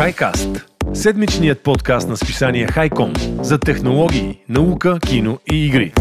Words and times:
HiCast– 0.00 0.62
седмичният 0.94 1.60
подкаст 1.60 2.08
на 2.08 2.16
списание 2.16 2.66
Хайком 2.66 3.12
за 3.42 3.58
технологии, 3.58 4.44
наука, 4.48 4.98
кино 5.06 5.38
и 5.52 5.66
игри. 5.66 5.92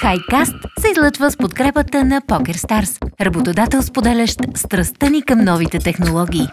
Хайкаст 0.00 0.54
се 0.80 0.90
излъчва 0.90 1.30
с 1.30 1.36
подкрепата 1.36 2.04
на 2.04 2.20
PokerStars, 2.20 3.20
работодател 3.20 3.82
споделящ 3.82 4.38
страстта 4.54 5.10
ни 5.10 5.22
към 5.22 5.44
новите 5.44 5.78
технологии. 5.78 6.46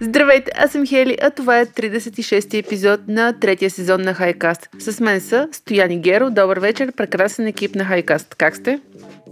Здравейте, 0.00 0.50
аз 0.58 0.70
съм 0.72 0.86
Хели, 0.86 1.16
а 1.22 1.30
това 1.30 1.58
е 1.58 1.66
36-ти 1.66 2.58
епизод 2.58 3.00
на 3.08 3.40
третия 3.40 3.70
сезон 3.70 4.02
на 4.02 4.14
Хайкаст. 4.14 4.68
С 4.78 5.00
мен 5.00 5.20
са 5.20 5.48
Стояни 5.52 6.00
Геро. 6.00 6.30
Добър 6.30 6.58
вечер, 6.58 6.92
прекрасен 6.96 7.46
екип 7.46 7.74
на 7.74 7.84
Хайкаст. 7.84 8.34
Как 8.34 8.56
сте? 8.56 8.80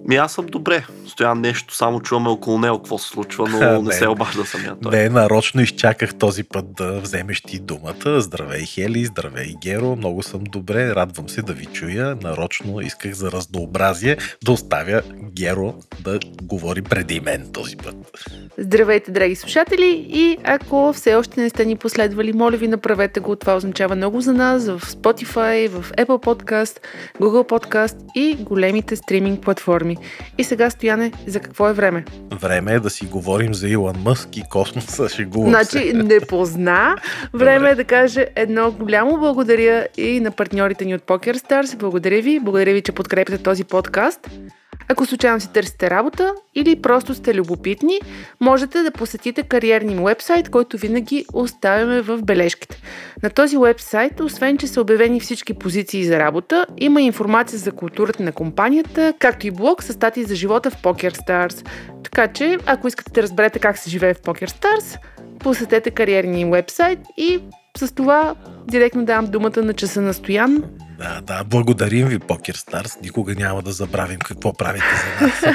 Ми 0.08 0.16
аз 0.16 0.32
съм 0.32 0.46
добре. 0.46 0.86
Стоян 1.06 1.40
нещо, 1.40 1.74
само 1.74 2.00
чуваме 2.00 2.28
около 2.28 2.58
него 2.58 2.78
какво 2.78 2.98
се 2.98 3.08
случва, 3.08 3.48
но 3.48 3.82
не 3.88 3.92
се 3.92 4.08
обажда 4.08 4.44
самия 4.44 4.76
той. 4.82 4.96
Не, 4.96 5.08
нарочно 5.08 5.60
изчаках 5.60 6.14
този 6.14 6.44
път 6.44 6.64
да 6.72 7.00
вземеш 7.00 7.40
ти 7.40 7.58
думата. 7.58 8.20
Здравей, 8.20 8.64
Хели, 8.64 9.04
здравей, 9.04 9.54
Геро. 9.62 9.96
Много 9.96 10.22
съм 10.22 10.40
добре, 10.44 10.94
радвам 10.94 11.28
се 11.28 11.42
да 11.42 11.52
ви 11.52 11.66
чуя. 11.66 12.16
Нарочно 12.22 12.80
исках 12.80 13.12
за 13.12 13.32
разнообразие 13.32 14.16
да 14.44 14.52
оставя 14.52 15.02
Геро 15.36 15.74
да 16.00 16.18
говори 16.42 16.82
преди 16.82 17.20
мен 17.20 17.50
този 17.52 17.76
път. 17.76 17.96
Здравейте, 18.58 19.10
драги 19.10 19.34
слушатели 19.34 20.06
и 20.08 20.38
ако 20.44 20.92
все 20.92 21.14
още 21.14 21.40
не 21.40 21.50
сте 21.50 21.64
ни 21.64 21.76
последвали, 21.76 22.32
моля 22.32 22.56
ви 22.56 22.68
направете 22.68 23.20
го. 23.20 23.36
Това 23.36 23.56
означава 23.56 23.96
много 23.96 24.20
за 24.20 24.32
нас 24.32 24.66
в 24.66 24.80
Spotify, 24.80 25.68
в 25.68 25.92
Apple 25.92 26.24
Podcast, 26.24 26.78
Google 27.20 27.48
Podcast 27.48 27.96
и 28.14 28.34
големите 28.34 28.96
стриминг 28.96 29.40
платформи. 29.40 29.95
И 30.38 30.44
сега, 30.44 30.70
Стояне, 30.70 31.12
за 31.26 31.40
какво 31.40 31.68
е 31.68 31.72
време? 31.72 32.04
Време 32.32 32.72
е 32.72 32.80
да 32.80 32.90
си 32.90 33.06
говорим 33.06 33.54
за 33.54 33.68
Илон 33.68 33.96
Мъск 34.04 34.36
и 34.36 34.42
космоса. 34.50 35.08
Шегувам 35.08 35.50
Значи 35.50 35.78
се. 35.78 35.92
не 35.92 36.20
позна. 36.20 36.96
Време 37.32 37.70
е 37.70 37.74
да 37.74 37.84
каже 37.84 38.26
едно 38.36 38.70
голямо 38.70 39.18
благодаря 39.18 39.86
и 39.96 40.20
на 40.20 40.30
партньорите 40.30 40.84
ни 40.84 40.94
от 40.94 41.02
PokerStars. 41.02 41.76
Благодаря 41.76 42.22
ви. 42.22 42.40
Благодаря 42.40 42.72
ви, 42.72 42.82
че 42.82 42.92
подкрепяте 42.92 43.38
този 43.38 43.64
подкаст. 43.64 44.30
Ако 44.88 45.06
случайно 45.06 45.40
си 45.40 45.52
търсите 45.52 45.90
работа 45.90 46.34
или 46.54 46.82
просто 46.82 47.14
сте 47.14 47.34
любопитни, 47.34 48.00
можете 48.40 48.82
да 48.82 48.90
посетите 48.90 49.42
кариерния 49.42 50.02
вебсайт, 50.04 50.48
който 50.48 50.78
винаги 50.78 51.24
оставяме 51.32 52.00
в 52.00 52.18
бележките. 52.22 52.82
На 53.22 53.30
този 53.30 53.56
вебсайт, 53.56 54.20
освен 54.20 54.58
че 54.58 54.66
са 54.66 54.80
обявени 54.80 55.20
всички 55.20 55.54
позиции 55.54 56.04
за 56.04 56.18
работа, 56.18 56.66
има 56.78 57.02
информация 57.02 57.58
за 57.58 57.72
културата 57.72 58.22
на 58.22 58.32
компанията, 58.32 59.14
както 59.18 59.46
и 59.46 59.50
блог 59.50 59.82
с 59.82 59.92
статии 59.92 60.24
за 60.24 60.34
живота 60.34 60.70
в 60.70 60.82
PokerStars. 60.82 61.68
Така 62.04 62.28
че, 62.28 62.58
ако 62.66 62.88
искате 62.88 63.10
да 63.10 63.22
разберете 63.22 63.58
как 63.58 63.78
се 63.78 63.90
живее 63.90 64.14
в 64.14 64.20
PokerStars, 64.20 64.98
посетете 65.38 65.90
кариерния 65.90 66.50
вебсайт 66.50 66.98
и 67.16 67.40
с 67.78 67.94
това 67.94 68.34
директно 68.70 69.04
давам 69.04 69.26
думата 69.26 69.62
на 69.62 69.74
часа 69.74 70.00
на 70.00 70.14
Стоян. 70.14 70.62
Да, 70.98 71.20
да, 71.22 71.44
благодарим 71.44 72.08
ви, 72.08 72.18
Покер 72.18 72.54
Старс. 72.54 72.98
Никога 73.02 73.34
няма 73.34 73.62
да 73.62 73.72
забравим 73.72 74.18
какво 74.18 74.52
правите 74.52 74.86
за 75.20 75.26
нас. 75.26 75.54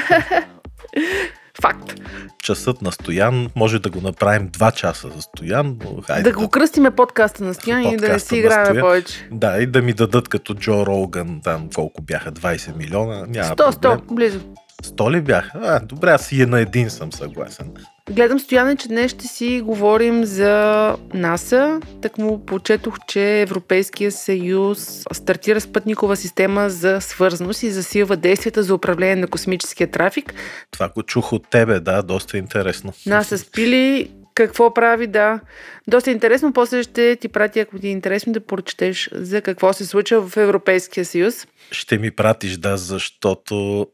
Факт. 1.62 1.94
Часът 2.38 2.82
на 2.82 2.92
Стоян, 2.92 3.48
може 3.56 3.78
да 3.78 3.90
го 3.90 4.00
направим 4.00 4.48
два 4.48 4.70
часа 4.70 5.08
за 5.16 5.22
Стоян, 5.22 5.76
но 5.84 6.02
хайде 6.02 6.30
Да 6.30 6.36
го 6.38 6.48
кръстиме 6.48 6.90
подкаста 6.90 7.44
на 7.44 7.54
Стоян 7.54 7.80
и 7.80 7.84
да 7.84 7.90
не 7.90 7.96
Подкаста 7.96 8.28
си 8.28 8.36
играем 8.36 8.80
повече. 8.80 9.28
Да, 9.32 9.58
и 9.58 9.66
да 9.66 9.82
ми 9.82 9.92
дадат 9.92 10.28
като 10.28 10.54
Джо 10.54 10.86
Роган, 10.86 11.40
там 11.44 11.68
колко 11.74 12.02
бяха, 12.02 12.32
20 12.32 12.76
милиона, 12.76 13.26
няма 13.28 13.56
100, 13.56 13.56
проблем. 13.56 13.98
100, 13.98 14.14
близо. 14.14 14.40
100 14.84 15.10
ли 15.10 15.20
бяха? 15.20 15.58
А, 15.62 15.80
добре, 15.80 16.10
аз 16.10 16.32
и 16.32 16.46
на 16.46 16.60
един 16.60 16.90
съм 16.90 17.12
съгласен. 17.12 17.70
Гледам 18.10 18.40
Стояне, 18.40 18.76
че 18.76 18.88
днес 18.88 19.10
ще 19.10 19.26
си 19.26 19.60
говорим 19.64 20.24
за 20.24 20.96
НАСА. 21.14 21.80
Так 22.02 22.18
му 22.18 22.46
почетох, 22.46 22.96
че 23.08 23.40
Европейския 23.40 24.12
съюз 24.12 25.04
стартира 25.12 25.60
спътникова 25.60 26.16
система 26.16 26.70
за 26.70 27.00
свързаност 27.00 27.62
и 27.62 27.70
засилва 27.70 28.16
действията 28.16 28.62
за 28.62 28.74
управление 28.74 29.16
на 29.16 29.26
космическия 29.26 29.90
трафик. 29.90 30.34
Това 30.70 30.88
го 30.88 31.02
чух 31.02 31.32
от 31.32 31.48
тебе, 31.50 31.80
да, 31.80 32.02
доста 32.02 32.38
интересно. 32.38 32.92
НАСА 33.06 33.38
спили 33.38 34.10
какво 34.34 34.74
прави, 34.74 35.06
да. 35.06 35.40
Доста 35.88 36.10
интересно. 36.10 36.52
После 36.52 36.82
ще 36.82 37.16
ти 37.16 37.28
пратя, 37.28 37.60
ако 37.60 37.78
ти 37.78 37.86
е 37.86 37.90
интересно, 37.90 38.32
да 38.32 38.40
прочетеш 38.40 39.10
за 39.12 39.40
какво 39.40 39.72
се 39.72 39.86
случва 39.86 40.28
в 40.28 40.36
Европейския 40.36 41.04
съюз. 41.04 41.46
Ще 41.70 41.98
ми 41.98 42.10
пратиш, 42.10 42.56
да, 42.56 42.76
защото 42.76 43.86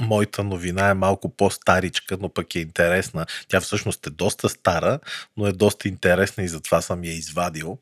моята 0.00 0.44
новина 0.44 0.88
е 0.88 0.94
малко 0.94 1.28
по-старичка, 1.28 2.16
но 2.20 2.28
пък 2.28 2.54
е 2.54 2.60
интересна. 2.60 3.26
Тя 3.48 3.60
всъщност 3.60 4.06
е 4.06 4.10
доста 4.10 4.48
стара, 4.48 4.98
но 5.36 5.46
е 5.46 5.52
доста 5.52 5.88
интересна 5.88 6.44
и 6.44 6.48
затова 6.48 6.82
съм 6.82 7.04
я 7.04 7.12
извадил. 7.12 7.78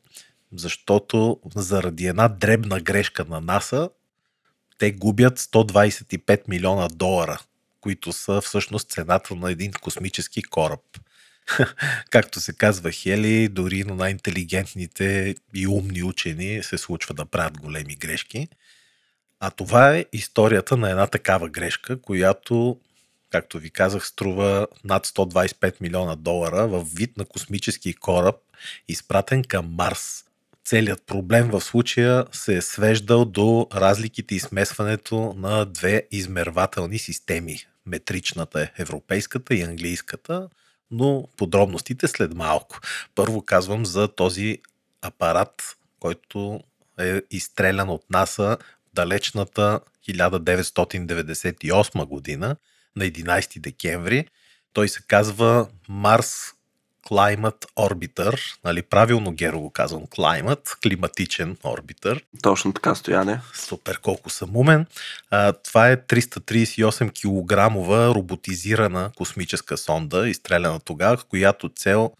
Защото 0.55 1.39
заради 1.55 2.07
една 2.07 2.27
дребна 2.27 2.79
грешка 2.79 3.25
на 3.25 3.41
НАСА, 3.41 3.89
те 4.77 4.91
губят 4.91 5.39
125 5.39 6.41
милиона 6.47 6.87
долара, 6.87 7.39
които 7.81 8.13
са 8.13 8.41
всъщност 8.41 8.89
цената 8.89 9.35
на 9.35 9.51
един 9.51 9.71
космически 9.71 10.43
кораб. 10.43 10.81
Както 12.09 12.39
се 12.41 12.53
казва 12.53 12.91
Хели, 12.91 13.47
дори 13.47 13.83
на 13.83 13.95
най-интелигентните 13.95 15.35
и 15.53 15.67
умни 15.67 16.03
учени 16.03 16.63
се 16.63 16.77
случва 16.77 17.13
да 17.13 17.25
правят 17.25 17.61
големи 17.61 17.95
грешки. 17.95 18.47
А 19.39 19.51
това 19.51 19.95
е 19.95 20.05
историята 20.13 20.77
на 20.77 20.89
една 20.89 21.07
такава 21.07 21.49
грешка, 21.49 22.01
която, 22.01 22.79
както 23.29 23.59
ви 23.59 23.69
казах, 23.69 24.07
струва 24.07 24.67
над 24.83 25.07
125 25.07 25.81
милиона 25.81 26.15
долара 26.15 26.67
в 26.67 26.85
вид 26.95 27.17
на 27.17 27.25
космически 27.25 27.93
кораб, 27.93 28.35
изпратен 28.87 29.43
към 29.43 29.73
Марс. 29.73 30.25
Целият 30.65 31.03
проблем 31.05 31.49
в 31.49 31.61
случая 31.61 32.25
се 32.31 32.57
е 32.57 32.61
свеждал 32.61 33.25
до 33.25 33.67
разликите 33.73 34.35
и 34.35 34.39
смесването 34.39 35.33
на 35.37 35.65
две 35.65 36.03
измервателни 36.11 36.99
системи. 36.99 37.57
Метричната 37.85 38.61
е 38.61 38.71
европейската 38.77 39.55
и 39.55 39.61
английската, 39.61 40.49
но 40.91 41.27
подробностите 41.37 42.07
след 42.07 42.33
малко. 42.33 42.79
Първо 43.15 43.41
казвам 43.41 43.85
за 43.85 44.07
този 44.07 44.57
апарат, 45.01 45.77
който 45.99 46.59
е 46.99 47.21
изстрелян 47.31 47.89
от 47.89 48.03
НАСА 48.09 48.57
далечната 48.95 49.79
1998 50.09 52.05
година 52.05 52.55
на 52.95 53.05
11 53.05 53.59
декември. 53.59 54.27
Той 54.73 54.89
се 54.89 54.99
казва 55.07 55.67
Mars 55.89 56.55
Climate 57.09 57.65
Orbiter, 57.77 58.55
нали, 58.63 58.81
правилно 58.81 59.31
Геро 59.31 59.59
го 59.59 59.69
казвам, 59.69 60.03
Climate, 60.03 60.81
климатичен 60.83 61.57
орбитър. 61.63 62.23
Точно 62.41 62.73
така, 62.73 62.95
Стояне. 62.95 63.41
Супер, 63.53 63.99
колко 63.99 64.29
съм 64.29 64.55
умен. 64.55 64.85
А, 65.31 65.53
това 65.53 65.89
е 65.89 65.97
338 65.97 67.13
килограмова 67.13 68.15
роботизирана 68.15 69.11
космическа 69.15 69.77
сонда, 69.77 70.29
изстреляна 70.29 70.79
тогава, 70.79 71.17
която 71.17 71.69
цел 71.69 72.11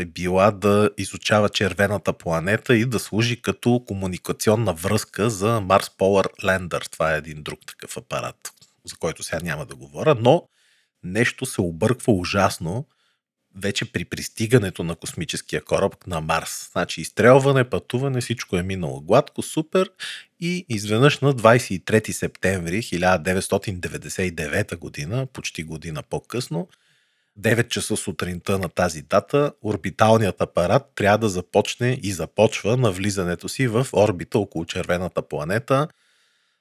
е 0.00 0.04
била 0.04 0.50
да 0.50 0.90
изучава 0.98 1.48
червената 1.48 2.12
планета 2.12 2.76
и 2.76 2.84
да 2.84 2.98
служи 2.98 3.42
като 3.42 3.84
комуникационна 3.86 4.74
връзка 4.74 5.30
за 5.30 5.60
Mars 5.60 5.98
Polar 5.98 6.26
Lander. 6.42 6.90
Това 6.90 7.14
е 7.14 7.18
един 7.18 7.42
друг 7.42 7.60
такъв 7.66 7.96
апарат, 7.96 8.52
за 8.84 8.96
който 8.96 9.22
сега 9.22 9.40
няма 9.42 9.66
да 9.66 9.76
говоря, 9.76 10.16
но 10.20 10.48
нещо 11.04 11.46
се 11.46 11.60
обърква 11.60 12.12
ужасно 12.12 12.86
вече 13.56 13.92
при 13.92 14.04
пристигането 14.04 14.84
на 14.84 14.96
космическия 14.96 15.64
кораб 15.64 16.06
на 16.06 16.20
Марс. 16.20 16.70
Значи 16.72 17.00
изстрелване, 17.00 17.64
пътуване, 17.64 18.20
всичко 18.20 18.56
е 18.56 18.62
минало 18.62 19.00
гладко, 19.00 19.42
супер 19.42 19.90
и 20.40 20.66
изведнъж 20.68 21.18
на 21.18 21.34
23 21.34 22.12
септември 22.12 22.82
1999 22.82 24.76
година, 24.76 25.26
почти 25.32 25.62
година 25.62 26.02
по-късно, 26.02 26.68
9 27.38 27.68
часа 27.68 27.96
сутринта 27.96 28.58
на 28.58 28.68
тази 28.68 29.02
дата, 29.02 29.52
орбиталният 29.62 30.40
апарат 30.40 30.82
трябва 30.94 31.18
да 31.18 31.28
започне 31.28 31.98
и 32.02 32.12
започва 32.12 32.76
на 32.76 32.90
влизането 32.90 33.48
си 33.48 33.66
в 33.66 33.86
орбита 33.92 34.38
около 34.38 34.64
червената 34.64 35.22
планета, 35.22 35.88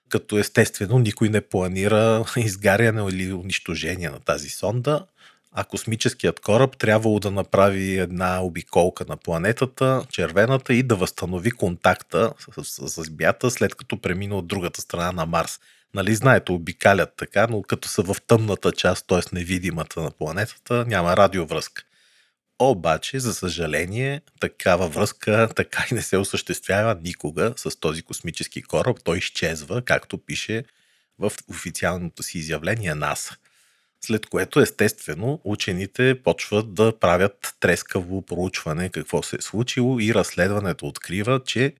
като 0.09 0.37
естествено 0.37 0.99
никой 0.99 1.29
не 1.29 1.41
планира 1.41 2.25
изгаряне 2.37 3.09
или 3.09 3.33
унищожение 3.33 4.09
на 4.09 4.19
тази 4.19 4.49
сонда, 4.49 5.05
а 5.51 5.63
космическият 5.63 6.39
кораб 6.39 6.77
трябвало 6.77 7.19
да 7.19 7.31
направи 7.31 7.97
една 7.97 8.43
обиколка 8.43 9.05
на 9.09 9.17
планетата, 9.17 10.05
червената, 10.09 10.73
и 10.73 10.83
да 10.83 10.95
възстанови 10.95 11.51
контакта 11.51 12.33
с, 12.55 12.89
с, 12.89 13.03
с 13.03 13.09
бята, 13.09 13.51
след 13.51 13.75
като 13.75 14.01
премина 14.01 14.35
от 14.35 14.47
другата 14.47 14.81
страна 14.81 15.11
на 15.11 15.25
Марс. 15.25 15.59
Нали 15.93 16.15
знаете, 16.15 16.51
обикалят 16.51 17.13
така, 17.17 17.47
но 17.49 17.61
като 17.61 17.87
са 17.87 18.01
в 18.03 18.15
тъмната 18.27 18.71
част, 18.71 19.07
т.е. 19.07 19.35
невидимата 19.35 20.01
на 20.01 20.11
планетата, 20.11 20.85
няма 20.87 21.17
радиовръзка. 21.17 21.83
Обаче, 22.59 23.19
за 23.19 23.33
съжаление, 23.33 24.21
такава 24.39 24.87
връзка 24.87 25.49
така 25.55 25.85
и 25.91 25.93
не 25.93 26.01
се 26.01 26.17
осъществява 26.17 26.97
никога 27.03 27.53
с 27.55 27.79
този 27.79 28.01
космически 28.01 28.61
кораб. 28.61 28.97
Той 29.03 29.17
изчезва, 29.17 29.81
както 29.81 30.17
пише 30.17 30.63
в 31.19 31.31
официалното 31.47 32.23
си 32.23 32.37
изявление 32.37 32.95
НАСА. 32.95 33.35
След 34.01 34.25
което, 34.25 34.59
естествено, 34.59 35.41
учените 35.43 36.21
почват 36.23 36.73
да 36.73 36.99
правят 36.99 37.55
трескаво 37.59 38.21
проучване 38.21 38.89
какво 38.89 39.23
се 39.23 39.35
е 39.35 39.41
случило 39.41 39.99
и 39.99 40.13
разследването 40.13 40.87
открива, 40.87 41.41
че 41.45 41.73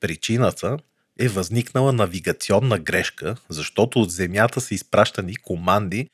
причината 0.00 0.78
е 1.18 1.28
възникнала 1.28 1.92
навигационна 1.92 2.78
грешка, 2.78 3.36
защото 3.48 4.00
от 4.00 4.10
Земята 4.10 4.60
са 4.60 4.74
изпращани 4.74 5.36
команди, 5.36 6.08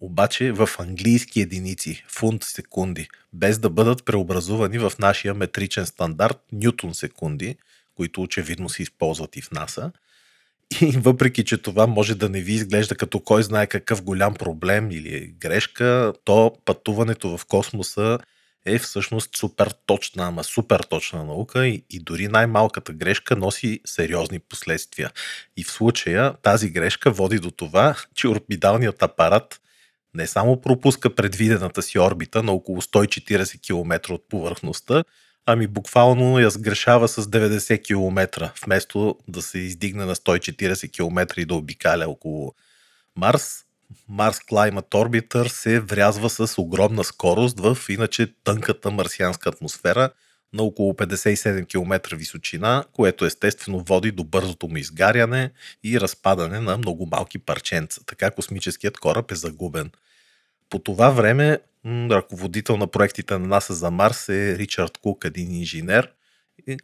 обаче 0.00 0.52
в 0.52 0.68
английски 0.78 1.40
единици, 1.40 2.04
фунт 2.08 2.44
секунди, 2.44 3.08
без 3.32 3.58
да 3.58 3.70
бъдат 3.70 4.04
преобразувани 4.04 4.78
в 4.78 4.92
нашия 4.98 5.34
метричен 5.34 5.86
стандарт 5.86 6.38
нютон 6.52 6.94
секунди, 6.94 7.56
които 7.94 8.22
очевидно 8.22 8.68
се 8.68 8.82
използват 8.82 9.36
и 9.36 9.42
в 9.42 9.50
НАСА. 9.50 9.92
И 10.80 10.90
въпреки, 10.96 11.44
че 11.44 11.58
това 11.58 11.86
може 11.86 12.14
да 12.14 12.28
не 12.28 12.40
ви 12.40 12.52
изглежда 12.52 12.94
като 12.94 13.20
кой 13.20 13.42
знае 13.42 13.66
какъв 13.66 14.02
голям 14.02 14.34
проблем 14.34 14.90
или 14.90 15.34
грешка, 15.40 16.12
то 16.24 16.56
пътуването 16.64 17.38
в 17.38 17.46
космоса 17.46 18.18
е 18.66 18.78
всъщност 18.78 19.36
супер 19.36 19.74
точна, 19.86 20.26
ама 20.26 20.44
супер 20.44 20.80
точна 20.80 21.24
наука 21.24 21.66
и, 21.66 21.84
и 21.90 22.00
дори 22.00 22.28
най-малката 22.28 22.92
грешка 22.92 23.36
носи 23.36 23.80
сериозни 23.84 24.38
последствия. 24.38 25.10
И 25.56 25.64
в 25.64 25.70
случая 25.70 26.34
тази 26.42 26.70
грешка 26.70 27.10
води 27.10 27.38
до 27.38 27.50
това, 27.50 27.96
че 28.14 28.28
орбиталният 28.28 29.02
апарат 29.02 29.60
не 30.14 30.26
само 30.26 30.60
пропуска 30.60 31.14
предвидената 31.14 31.82
си 31.82 31.98
орбита 31.98 32.42
на 32.42 32.52
около 32.52 32.82
140 32.82 33.62
км 33.62 34.12
от 34.12 34.28
повърхността, 34.28 35.04
ами 35.46 35.66
буквално 35.66 36.38
я 36.38 36.50
сгрешава 36.50 37.08
с 37.08 37.26
90 37.26 37.84
км, 37.84 38.52
вместо 38.64 39.18
да 39.28 39.42
се 39.42 39.58
издигне 39.58 40.04
на 40.04 40.14
140 40.14 40.92
км 40.92 41.40
и 41.40 41.44
да 41.44 41.54
обикаля 41.54 42.08
около 42.08 42.54
Марс. 43.16 43.64
Mars 44.10 44.50
Climate 44.50 44.90
Orbiter 44.90 45.46
се 45.46 45.80
врязва 45.80 46.30
с 46.30 46.58
огромна 46.58 47.04
скорост 47.04 47.60
в 47.60 47.78
иначе 47.88 48.34
тънката 48.44 48.90
марсианска 48.90 49.48
атмосфера 49.48 50.10
на 50.52 50.62
около 50.62 50.92
57 50.92 51.68
км 51.68 52.16
височина, 52.16 52.84
което 52.92 53.24
естествено 53.24 53.84
води 53.88 54.10
до 54.10 54.24
бързото 54.24 54.68
му 54.68 54.76
изгаряне 54.76 55.50
и 55.84 56.00
разпадане 56.00 56.60
на 56.60 56.78
много 56.78 57.06
малки 57.06 57.38
парченца. 57.38 58.00
Така 58.06 58.30
космическият 58.30 58.98
кораб 58.98 59.30
е 59.30 59.34
загубен. 59.34 59.90
По 60.70 60.78
това 60.78 61.10
време 61.10 61.58
ръководител 61.86 62.76
на 62.76 62.86
проектите 62.86 63.38
на 63.38 63.46
НАСА 63.46 63.74
за 63.74 63.90
Марс 63.90 64.28
е 64.28 64.58
Ричард 64.58 64.98
Кук, 64.98 65.24
един 65.24 65.54
инженер, 65.54 66.12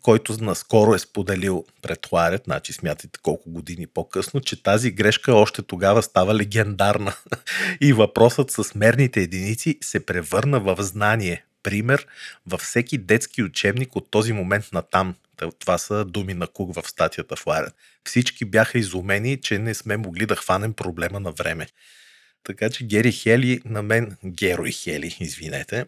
който 0.02 0.44
наскоро 0.44 0.94
е 0.94 0.98
споделил 0.98 1.64
пред 1.82 2.08
Ларет, 2.12 2.42
значи 2.44 2.72
смятайте 2.72 3.18
колко 3.22 3.50
години 3.50 3.86
по-късно, 3.86 4.40
че 4.40 4.62
тази 4.62 4.90
грешка 4.90 5.34
още 5.34 5.62
тогава 5.62 6.02
става 6.02 6.34
легендарна. 6.34 7.14
И 7.80 7.92
въпросът 7.92 8.50
с 8.50 8.74
мерните 8.74 9.20
единици 9.20 9.78
се 9.80 10.06
превърна 10.06 10.60
в 10.60 10.76
знание. 10.78 11.44
Пример 11.62 12.06
във 12.46 12.60
всеки 12.60 12.98
детски 12.98 13.42
учебник 13.42 13.96
от 13.96 14.10
този 14.10 14.32
момент 14.32 14.64
на 14.72 14.82
там. 14.82 15.14
Това 15.58 15.78
са 15.78 16.04
думи 16.04 16.34
на 16.34 16.46
Кук 16.46 16.74
в 16.74 16.88
статията 16.88 17.36
в 17.36 17.46
Ларет. 17.46 17.74
Всички 18.04 18.44
бяха 18.44 18.78
изумени, 18.78 19.40
че 19.40 19.58
не 19.58 19.74
сме 19.74 19.96
могли 19.96 20.26
да 20.26 20.36
хванем 20.36 20.72
проблема 20.72 21.20
на 21.20 21.32
време. 21.32 21.66
Така 22.44 22.70
че 22.70 22.84
Гери 22.84 23.12
Хели, 23.12 23.60
на 23.64 23.82
мен, 23.82 24.16
Геро 24.26 24.66
и 24.66 24.72
Хели, 24.72 25.16
извинете, 25.20 25.84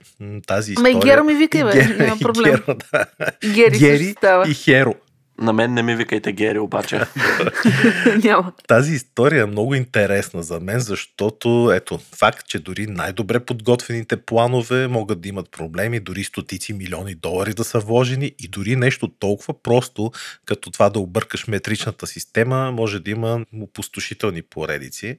тази 0.47 0.73
история... 0.73 0.95
Ме 0.95 1.01
Геро 1.01 1.25
ми 1.25 1.35
вика, 1.35 1.65
бе, 1.65 1.73
Геро, 1.73 2.03
няма 2.03 2.19
проблем. 2.19 2.53
Геро, 2.53 2.79
да. 2.93 3.07
Гери, 3.55 3.79
Гери 3.79 4.15
става. 4.19 4.51
и 4.51 4.55
Херо. 4.55 4.95
На 5.39 5.53
мен 5.53 5.75
не 5.75 5.83
ми 5.83 5.97
викайте 5.97 6.33
Гери, 6.33 6.59
обаче. 6.59 7.01
няма. 8.25 8.53
Тази 8.69 8.93
история 8.93 9.43
е 9.43 9.47
много 9.47 9.75
интересна 9.75 10.43
за 10.43 10.61
мен, 10.61 10.81
защото 10.81 11.73
ето, 11.75 11.99
факт, 11.99 12.47
че 12.49 12.59
дори 12.59 12.87
най-добре 12.87 13.41
подготвените 13.41 14.17
планове 14.17 14.89
могат 14.89 15.21
да 15.21 15.29
имат 15.29 15.51
проблеми, 15.51 16.01
дори 16.01 16.25
стотици 16.25 16.73
милиони 16.73 17.15
долари 17.15 17.55
да 17.55 17.65
са 17.65 17.79
вложени 17.79 18.33
и 18.39 18.49
дори 18.49 18.77
нещо 18.77 19.09
толкова 19.09 19.63
просто, 19.63 20.13
като 20.47 20.71
това 20.71 20.91
да 20.91 20.99
объркаш 20.99 21.47
метричната 21.47 22.07
система, 22.07 22.73
може 22.73 23.01
да 23.01 23.11
има 23.11 23.45
опустошителни 23.63 24.43
поредици. 24.43 25.19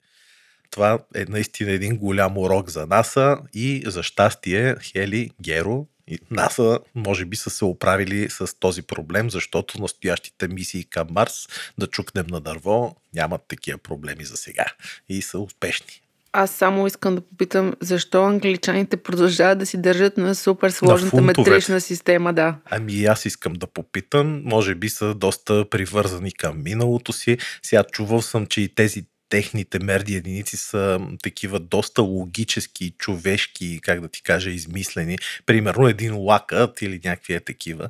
Това 0.69 0.99
е 1.15 1.25
наистина 1.29 1.71
един 1.71 1.97
голям 1.97 2.37
урок 2.37 2.69
за 2.69 2.85
НАСА 2.85 3.37
и 3.53 3.83
за 3.85 4.03
щастие 4.03 4.75
Хели, 4.81 5.31
Геро 5.41 5.85
НАСА 6.31 6.79
може 6.95 7.25
би 7.25 7.35
са 7.35 7.49
се 7.49 7.65
оправили 7.65 8.29
с 8.29 8.59
този 8.59 8.81
проблем, 8.81 9.29
защото 9.29 9.81
настоящите 9.81 10.47
мисии 10.47 10.83
към 10.83 11.07
Марс 11.11 11.47
да 11.77 11.87
чукнем 11.87 12.25
на 12.29 12.41
дърво 12.41 12.95
нямат 13.15 13.41
такива 13.47 13.77
проблеми 13.77 14.25
за 14.25 14.37
сега 14.37 14.65
и 15.09 15.21
са 15.21 15.39
успешни. 15.39 16.01
Аз 16.33 16.51
само 16.51 16.87
искам 16.87 17.15
да 17.15 17.21
попитам, 17.21 17.73
защо 17.81 18.23
англичаните 18.23 18.97
продължават 18.97 19.59
да 19.59 19.65
си 19.65 19.81
държат 19.81 20.17
на 20.17 20.35
супер 20.35 20.69
сложната 20.69 21.21
метрична 21.21 21.81
система, 21.81 22.33
да. 22.33 22.55
Ами 22.65 23.05
аз 23.05 23.25
искам 23.25 23.53
да 23.53 23.67
попитам, 23.67 24.41
може 24.45 24.75
би 24.75 24.89
са 24.89 25.13
доста 25.13 25.69
привързани 25.69 26.31
към 26.31 26.63
миналото 26.63 27.13
си. 27.13 27.37
Сега 27.63 27.83
чувал 27.83 28.21
съм, 28.21 28.45
че 28.45 28.61
и 28.61 28.75
тези 28.75 29.05
техните 29.29 29.79
мерни 29.79 30.15
единици 30.15 30.57
са 30.57 30.99
такива 31.23 31.59
доста 31.59 32.01
логически, 32.01 32.93
човешки, 32.97 33.79
как 33.81 34.01
да 34.01 34.07
ти 34.07 34.23
кажа, 34.23 34.49
измислени. 34.49 35.17
Примерно 35.45 35.87
един 35.87 36.17
лакът 36.17 36.81
или 36.81 37.01
някакви 37.03 37.33
е 37.33 37.39
такива. 37.39 37.89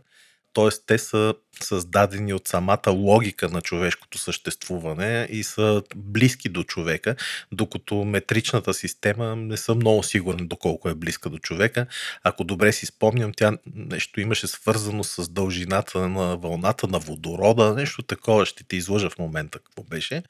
Тоест, 0.54 0.84
те 0.88 0.98
са 0.98 1.34
създадени 1.62 2.34
от 2.34 2.48
самата 2.48 2.92
логика 2.92 3.50
на 3.50 3.62
човешкото 3.62 4.18
съществуване 4.18 5.28
и 5.32 5.44
са 5.44 5.84
близки 5.96 6.50
до 6.50 6.64
човека, 6.64 7.16
докато 7.52 7.96
метричната 7.96 8.74
система 8.74 9.36
не 9.36 9.58
съм 9.58 9.78
много 9.78 10.04
сигурен 10.04 10.48
доколко 10.48 10.90
е 10.90 10.96
близка 10.96 11.30
до 11.30 11.38
човека. 11.38 11.86
Ако 12.24 12.44
добре 12.44 12.72
си 12.72 12.86
спомням, 12.86 13.32
тя 13.38 13.58
нещо 13.76 14.22
имаше 14.22 14.48
свързано 14.48 15.04
с 15.04 15.30
дължината 15.30 16.10
на 16.10 16.38
вълната 16.38 16.88
на 16.88 17.00
водорода, 17.00 17.74
нещо 17.74 18.02
такова, 18.02 18.46
ще 18.46 18.64
ти 18.64 18.76
излъжа 18.76 19.10
в 19.10 19.20
момента 19.20 19.60
какво 19.60 19.84
беше 19.84 20.24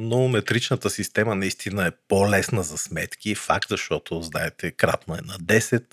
но 0.00 0.28
метричната 0.28 0.90
система 0.90 1.34
наистина 1.34 1.86
е 1.86 1.90
по-лесна 2.08 2.62
за 2.62 2.78
сметки. 2.78 3.34
Факт, 3.34 3.68
защото, 3.68 4.22
знаете, 4.22 4.70
кратно 4.70 5.14
е 5.14 5.20
на 5.24 5.34
10, 5.34 5.84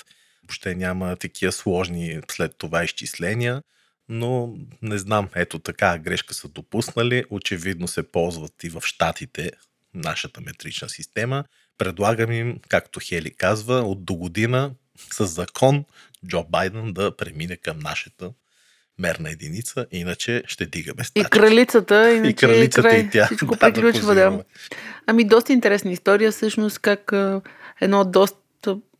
въобще 0.43 0.75
няма 0.75 1.15
такива 1.15 1.51
сложни 1.51 2.19
след 2.31 2.57
това 2.57 2.83
изчисления, 2.83 3.61
но 4.09 4.57
не 4.81 4.97
знам, 4.97 5.29
ето 5.35 5.59
така 5.59 5.97
грешка 5.97 6.33
са 6.33 6.47
допуснали. 6.47 7.23
Очевидно 7.29 7.87
се 7.87 8.11
ползват 8.11 8.63
и 8.63 8.69
в 8.69 8.81
Штатите 8.85 9.51
нашата 9.93 10.41
метрична 10.41 10.89
система. 10.89 11.43
Предлагам 11.77 12.31
им, 12.31 12.59
както 12.69 12.99
Хели 13.03 13.33
казва, 13.33 13.75
от 13.75 14.05
до 14.05 14.15
година 14.15 14.71
с 15.13 15.25
закон 15.25 15.85
Джо 16.27 16.43
Байден 16.43 16.93
да 16.93 17.17
премине 17.17 17.57
към 17.57 17.79
нашата 17.79 18.31
мерна 18.99 19.29
единица, 19.31 19.85
иначе 19.91 20.43
ще 20.47 20.65
дигаме 20.65 21.01
И 21.01 21.05
стачки. 21.05 21.29
кралицата, 21.29 22.11
иначе 22.11 22.29
И 22.29 22.33
кралицата 22.35 22.81
край, 22.81 22.99
и 22.99 23.09
тя. 23.09 23.25
Всичко 23.27 23.45
Да, 23.47 23.57
приключва, 23.57 24.15
да. 24.15 24.39
Ами, 25.07 25.23
доста 25.23 25.53
интересна 25.53 25.91
история, 25.91 26.31
всъщност, 26.31 26.79
как 26.79 27.13
едно 27.81 28.05
доста, 28.05 28.37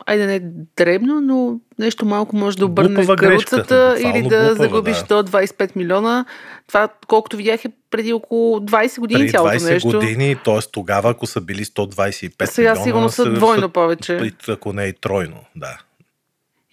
айде 0.05 0.25
не 0.25 0.41
дребно, 0.77 1.21
но 1.21 1.59
нещо 1.79 2.05
малко 2.05 2.35
може 2.35 2.57
да 2.57 2.65
обърне 2.65 2.95
Глупава 2.95 3.15
каруцата 3.17 3.95
или 3.99 4.13
да 4.13 4.21
глупава, 4.21 4.53
загубиш 4.55 4.97
да. 4.99 5.23
до 5.23 5.31
25 5.31 5.75
милиона. 5.75 6.25
Това, 6.67 6.89
колкото 7.07 7.37
видях, 7.37 7.65
е 7.65 7.71
преди 7.91 8.13
около 8.13 8.59
20 8.59 8.99
години 8.99 9.19
Преди 9.19 9.31
цялото 9.31 9.55
20 9.55 9.69
нещо. 9.69 9.87
години, 9.89 10.35
т.е. 10.45 10.59
тогава, 10.71 11.09
ако 11.09 11.27
са 11.27 11.41
били 11.41 11.65
125 11.65 12.45
Сега 12.45 12.61
милиона, 12.63 12.83
сигурно 12.83 13.09
са 13.09 13.23
са- 13.23 13.31
двойно 13.31 13.69
повече. 13.69 14.31
са- 14.41 14.51
Ако 14.51 14.73
не 14.73 14.83
и 14.83 14.93
тройно, 14.93 15.37
да. 15.55 15.77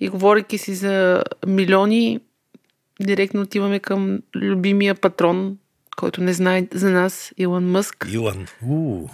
И 0.00 0.08
говорейки 0.08 0.58
си 0.58 0.74
за 0.74 1.22
милиони, 1.46 2.20
директно 3.00 3.40
отиваме 3.40 3.78
към 3.78 4.18
любимия 4.36 4.94
патрон, 4.94 5.56
който 5.96 6.20
не 6.20 6.32
знае 6.32 6.66
за 6.72 6.90
нас, 6.90 7.32
Илон 7.36 7.70
Мъск. 7.70 8.06
Илан, 8.10 8.46
уу, 8.66 9.08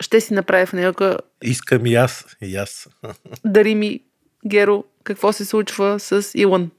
Ще 0.00 0.20
си 0.20 0.34
направи 0.34 0.66
в 0.66 0.72
него 0.72 1.16
искам 1.42 1.86
и 1.86 1.94
аз, 1.94 2.36
и 2.42 2.56
аз. 2.56 2.88
дари 3.44 3.74
ми, 3.74 4.00
Геро, 4.46 4.84
какво 5.04 5.32
се 5.32 5.44
случва 5.44 6.00
с 6.00 6.30
Илон? 6.34 6.70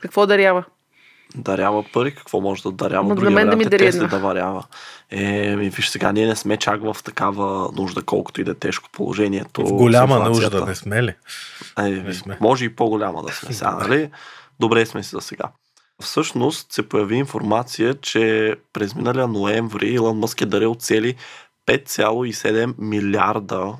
Какво 0.00 0.26
дарява? 0.26 0.64
Дарява 1.36 1.84
пари, 1.92 2.14
какво 2.14 2.40
може 2.40 2.62
да 2.62 2.72
дарява? 2.72 3.08
На 3.08 3.14
Другия 3.14 3.30
мен 3.30 3.50
да 3.50 3.56
ми 3.56 3.64
е 3.64 3.68
дари 3.68 3.86
една. 3.86 4.06
да 4.06 4.18
варява. 4.18 4.64
Е, 5.10 5.56
ми, 5.56 5.70
виж 5.70 5.88
сега, 5.88 6.12
ние 6.12 6.26
не 6.26 6.36
сме 6.36 6.56
чак 6.56 6.82
в 6.82 6.96
такава 7.04 7.72
нужда, 7.76 8.02
колкото 8.02 8.40
и 8.40 8.44
да 8.44 8.50
е 8.50 8.54
тежко 8.54 8.88
положението. 8.92 9.66
В 9.66 9.72
голяма 9.72 10.28
нужда 10.28 10.66
не 10.66 10.74
сме 10.74 11.02
ли? 11.02 11.14
Е, 11.78 11.82
Не 11.82 12.14
сме. 12.14 12.38
може 12.40 12.64
и 12.64 12.76
по-голяма 12.76 13.22
да 13.22 13.32
сме 13.32 13.52
сега, 13.52 13.70
нали? 13.70 14.10
Добре 14.60 14.86
сме 14.86 15.02
си 15.02 15.10
за 15.10 15.20
сега. 15.20 15.44
Всъщност 16.04 16.72
се 16.72 16.88
появи 16.88 17.16
информация, 17.16 17.94
че 17.94 18.54
през 18.72 18.94
миналия 18.94 19.28
ноември 19.28 19.88
Илон 19.88 20.18
Мъск 20.18 20.40
е 20.40 20.46
дарил 20.46 20.74
цели 20.74 21.14
5,7 21.66 22.74
милиарда 22.78 23.74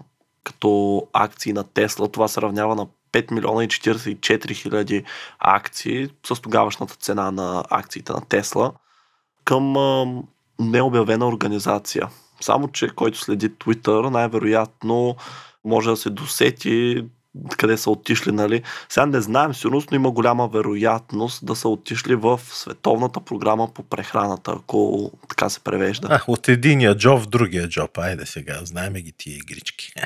като 0.44 1.02
акции 1.12 1.52
на 1.52 1.64
Тесла. 1.64 2.12
Това 2.12 2.28
се 2.28 2.40
равнява 2.40 2.74
на 2.74 2.86
5 3.12 3.32
милиона 3.32 3.64
и 3.64 3.68
44 3.68 4.54
хиляди 4.54 5.04
акции 5.38 6.08
с 6.26 6.40
тогавашната 6.40 6.94
цена 6.94 7.30
на 7.30 7.64
акциите 7.70 8.12
на 8.12 8.20
Тесла 8.20 8.72
към 9.44 9.74
необявена 10.58 11.28
организация. 11.28 12.08
Само, 12.40 12.68
че 12.68 12.88
който 12.88 13.18
следи 13.18 13.50
Twitter, 13.50 14.10
най-вероятно 14.10 15.16
може 15.64 15.90
да 15.90 15.96
се 15.96 16.10
досети 16.10 17.04
къде 17.56 17.76
са 17.76 17.90
отишли, 17.90 18.32
нали. 18.32 18.62
Сега 18.88 19.06
не 19.06 19.20
знаем 19.20 19.54
сигурно, 19.54 19.82
но 19.90 19.96
има 19.96 20.10
голяма 20.10 20.48
вероятност 20.48 21.46
да 21.46 21.56
са 21.56 21.68
отишли 21.68 22.14
в 22.14 22.40
световната 22.44 23.20
програма 23.20 23.68
по 23.74 23.82
прехраната, 23.82 24.54
ако 24.58 25.10
така 25.28 25.48
се 25.48 25.60
превежда. 25.60 26.08
А, 26.10 26.20
от 26.26 26.48
единия 26.48 26.96
джоб 26.96 27.22
в 27.22 27.26
другия 27.26 27.68
джоб. 27.68 27.98
Айде 27.98 28.26
сега, 28.26 28.60
знаеме 28.64 29.00
ги 29.00 29.12
тия 29.12 29.36
игрички. 29.36 29.92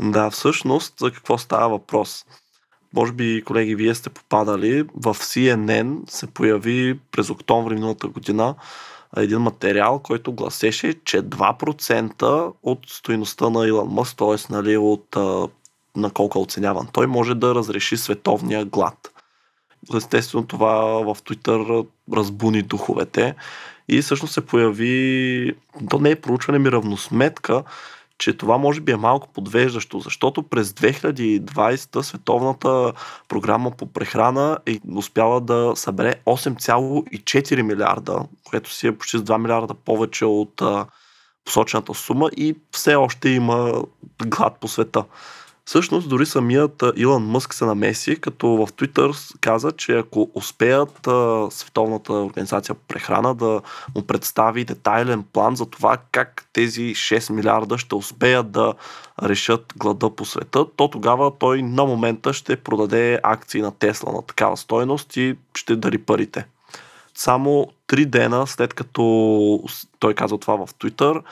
Да, 0.00 0.30
всъщност 0.30 0.94
за 0.98 1.10
какво 1.10 1.38
става 1.38 1.68
въпрос? 1.68 2.24
Може 2.94 3.12
би, 3.12 3.42
колеги, 3.46 3.74
вие 3.74 3.94
сте 3.94 4.10
попадали. 4.10 4.82
В 4.82 5.14
CNN 5.14 6.10
се 6.10 6.26
появи 6.26 6.98
през 7.12 7.30
октомври 7.30 7.74
миналата 7.74 8.08
година 8.08 8.54
един 9.16 9.38
материал, 9.38 9.98
който 9.98 10.32
гласеше, 10.32 10.94
че 11.04 11.22
2% 11.22 12.52
от 12.62 12.78
стоиността 12.86 13.50
на 13.50 13.66
Илон 13.66 13.88
Мъск, 13.88 14.16
т.е. 14.16 14.52
Нали, 14.52 14.76
от 14.76 15.16
на 15.96 16.10
колко 16.10 16.38
е 16.38 16.42
оценяван, 16.42 16.88
той 16.92 17.06
може 17.06 17.34
да 17.34 17.54
разреши 17.54 17.96
световния 17.96 18.64
глад. 18.64 19.10
Естествено, 19.96 20.46
това 20.46 20.74
в 20.80 21.16
Twitter 21.22 21.86
разбуни 22.12 22.62
духовете 22.62 23.34
и 23.88 24.02
всъщност 24.02 24.34
се 24.34 24.46
появи, 24.46 25.54
то 25.90 25.98
не 25.98 26.10
е 26.10 26.20
проучване 26.20 26.58
ми 26.58 26.72
равносметка, 26.72 27.62
че 28.18 28.32
това 28.32 28.58
може 28.58 28.80
би 28.80 28.92
е 28.92 28.96
малко 28.96 29.28
подвеждащо, 29.28 30.00
защото 30.00 30.42
през 30.42 30.70
2020 30.70 32.02
световната 32.02 32.92
програма 33.28 33.70
по 33.70 33.86
прехрана 33.86 34.58
е 34.66 34.78
успяла 34.96 35.40
да 35.40 35.72
събере 35.76 36.14
8,4 36.26 37.62
милиарда, 37.62 38.20
което 38.44 38.72
си 38.72 38.86
е 38.86 38.96
почти 38.96 39.18
с 39.18 39.22
2 39.22 39.38
милиарда 39.38 39.74
повече 39.74 40.24
от 40.24 40.62
посочената 41.44 41.94
сума 41.94 42.30
и 42.36 42.56
все 42.72 42.94
още 42.94 43.28
има 43.28 43.82
глад 44.26 44.56
по 44.60 44.68
света. 44.68 45.04
Всъщност 45.68 46.08
дори 46.08 46.26
самият 46.26 46.84
Илон 46.96 47.24
Мъск 47.24 47.54
се 47.54 47.64
намеси, 47.64 48.20
като 48.20 48.48
в 48.48 48.66
Twitter 48.66 49.38
каза, 49.40 49.72
че 49.72 49.98
ако 49.98 50.30
успеят 50.34 51.08
Световната 51.50 52.12
организация 52.12 52.74
прехрана 52.88 53.34
да 53.34 53.60
му 53.96 54.02
представи 54.06 54.64
детайлен 54.64 55.24
план 55.32 55.56
за 55.56 55.66
това 55.66 55.98
как 56.12 56.48
тези 56.52 56.82
6 56.82 57.32
милиарда 57.32 57.78
ще 57.78 57.94
успеят 57.94 58.50
да 58.50 58.74
решат 59.22 59.74
глада 59.76 60.10
по 60.10 60.24
света, 60.24 60.66
то 60.76 60.88
тогава 60.88 61.32
той 61.38 61.62
на 61.62 61.84
момента 61.84 62.32
ще 62.32 62.56
продаде 62.56 63.20
акции 63.22 63.60
на 63.60 63.70
Тесла 63.70 64.12
на 64.12 64.22
такава 64.22 64.56
стойност 64.56 65.16
и 65.16 65.36
ще 65.54 65.76
дари 65.76 65.98
парите. 65.98 66.46
Само 67.14 67.68
три 67.86 68.06
дена 68.06 68.46
след 68.46 68.74
като 68.74 69.62
той 69.98 70.14
каза 70.14 70.38
това 70.38 70.66
в 70.66 70.74
Twitter, 70.74 71.22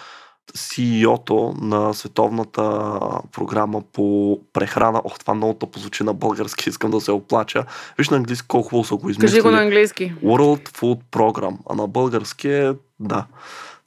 CEO-то 0.55 1.55
на 1.61 1.95
световната 1.95 2.91
програма 3.33 3.83
по 3.93 4.39
прехрана. 4.53 5.03
Ох, 5.05 5.19
това 5.19 5.35
много 5.35 5.55
тъпо 5.55 5.79
звучи 5.79 6.05
на 6.05 6.15
български, 6.15 6.69
искам 6.69 6.91
да 6.91 7.01
се 7.01 7.13
оплача. 7.13 7.65
Виж 7.99 8.09
на 8.09 8.17
английски 8.17 8.49
колко 8.49 8.69
хубаво 8.69 8.85
са 8.85 8.97
го 8.97 9.11
измислили. 9.11 9.31
Кажи 9.31 9.41
го 9.41 9.51
на 9.51 9.63
английски. 9.63 10.15
World 10.25 10.69
Food 10.69 10.99
Program, 11.13 11.57
а 11.71 11.75
на 11.75 11.87
български 11.87 12.49
е, 12.49 12.73
да. 13.01 13.27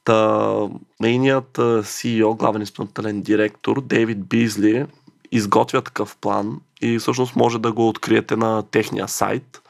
Та, 0.04 0.54
нейният 1.00 1.56
CEO, 1.58 2.36
главен 2.36 2.62
изпълнителен 2.62 3.22
директор, 3.22 3.80
Дейвид 3.80 4.24
Бизли, 4.24 4.86
изготвя 5.32 5.82
такъв 5.82 6.16
план 6.16 6.60
и 6.80 6.98
всъщност 6.98 7.36
може 7.36 7.58
да 7.58 7.72
го 7.72 7.88
откриете 7.88 8.36
на 8.36 8.62
техния 8.62 9.08
сайт. 9.08 9.62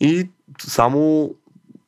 И 0.00 0.28
само 0.58 1.30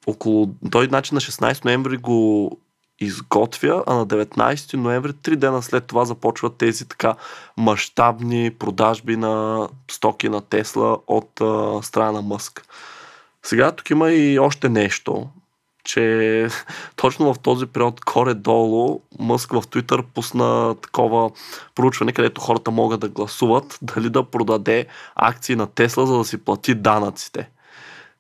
около... 0.07 0.49
Той 0.71 0.87
значи 0.87 1.15
на 1.15 1.21
16 1.21 1.65
ноември 1.65 1.97
го 1.97 2.51
изготвя, 3.00 3.85
а 3.87 3.95
на 3.95 4.07
19 4.07 4.75
ноември, 4.75 5.12
три 5.12 5.37
дена 5.37 5.62
след 5.62 5.87
това 5.87 6.05
започват 6.05 6.57
тези 6.57 6.88
така 6.88 7.15
мащабни 7.57 8.50
продажби 8.50 9.17
на 9.17 9.69
стоки 9.91 10.29
на 10.29 10.41
Тесла 10.41 10.99
от 11.07 11.41
а, 11.41 11.83
страна 11.83 12.12
на 12.12 12.23
Мъск. 12.23 12.67
Сега 13.43 13.73
тук 13.73 13.91
има 13.91 14.12
и 14.12 14.38
още 14.38 14.69
нещо, 14.69 15.29
че 15.85 16.49
точно 16.97 17.35
в 17.35 17.38
този 17.38 17.67
период 17.67 18.00
горе-долу 18.07 19.00
Мъск 19.19 19.53
в 19.53 19.65
Твитър 19.71 20.03
пусна 20.15 20.75
такова 20.83 21.31
проучване, 21.75 22.12
където 22.12 22.41
хората 22.41 22.71
могат 22.71 23.00
да 23.00 23.09
гласуват 23.09 23.79
дали 23.83 24.11
да 24.11 24.25
продаде 24.31 24.87
акции 25.15 25.57
на 25.57 25.67
Тесла, 25.67 26.07
за 26.07 26.19
да 26.19 26.25
си 26.25 26.45
плати 26.45 26.75
данъците. 26.75 27.49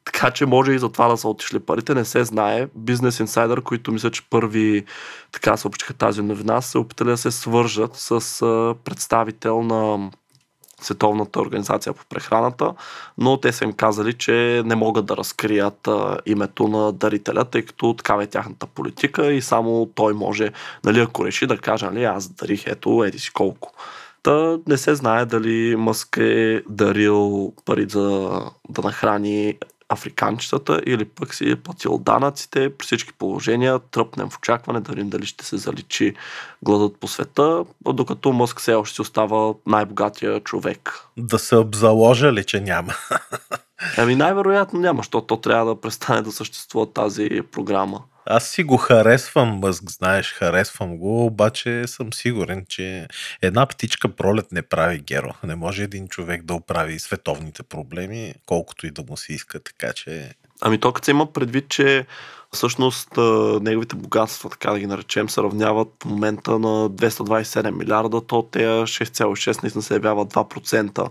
Така 0.06 0.30
че 0.30 0.46
може 0.46 0.72
и 0.72 0.78
за 0.78 0.88
това 0.92 1.08
да 1.08 1.16
са 1.16 1.28
отишли 1.28 1.60
парите, 1.60 1.94
не 1.94 2.04
се 2.04 2.24
знае. 2.24 2.68
Бизнес 2.74 3.20
инсайдър, 3.20 3.62
които 3.62 3.92
мисля, 3.92 4.10
че 4.10 4.30
първи 4.30 4.84
така 5.32 5.56
съобщиха 5.56 5.94
тази 5.94 6.22
новина, 6.22 6.60
се 6.60 6.78
опитали 6.78 7.08
да 7.08 7.16
се 7.16 7.30
свържат 7.30 7.96
с 7.96 8.20
представител 8.84 9.62
на 9.62 10.10
Световната 10.80 11.40
организация 11.40 11.92
по 11.92 12.04
прехраната, 12.08 12.74
но 13.18 13.36
те 13.36 13.52
са 13.52 13.64
им 13.64 13.72
казали, 13.72 14.12
че 14.12 14.62
не 14.64 14.74
могат 14.74 15.06
да 15.06 15.16
разкрият 15.16 15.88
а, 15.88 16.18
името 16.26 16.68
на 16.68 16.92
дарителя, 16.92 17.44
тъй 17.44 17.62
като 17.62 17.94
такава 17.94 18.22
е 18.22 18.26
тяхната 18.26 18.66
политика 18.66 19.32
и 19.32 19.42
само 19.42 19.86
той 19.94 20.14
може, 20.14 20.52
нали, 20.84 21.00
ако 21.00 21.24
реши 21.24 21.46
да 21.46 21.58
каже, 21.58 21.86
нали, 21.86 22.04
аз 22.04 22.28
дарих 22.28 22.66
ето, 22.66 23.04
еди 23.04 23.18
си 23.18 23.32
колко. 23.32 23.72
Та 24.22 24.58
не 24.66 24.76
се 24.76 24.94
знае 24.94 25.26
дали 25.26 25.76
Мъск 25.76 26.16
е 26.16 26.62
дарил 26.68 27.52
пари 27.64 27.86
за 27.88 28.40
да 28.68 28.82
нахрани 28.82 29.58
африканчетата 29.88 30.80
или 30.86 31.04
пък 31.04 31.34
си 31.34 31.50
е 31.50 31.56
платил 31.56 31.98
данъците. 31.98 32.76
При 32.76 32.86
всички 32.86 33.12
положения 33.12 33.78
тръпнем 33.78 34.30
в 34.30 34.38
очакване 34.38 34.80
да 34.80 34.92
видим 34.92 35.10
дали 35.10 35.26
ще 35.26 35.44
се 35.44 35.56
заличи 35.56 36.14
гладът 36.62 36.96
по 36.96 37.08
света, 37.08 37.64
докато 37.86 38.32
Мъск 38.32 38.60
все 38.60 38.74
още 38.74 38.94
си 38.94 39.00
остава 39.00 39.54
най-богатия 39.66 40.40
човек. 40.40 40.92
Да 41.16 41.38
се 41.38 41.56
обзаложа 41.56 42.32
ли, 42.32 42.44
че 42.44 42.60
няма? 42.60 42.94
Ами 43.96 44.14
най-вероятно 44.14 44.80
няма, 44.80 44.98
защото 44.98 45.26
то 45.26 45.36
трябва 45.36 45.74
да 45.74 45.80
престане 45.80 46.22
да 46.22 46.32
съществува 46.32 46.92
тази 46.92 47.28
програма. 47.52 48.02
Аз 48.26 48.48
си 48.48 48.62
го 48.62 48.76
харесвам, 48.76 49.48
Мъск, 49.48 49.90
знаеш, 49.90 50.32
харесвам 50.32 50.96
го, 50.96 51.26
обаче 51.26 51.86
съм 51.86 52.12
сигурен, 52.12 52.64
че 52.68 53.06
една 53.42 53.66
птичка 53.66 54.08
пролет 54.08 54.52
не 54.52 54.62
прави 54.62 54.98
геро. 54.98 55.30
Не 55.44 55.54
може 55.54 55.82
един 55.82 56.08
човек 56.08 56.42
да 56.42 56.54
оправи 56.54 56.98
световните 56.98 57.62
проблеми, 57.62 58.34
колкото 58.46 58.86
и 58.86 58.90
да 58.90 59.02
му 59.08 59.16
се 59.16 59.32
иска, 59.32 59.60
така 59.60 59.92
че... 59.92 60.34
Ами 60.60 60.80
то 60.80 60.92
като 60.92 61.04
се 61.04 61.10
има 61.10 61.32
предвид, 61.32 61.68
че 61.68 62.06
всъщност 62.52 63.08
неговите 63.60 63.96
богатства, 63.96 64.50
така 64.50 64.70
да 64.70 64.78
ги 64.78 64.86
наречем, 64.86 65.28
се 65.28 65.42
равняват 65.42 65.88
в 66.02 66.04
момента 66.04 66.50
на 66.50 66.90
227 66.90 67.70
милиарда, 67.70 68.26
то 68.26 68.42
те 68.42 68.58
6,6 68.58 69.62
наистина 69.62 69.82
се 69.82 69.94
явява 69.94 70.26
2% 70.26 71.08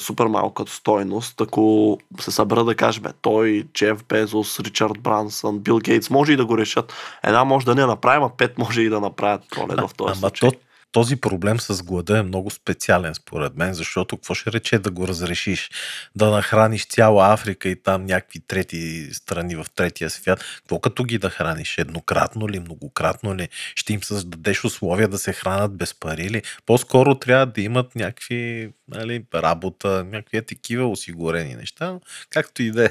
супер 0.00 0.26
малка 0.26 0.64
стойност. 0.66 1.40
Ако 1.40 1.98
се 2.20 2.30
събера 2.30 2.64
да 2.64 2.74
кажем 2.74 3.04
той, 3.22 3.64
Джеф 3.74 4.04
Безос, 4.04 4.60
Ричард 4.60 5.00
Брансън, 5.00 5.58
Бил 5.58 5.78
Гейтс, 5.78 6.10
може 6.10 6.32
и 6.32 6.36
да 6.36 6.46
го 6.46 6.58
решат. 6.58 6.92
Една 7.24 7.44
може 7.44 7.66
да 7.66 7.74
не 7.74 7.86
направим, 7.86 8.22
а 8.22 8.30
пет 8.36 8.58
може 8.58 8.82
и 8.82 8.88
да 8.88 9.00
направят 9.00 9.42
пролет 9.50 9.80
в 9.80 9.90
този 9.96 10.10
Ама 10.10 10.16
случай. 10.16 10.50
то, 10.50 10.56
този 10.92 11.16
проблем 11.16 11.60
с 11.60 11.82
глада 11.82 12.18
е 12.18 12.22
много 12.22 12.50
специален 12.50 13.14
според 13.14 13.56
мен, 13.56 13.74
защото 13.74 14.16
какво 14.16 14.34
ще 14.34 14.52
рече 14.52 14.78
да 14.78 14.90
го 14.90 15.08
разрешиш? 15.08 15.70
Да 16.16 16.30
нахраниш 16.30 16.86
цяла 16.86 17.32
Африка 17.32 17.68
и 17.68 17.82
там 17.82 18.06
някакви 18.06 18.40
трети 18.40 19.08
страни 19.12 19.56
в 19.56 19.66
третия 19.74 20.10
свят. 20.10 20.44
Какво 20.56 20.80
като 20.80 21.04
ги 21.04 21.18
да 21.18 21.30
храниш? 21.30 21.78
Еднократно 21.78 22.48
ли, 22.48 22.60
многократно 22.60 23.36
ли? 23.36 23.48
Ще 23.74 23.92
им 23.92 24.02
създадеш 24.02 24.64
условия 24.64 25.08
да 25.08 25.18
се 25.18 25.32
хранат 25.32 25.76
без 25.76 25.94
пари 25.94 26.30
ли? 26.30 26.42
По-скоро 26.66 27.14
трябва 27.14 27.46
да 27.46 27.60
имат 27.60 27.94
някакви 27.96 28.72
нали, 28.88 29.24
работа, 29.34 30.04
някакви 30.04 30.46
такива 30.46 30.86
осигурени 30.86 31.54
неща, 31.54 31.98
както 32.30 32.62
и 32.62 32.70
да 32.70 32.84
е. 32.84 32.90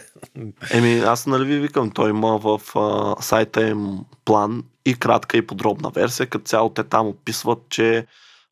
Еми, 0.72 1.00
аз 1.00 1.28
нали 1.28 1.46
ви 1.46 1.60
викам, 1.60 1.92
той 1.92 2.10
има 2.10 2.38
в 2.38 2.62
а, 2.76 3.22
сайта 3.22 3.68
им 3.68 4.00
план 4.26 4.64
и 4.86 4.96
кратка 4.96 5.38
и 5.38 5.48
подробна 5.48 5.90
версия, 5.90 6.28
като 6.28 6.46
цяло 6.46 6.70
те 6.70 6.84
там 6.84 7.08
описват, 7.08 7.60
че 7.70 8.06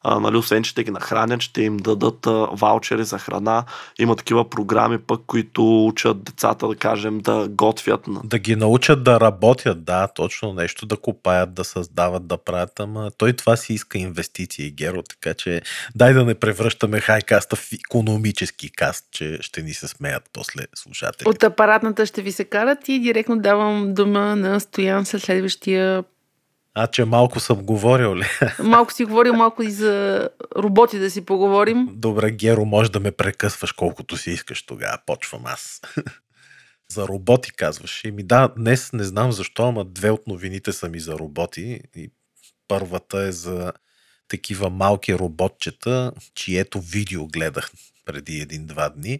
а, 0.03 0.19
нали, 0.19 0.38
освен, 0.38 0.63
че 0.63 0.71
ще 0.71 0.83
ги 0.83 0.91
нахранят, 0.91 1.41
ще 1.41 1.62
им 1.62 1.77
дадат 1.77 2.27
а, 2.27 2.31
ваучери 2.31 3.03
за 3.03 3.19
храна. 3.19 3.65
Има 4.00 4.15
такива 4.15 4.50
програми 4.50 4.98
пък, 4.98 5.21
които 5.27 5.86
учат 5.86 6.24
децата, 6.24 6.67
да 6.67 6.75
кажем, 6.75 7.19
да 7.19 7.48
готвят. 7.50 8.07
На... 8.07 8.21
Да 8.24 8.39
ги 8.39 8.55
научат 8.55 9.03
да 9.03 9.19
работят, 9.19 9.83
да, 9.83 10.07
точно 10.07 10.53
нещо, 10.53 10.86
да 10.86 10.98
купаят, 10.98 11.53
да 11.53 11.63
създават, 11.63 12.27
да 12.27 12.38
правят, 12.38 12.79
ама 12.79 13.12
той 13.17 13.33
това 13.33 13.55
си 13.55 13.74
иска 13.74 13.98
инвестиции, 13.98 14.71
Геро, 14.71 15.01
така 15.03 15.33
че 15.33 15.62
дай 15.95 16.13
да 16.13 16.25
не 16.25 16.36
превръщаме 16.36 17.00
хайкаста 17.00 17.55
в 17.55 17.69
економически 17.74 18.71
каст, 18.71 19.05
че 19.12 19.38
ще 19.41 19.62
ни 19.62 19.74
се 19.74 19.88
смеят 19.88 20.24
после 20.33 20.63
слушатели. 20.75 21.29
От 21.29 21.43
апаратната 21.43 22.05
ще 22.05 22.21
ви 22.21 22.31
се 22.31 22.43
карат 22.43 22.89
и 22.89 23.00
директно 23.00 23.39
давам 23.39 23.93
дума 23.93 24.36
на 24.36 24.59
Стоян 24.59 25.05
след 25.05 25.21
следващия 25.21 26.03
А, 26.81 26.88
че 26.88 27.05
малко 27.05 27.39
съм 27.39 27.65
говорил 27.65 28.15
ли? 28.15 28.25
Малко 28.63 28.93
си 28.93 29.05
говорил, 29.05 29.33
малко 29.33 29.63
и 29.63 29.71
за 29.71 30.29
роботи 30.55 31.00
да 31.00 31.12
си 31.12 31.25
поговорим. 31.25 31.88
Добре, 31.91 32.31
Геро, 32.31 32.65
може 32.65 32.91
да 32.91 33.00
ме 33.00 33.12
прекъсваш 33.12 33.71
колкото 33.71 34.17
си 34.17 34.31
искаш 34.31 34.65
тогава. 34.65 34.98
Почвам 35.05 35.41
аз. 35.45 35.81
за 36.91 37.07
роботи 37.07 37.51
казваш. 37.51 38.03
И 38.03 38.12
ми 38.12 38.24
да, 38.24 38.48
днес 38.57 38.93
не 38.93 39.03
знам 39.03 39.31
защо, 39.31 39.67
ама 39.67 39.86
две 39.86 40.12
от 40.12 40.27
новините 40.27 40.71
са 40.71 40.89
ми 40.89 41.00
за 41.00 41.13
роботи. 41.13 41.81
И 41.95 42.12
първата 42.67 43.19
е 43.19 43.31
за 43.31 43.74
такива 44.27 44.69
малки 44.69 45.15
роботчета, 45.15 46.12
чието 46.36 46.79
видео 46.79 47.27
гледах 47.27 47.71
преди 48.05 48.39
един-два 48.39 48.89
дни 48.89 49.19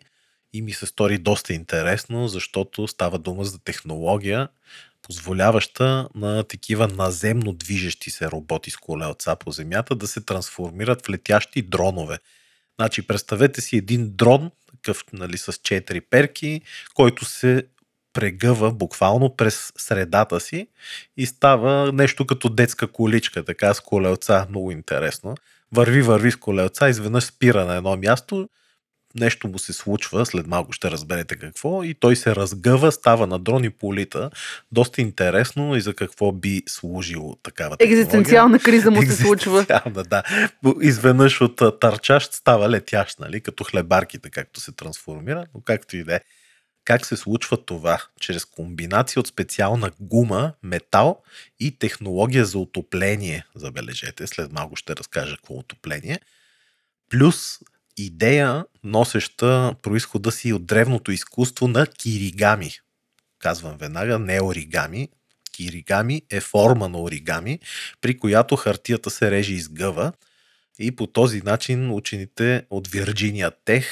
и 0.54 0.62
ми 0.62 0.74
се 0.74 0.86
стори 0.86 1.18
доста 1.18 1.54
интересно, 1.54 2.28
защото 2.28 2.88
става 2.88 3.20
дума 3.20 3.44
за 3.44 3.60
технология, 3.60 4.48
позволяваща 5.10 6.10
на 6.16 6.44
такива 6.44 6.88
наземно 6.88 7.54
движещи 7.54 8.10
се 8.10 8.32
роботи 8.32 8.72
с 8.72 8.78
колелца 8.78 9.36
по 9.36 9.52
земята 9.52 9.96
да 9.96 10.08
се 10.08 10.22
трансформират 10.22 11.06
в 11.06 11.10
летящи 11.10 11.62
дронове. 11.62 12.18
Значи, 12.80 13.08
представете 13.08 13.62
си 13.62 13.78
един 13.78 14.10
дрон, 14.16 14.52
такъв 14.72 15.04
нали, 15.14 15.38
с 15.38 15.54
четири 15.64 16.02
перки, 16.02 16.62
който 16.94 17.26
се 17.26 17.64
прегъва 18.14 18.72
буквално 18.72 19.36
през 19.36 19.72
средата 19.78 20.40
си 20.40 20.68
и 21.18 21.26
става 21.26 21.92
нещо 21.92 22.26
като 22.26 22.50
детска 22.50 22.88
количка, 22.88 23.46
така 23.46 23.74
с 23.74 23.80
колелца, 23.80 24.48
много 24.50 24.72
интересно. 24.72 25.36
Върви, 25.72 26.02
върви 26.02 26.32
с 26.32 26.36
колелца, 26.36 26.90
изведнъж 26.90 27.24
спира 27.24 27.66
на 27.66 27.76
едно 27.76 27.98
място, 27.98 28.50
нещо 29.16 29.48
му 29.48 29.60
се 29.60 29.74
случва, 29.74 30.26
след 30.26 30.48
малко 30.48 30.74
ще 30.74 30.92
разберете 30.92 31.36
какво, 31.36 31.84
и 31.84 31.94
той 31.94 32.16
се 32.16 32.36
разгъва, 32.36 32.92
става 32.92 33.28
на 33.28 33.40
дрон 33.40 33.64
и 33.64 33.70
полита. 33.70 34.30
Доста 34.72 35.02
интересно 35.02 35.76
и 35.76 35.82
за 35.82 35.94
какво 35.94 36.32
би 36.32 36.64
служило 36.68 37.36
такава 37.36 37.78
технология. 37.78 38.02
Екзистенциална 38.02 38.60
криза 38.60 38.92
му 38.92 39.02
се 39.02 39.16
случва. 39.16 39.66
Да. 40.10 40.24
Изведнъж 40.82 41.42
от 41.42 41.80
търчащ 41.80 42.34
става 42.34 42.70
летящ, 42.70 43.20
нали? 43.20 43.42
като 43.42 43.64
хлебарките, 43.64 44.30
както 44.30 44.60
се 44.60 44.72
трансформира, 44.72 45.46
но 45.56 45.62
както 45.62 45.98
и 45.98 46.04
да 46.04 46.16
е. 46.16 46.22
Как 46.86 47.06
се 47.06 47.18
случва 47.18 47.66
това? 47.66 48.02
Чрез 48.20 48.46
комбинация 48.46 49.20
от 49.20 49.28
специална 49.28 49.92
гума, 50.00 50.54
метал 50.64 51.22
и 51.60 51.80
технология 51.80 52.46
за 52.46 52.60
отопление, 52.60 53.46
забележете, 53.56 54.28
след 54.28 54.52
малко 54.52 54.76
ще 54.76 54.96
разкажа 54.96 55.36
какво 55.36 55.54
е 55.54 55.58
отопление, 55.58 56.20
плюс 57.10 57.60
идея, 58.06 58.66
носеща 58.84 59.76
происхода 59.82 60.32
си 60.32 60.54
от 60.54 60.66
древното 60.66 61.12
изкуство 61.12 61.68
на 61.68 61.88
киригами. 61.88 62.72
Казвам 63.40 63.78
веднага, 63.78 64.20
не 64.20 64.42
оригами. 64.42 65.10
Киригами 65.52 66.22
е 66.30 66.42
форма 66.42 66.90
на 66.90 67.02
оригами, 67.02 67.60
при 68.02 68.18
която 68.20 68.56
хартията 68.56 69.10
се 69.10 69.32
реже 69.32 69.54
и 69.54 69.60
сгъва. 69.60 70.14
И 70.80 70.96
по 70.96 71.08
този 71.08 71.42
начин 71.42 71.92
учените 71.92 72.66
от 72.70 72.88
Вирджиния 72.88 73.52
Тех, 73.66 73.88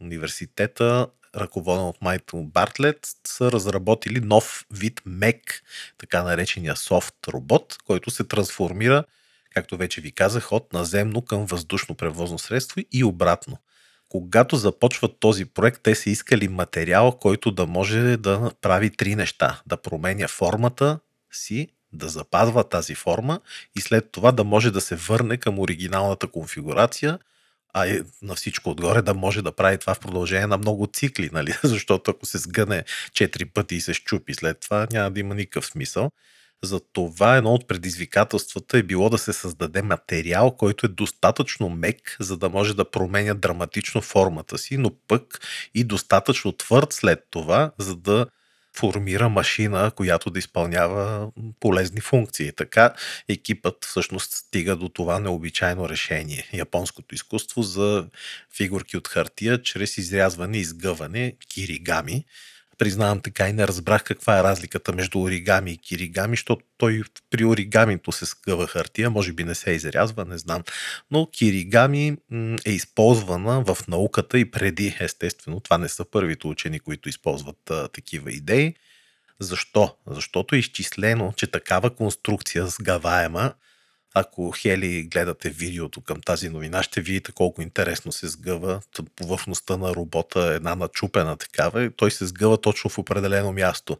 университета, 0.00 1.06
ръководен 1.36 1.84
от 1.84 2.02
Майтъл 2.02 2.42
Бартлет, 2.42 3.08
са 3.26 3.52
разработили 3.52 4.20
нов 4.20 4.66
вид 4.72 5.00
мек, 5.06 5.62
така 5.98 6.22
наречения 6.22 6.76
софт 6.76 7.14
робот, 7.28 7.76
който 7.86 8.10
се 8.10 8.24
трансформира 8.24 9.04
както 9.54 9.76
вече 9.76 10.00
ви 10.00 10.12
казах, 10.12 10.52
от 10.52 10.72
наземно 10.72 11.22
към 11.22 11.46
въздушно 11.46 11.94
превозно 11.94 12.38
средство 12.38 12.80
и 12.92 13.04
обратно. 13.04 13.58
Когато 14.08 14.56
започват 14.56 15.20
този 15.20 15.44
проект, 15.44 15.80
те 15.82 15.94
са 15.94 16.10
искали 16.10 16.48
материал, 16.48 17.12
който 17.12 17.50
да 17.50 17.66
може 17.66 18.16
да 18.16 18.50
прави 18.60 18.90
три 18.90 19.14
неща. 19.14 19.62
Да 19.66 19.76
променя 19.76 20.28
формата 20.28 20.98
си, 21.32 21.68
да 21.92 22.08
запазва 22.08 22.68
тази 22.68 22.94
форма 22.94 23.40
и 23.76 23.80
след 23.80 24.12
това 24.12 24.32
да 24.32 24.44
може 24.44 24.70
да 24.70 24.80
се 24.80 24.96
върне 24.96 25.36
към 25.36 25.58
оригиналната 25.58 26.26
конфигурация, 26.26 27.18
а 27.74 28.02
на 28.22 28.34
всичко 28.34 28.70
отгоре 28.70 29.02
да 29.02 29.14
може 29.14 29.42
да 29.42 29.52
прави 29.52 29.78
това 29.78 29.94
в 29.94 30.00
продължение 30.00 30.46
на 30.46 30.58
много 30.58 30.86
цикли, 30.86 31.30
нали? 31.32 31.54
защото 31.64 32.10
ако 32.10 32.26
се 32.26 32.38
сгъне 32.38 32.84
четири 33.12 33.44
пъти 33.44 33.74
и 33.74 33.80
се 33.80 33.94
щупи 33.94 34.34
след 34.34 34.60
това, 34.60 34.86
няма 34.92 35.10
да 35.10 35.20
има 35.20 35.34
никакъв 35.34 35.66
смисъл. 35.66 36.10
За 36.64 36.80
това 36.92 37.36
едно 37.36 37.54
от 37.54 37.68
предизвикателствата 37.68 38.78
е 38.78 38.82
било 38.82 39.10
да 39.10 39.18
се 39.18 39.32
създаде 39.32 39.82
материал, 39.82 40.50
който 40.50 40.86
е 40.86 40.88
достатъчно 40.88 41.70
мек, 41.70 42.16
за 42.20 42.36
да 42.36 42.48
може 42.48 42.76
да 42.76 42.90
променя 42.90 43.34
драматично 43.34 44.00
формата 44.00 44.58
си, 44.58 44.76
но 44.76 44.90
пък 45.08 45.40
и 45.74 45.84
достатъчно 45.84 46.52
твърд 46.52 46.92
след 46.92 47.26
това, 47.30 47.70
за 47.78 47.96
да 47.96 48.26
формира 48.76 49.28
машина, 49.28 49.90
която 49.96 50.30
да 50.30 50.38
изпълнява 50.38 51.30
полезни 51.60 52.00
функции. 52.00 52.52
Така 52.52 52.94
екипът 53.28 53.84
всъщност 53.84 54.32
стига 54.32 54.76
до 54.76 54.88
това 54.88 55.18
необичайно 55.18 55.88
решение. 55.88 56.48
Японското 56.52 57.14
изкуство 57.14 57.62
за 57.62 58.06
фигурки 58.56 58.96
от 58.96 59.08
хартия 59.08 59.62
чрез 59.62 59.98
изрязване 59.98 60.58
и 60.58 60.60
изгъване 60.60 61.36
киригами 61.48 62.24
признавам 62.78 63.20
така 63.20 63.48
и 63.48 63.52
не 63.52 63.68
разбрах 63.68 64.04
каква 64.04 64.38
е 64.38 64.42
разликата 64.42 64.92
между 64.92 65.20
оригами 65.20 65.72
и 65.72 65.78
киригами, 65.78 66.36
защото 66.36 66.64
той 66.78 67.02
при 67.30 67.44
оригамито 67.44 68.12
се 68.12 68.26
скъва 68.26 68.66
хартия, 68.66 69.10
може 69.10 69.32
би 69.32 69.44
не 69.44 69.54
се 69.54 69.70
изрязва, 69.70 70.24
не 70.24 70.38
знам. 70.38 70.62
Но 71.10 71.26
киригами 71.30 72.16
е 72.66 72.70
използвана 72.70 73.64
в 73.64 73.78
науката 73.88 74.38
и 74.38 74.50
преди, 74.50 74.96
естествено. 75.00 75.60
Това 75.60 75.78
не 75.78 75.88
са 75.88 76.04
първите 76.04 76.46
учени, 76.46 76.80
които 76.80 77.08
използват 77.08 77.70
а, 77.70 77.88
такива 77.88 78.32
идеи. 78.32 78.74
Защо? 79.40 79.96
Защото 80.06 80.54
е 80.54 80.58
изчислено, 80.58 81.32
че 81.36 81.46
такава 81.46 81.90
конструкция 81.90 82.66
сгаваема 82.66 83.52
ако 84.14 84.50
Хели 84.50 85.02
гледате 85.02 85.50
видеото 85.50 86.00
към 86.00 86.20
тази 86.20 86.48
новина, 86.48 86.82
ще 86.82 87.00
видите 87.00 87.32
колко 87.32 87.62
интересно 87.62 88.12
се 88.12 88.28
сгъва 88.28 88.80
повърхността 89.16 89.76
на 89.76 89.94
робота, 89.94 90.40
една 90.40 90.74
начупена 90.74 91.36
такава, 91.36 91.90
той 91.96 92.10
се 92.10 92.26
сгъва 92.26 92.60
точно 92.60 92.90
в 92.90 92.98
определено 92.98 93.52
място. 93.52 93.98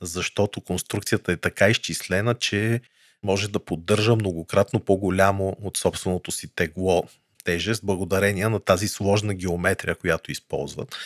Защото 0.00 0.60
конструкцията 0.60 1.32
е 1.32 1.36
така 1.36 1.68
изчислена, 1.68 2.34
че 2.34 2.80
може 3.22 3.50
да 3.50 3.64
поддържа 3.64 4.16
многократно 4.16 4.80
по-голямо 4.80 5.56
от 5.62 5.76
собственото 5.76 6.30
си 6.30 6.54
тегло 6.54 7.04
тежест, 7.44 7.86
благодарение 7.86 8.48
на 8.48 8.60
тази 8.60 8.88
сложна 8.88 9.34
геометрия, 9.34 9.94
която 9.94 10.32
използват. 10.32 10.96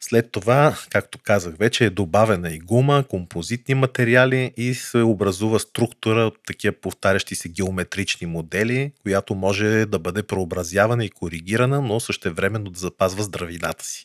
След 0.00 0.32
това, 0.32 0.78
както 0.90 1.18
казах 1.18 1.56
вече, 1.56 1.84
е 1.84 1.90
добавена 1.90 2.50
и 2.50 2.58
гума, 2.58 3.04
композитни 3.08 3.74
материали 3.74 4.52
и 4.56 4.74
се 4.74 4.98
образува 4.98 5.58
структура 5.58 6.20
от 6.20 6.38
такива 6.46 6.74
повтарящи 6.82 7.34
се 7.34 7.48
геометрични 7.48 8.26
модели, 8.26 8.92
която 9.02 9.34
може 9.34 9.86
да 9.86 9.98
бъде 9.98 10.22
преобразявана 10.22 11.04
и 11.04 11.10
коригирана, 11.10 11.80
но 11.80 12.00
същевременно 12.00 12.70
да 12.70 12.80
запазва 12.80 13.22
здравината 13.22 13.84
си. 13.84 14.04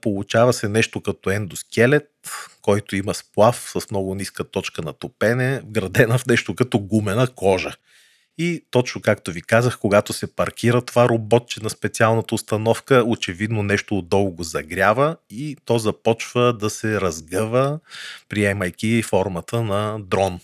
Получава 0.00 0.52
се 0.52 0.68
нещо 0.68 1.00
като 1.00 1.30
ендоскелет, 1.30 2.10
който 2.62 2.96
има 2.96 3.14
сплав 3.14 3.72
с 3.76 3.90
много 3.90 4.14
ниска 4.14 4.44
точка 4.44 4.82
на 4.82 4.92
топене, 4.92 5.60
вградена 5.60 6.18
в 6.18 6.26
нещо 6.26 6.54
като 6.54 6.78
гумена 6.78 7.28
кожа. 7.28 7.72
И 8.42 8.64
точно 8.70 9.00
както 9.00 9.32
ви 9.32 9.42
казах, 9.42 9.78
когато 9.78 10.12
се 10.12 10.36
паркира 10.36 10.82
това 10.82 11.08
роботче 11.08 11.60
на 11.62 11.70
специалната 11.70 12.34
установка, 12.34 13.04
очевидно 13.06 13.62
нещо 13.62 13.98
отдолу 13.98 14.30
го 14.30 14.42
загрява 14.42 15.16
и 15.30 15.56
то 15.64 15.78
започва 15.78 16.52
да 16.52 16.70
се 16.70 17.00
разгъва, 17.00 17.80
приемайки 18.28 19.02
формата 19.02 19.62
на 19.62 19.98
дрон 20.00 20.40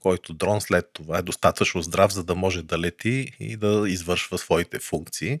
който 0.00 0.32
дрон 0.32 0.60
след 0.60 0.90
това 0.92 1.18
е 1.18 1.22
достатъчно 1.22 1.82
здрав, 1.82 2.12
за 2.12 2.24
да 2.24 2.34
може 2.34 2.62
да 2.62 2.78
лети 2.78 3.32
и 3.40 3.56
да 3.56 3.84
извършва 3.88 4.38
своите 4.38 4.78
функции. 4.78 5.40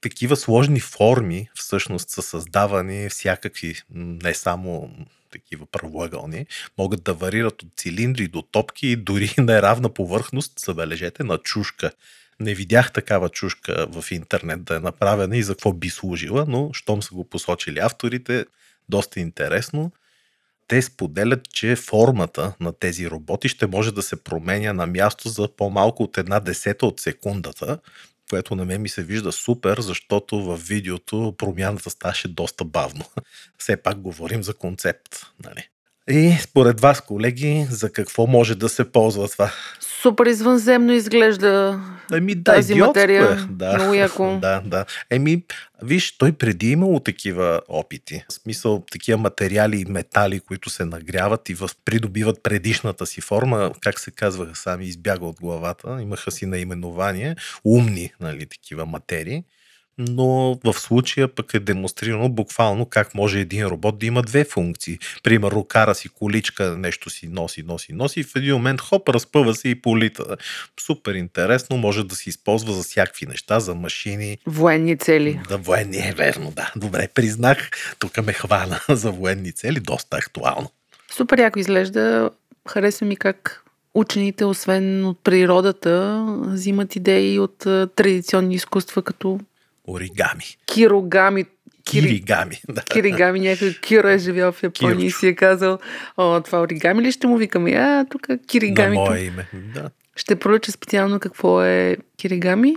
Такива 0.00 0.36
сложни 0.36 0.80
форми 0.80 1.48
всъщност 1.54 2.10
са 2.10 2.22
създавани 2.22 3.08
всякакви, 3.08 3.82
не 3.94 4.34
само 4.34 4.90
такива 5.34 5.66
правоъгълни, 5.66 6.46
могат 6.78 7.02
да 7.02 7.14
варират 7.14 7.62
от 7.62 7.68
цилиндри 7.76 8.28
до 8.28 8.42
топки 8.42 8.86
и 8.86 8.96
дори 8.96 9.34
на 9.38 9.62
равна 9.62 9.88
повърхност, 9.88 10.58
забележете, 10.58 11.24
на 11.24 11.38
чушка. 11.38 11.90
Не 12.40 12.54
видях 12.54 12.92
такава 12.92 13.28
чушка 13.28 13.86
в 13.90 14.04
интернет 14.10 14.64
да 14.64 14.76
е 14.76 14.80
направена 14.80 15.36
и 15.36 15.42
за 15.42 15.54
какво 15.54 15.72
би 15.72 15.90
служила, 15.90 16.44
но 16.48 16.70
щом 16.72 17.02
са 17.02 17.14
го 17.14 17.28
посочили 17.28 17.78
авторите, 17.78 18.46
доста 18.88 19.20
интересно. 19.20 19.92
Те 20.68 20.82
споделят, 20.82 21.50
че 21.52 21.76
формата 21.76 22.54
на 22.60 22.72
тези 22.72 23.10
роботи 23.10 23.48
ще 23.48 23.66
може 23.66 23.94
да 23.94 24.02
се 24.02 24.24
променя 24.24 24.72
на 24.72 24.86
място 24.86 25.28
за 25.28 25.48
по-малко 25.56 26.02
от 26.02 26.18
една 26.18 26.40
десета 26.40 26.86
от 26.86 27.00
секундата, 27.00 27.78
което 28.30 28.54
на 28.54 28.64
мен 28.64 28.82
ми 28.82 28.88
се 28.88 29.02
вижда 29.02 29.32
супер, 29.32 29.80
защото 29.80 30.42
в 30.42 30.56
видеото 30.56 31.34
промяната 31.38 31.90
ставаше 31.90 32.28
доста 32.28 32.64
бавно. 32.64 33.04
Все 33.58 33.76
пак 33.76 34.00
говорим 34.00 34.42
за 34.42 34.54
концепт. 34.54 35.26
Нали? 35.44 35.68
И 36.10 36.36
според 36.40 36.80
вас, 36.80 37.00
колеги, 37.00 37.66
за 37.70 37.92
какво 37.92 38.26
може 38.26 38.54
да 38.54 38.68
се 38.68 38.92
ползва 38.92 39.28
това? 39.28 39.52
Супер 39.80 40.26
извънземно 40.26 40.92
изглежда 40.92 41.80
Еми, 42.12 42.34
да, 42.34 42.54
тази 42.54 42.72
идиотско 42.72 42.88
материя. 42.88 43.32
Е. 43.32 43.36
Да. 43.50 43.74
Много 43.74 43.94
яко. 43.94 44.38
да, 44.40 44.62
да. 44.64 44.84
Еми, 45.10 45.42
виж, 45.82 46.18
той 46.18 46.32
преди 46.32 46.68
е 46.68 46.70
имало 46.70 47.00
такива 47.00 47.60
опити. 47.68 48.24
В 48.28 48.32
смисъл, 48.32 48.82
такива 48.92 49.18
материали 49.18 49.80
и 49.80 49.84
метали, 49.84 50.40
които 50.40 50.70
се 50.70 50.84
нагряват 50.84 51.48
и 51.48 51.56
придобиват 51.84 52.42
предишната 52.42 53.06
си 53.06 53.20
форма, 53.20 53.72
как 53.80 54.00
се 54.00 54.10
казваха 54.10 54.54
сами, 54.54 54.84
избяга 54.84 55.26
от 55.26 55.40
главата, 55.40 55.98
имаха 56.00 56.30
си 56.30 56.46
наименование, 56.46 57.36
умни, 57.64 58.12
нали, 58.20 58.46
такива 58.46 58.86
материи 58.86 59.44
но 59.98 60.58
в 60.64 60.74
случая 60.74 61.28
пък 61.28 61.54
е 61.54 61.60
демонстрирано 61.60 62.28
буквално 62.28 62.86
как 62.86 63.14
може 63.14 63.40
един 63.40 63.66
робот 63.66 63.98
да 63.98 64.06
има 64.06 64.22
две 64.22 64.44
функции. 64.44 64.98
Примерно 65.22 65.64
кара 65.64 65.94
си 65.94 66.08
количка, 66.08 66.76
нещо 66.78 67.10
си 67.10 67.28
носи, 67.28 67.62
носи, 67.62 67.92
носи 67.92 68.20
и 68.20 68.24
в 68.24 68.36
един 68.36 68.54
момент 68.54 68.80
хоп, 68.80 69.08
разпъва 69.08 69.54
се 69.54 69.68
и 69.68 69.74
полита. 69.74 70.36
Супер 70.80 71.14
интересно, 71.14 71.76
може 71.76 72.04
да 72.04 72.14
се 72.14 72.28
използва 72.28 72.72
за 72.72 72.82
всякакви 72.82 73.26
неща, 73.26 73.60
за 73.60 73.74
машини. 73.74 74.38
Военни 74.46 74.96
цели. 74.96 75.40
Да, 75.48 75.58
военни 75.58 75.96
е 75.96 76.14
верно, 76.16 76.52
да. 76.56 76.72
Добре, 76.76 77.08
признах. 77.14 77.70
Тук 77.98 78.26
ме 78.26 78.32
хвана 78.32 78.80
за 78.88 79.10
военни 79.10 79.52
цели, 79.52 79.80
доста 79.80 80.16
актуално. 80.16 80.70
Супер 81.12 81.38
яко 81.38 81.58
изглежда. 81.58 82.30
Хареса 82.68 83.04
ми 83.04 83.16
как 83.16 83.64
учените, 83.94 84.44
освен 84.44 85.06
от 85.06 85.18
природата, 85.24 86.24
взимат 86.40 86.96
идеи 86.96 87.38
от 87.38 87.58
традиционни 87.96 88.54
изкуства, 88.54 89.02
като 89.02 89.40
Оригами. 89.88 90.44
кирогами. 90.66 91.44
Кири... 91.84 92.06
Киригами. 92.06 92.60
Да. 92.68 92.82
Киригами, 92.82 93.40
някой 93.40 93.74
Киро 93.74 94.08
е 94.08 94.18
живял 94.18 94.52
в 94.52 94.62
Япония 94.62 94.94
и 94.94 94.98
Кирчо. 94.98 95.18
си 95.18 95.26
е 95.26 95.34
казал, 95.34 95.78
о, 96.16 96.40
това 96.40 96.60
оригами 96.60 97.02
ли 97.02 97.12
ще 97.12 97.26
му 97.26 97.36
викаме? 97.36 97.70
А, 97.72 98.04
тук 98.10 98.28
На 98.28 98.38
киригамито. 98.38 99.00
мое 99.00 99.18
име. 99.20 99.48
Да. 99.74 99.90
Ще 100.16 100.36
проуча 100.36 100.72
специално 100.72 101.20
какво 101.20 101.62
е 101.62 101.96
киригами. 102.18 102.74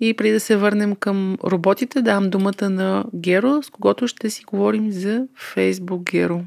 И 0.00 0.14
преди 0.14 0.32
да 0.32 0.40
се 0.40 0.56
върнем 0.56 0.94
към 0.96 1.36
роботите, 1.44 2.02
давам 2.02 2.30
думата 2.30 2.70
на 2.70 3.04
Геро, 3.14 3.62
с 3.62 3.70
когото 3.70 4.08
ще 4.08 4.30
си 4.30 4.44
говорим 4.44 4.90
за 4.92 5.26
Facebook 5.54 6.02
Геро. 6.02 6.40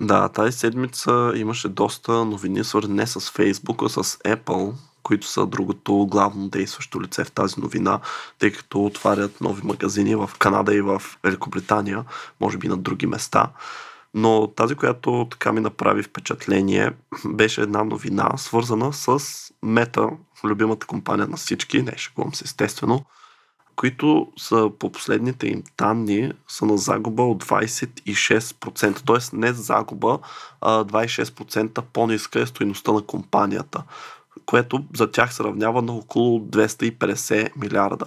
Да, 0.00 0.28
тази 0.28 0.58
седмица 0.58 1.32
имаше 1.36 1.68
доста 1.68 2.12
новини, 2.12 2.64
свързани 2.64 2.94
не 2.94 3.06
с 3.06 3.20
Facebook, 3.20 3.86
а 3.86 4.04
с 4.04 4.16
Apple, 4.18 4.72
които 5.10 5.26
са 5.26 5.46
другото 5.46 6.06
главно 6.06 6.48
действащо 6.48 7.02
лице 7.02 7.24
в 7.24 7.32
тази 7.32 7.60
новина, 7.60 8.00
тъй 8.38 8.52
като 8.52 8.84
отварят 8.84 9.40
нови 9.40 9.62
магазини 9.64 10.14
в 10.14 10.30
Канада 10.38 10.74
и 10.74 10.80
в 10.80 11.02
Великобритания, 11.22 12.04
може 12.40 12.58
би 12.58 12.68
на 12.68 12.76
други 12.76 13.06
места. 13.06 13.46
Но 14.14 14.46
тази, 14.46 14.74
която 14.74 15.26
така 15.30 15.52
ми 15.52 15.60
направи 15.60 16.02
впечатление, 16.02 16.92
беше 17.24 17.60
една 17.60 17.84
новина, 17.84 18.30
свързана 18.36 18.92
с 18.92 19.20
Мета, 19.62 20.08
любимата 20.44 20.86
компания 20.86 21.28
на 21.28 21.36
всички, 21.36 21.82
не 21.82 21.92
шегувам 21.96 22.34
се 22.34 22.44
естествено, 22.44 23.04
които 23.76 24.32
са 24.38 24.70
по 24.78 24.92
последните 24.92 25.46
им 25.46 25.62
данни 25.78 26.32
са 26.48 26.66
на 26.66 26.78
загуба 26.78 27.22
от 27.22 27.44
26%. 27.44 29.06
Т.е. 29.06 29.36
не 29.36 29.52
загуба, 29.52 30.18
а 30.60 30.84
26% 30.84 31.82
по-ниска 31.92 32.40
е 32.40 32.46
стоеността 32.46 32.92
на 32.92 33.02
компанията, 33.02 33.82
което 34.50 34.84
за 34.96 35.10
тях 35.10 35.34
се 35.34 35.44
равнява 35.44 35.82
на 35.82 35.92
около 35.92 36.40
250 36.40 37.50
милиарда. 37.56 38.06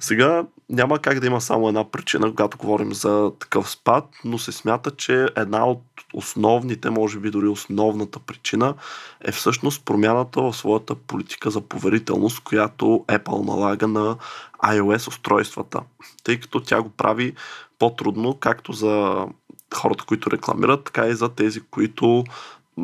Сега 0.00 0.44
няма 0.68 0.98
как 0.98 1.20
да 1.20 1.26
има 1.26 1.40
само 1.40 1.68
една 1.68 1.90
причина, 1.90 2.30
когато 2.30 2.58
говорим 2.58 2.92
за 2.92 3.32
такъв 3.38 3.70
спад, 3.70 4.04
но 4.24 4.38
се 4.38 4.52
смята, 4.52 4.90
че 4.90 5.28
една 5.36 5.66
от 5.66 5.82
основните, 6.14 6.90
може 6.90 7.18
би 7.18 7.30
дори 7.30 7.48
основната 7.48 8.18
причина 8.18 8.74
е 9.20 9.32
всъщност 9.32 9.84
промяната 9.84 10.42
в 10.42 10.56
своята 10.56 10.94
политика 10.94 11.50
за 11.50 11.60
поверителност, 11.60 12.40
която 12.40 12.84
Apple 13.08 13.46
налага 13.46 13.88
на 13.88 14.16
iOS 14.64 15.08
устройствата, 15.08 15.80
тъй 16.24 16.40
като 16.40 16.60
тя 16.60 16.82
го 16.82 16.88
прави 16.88 17.34
по-трудно 17.78 18.34
както 18.34 18.72
за 18.72 19.26
хората, 19.74 20.04
които 20.04 20.30
рекламират, 20.30 20.84
така 20.84 21.06
и 21.06 21.14
за 21.14 21.28
тези, 21.28 21.60
които 21.60 22.24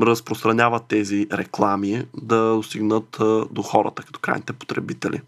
разпространяват 0.03 0.85
тези 0.89 1.27
реклами 1.33 2.07
да 2.15 2.55
достигнат 2.55 3.17
до 3.51 3.63
хората, 3.63 4.03
като 4.03 4.21
крайните 4.21 4.53
потребители. 4.53 5.21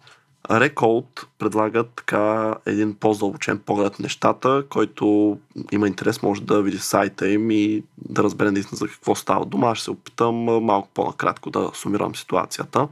Recode 0.51 1.25
предлага 1.39 1.85
така 1.85 2.55
един 2.67 2.95
по-задълбочен 2.95 3.59
поглед 3.59 3.99
на 3.99 4.03
нещата, 4.03 4.65
който 4.71 5.39
има 5.73 5.89
интерес, 5.89 6.23
може 6.23 6.43
да 6.43 6.63
види 6.63 6.79
сайта 6.79 7.29
им 7.29 7.51
и 7.51 7.83
да 7.99 8.23
разбере 8.23 8.51
наистина 8.51 8.77
за 8.77 8.89
какво 8.89 9.15
става 9.15 9.45
дума. 9.45 9.71
Аз 9.71 9.79
ще 9.79 9.85
се 9.85 9.91
опитам 9.91 10.35
малко 10.35 10.89
по-накратко 10.95 11.51
да 11.51 11.71
сумирам 11.75 12.17
ситуацията. 12.17 12.89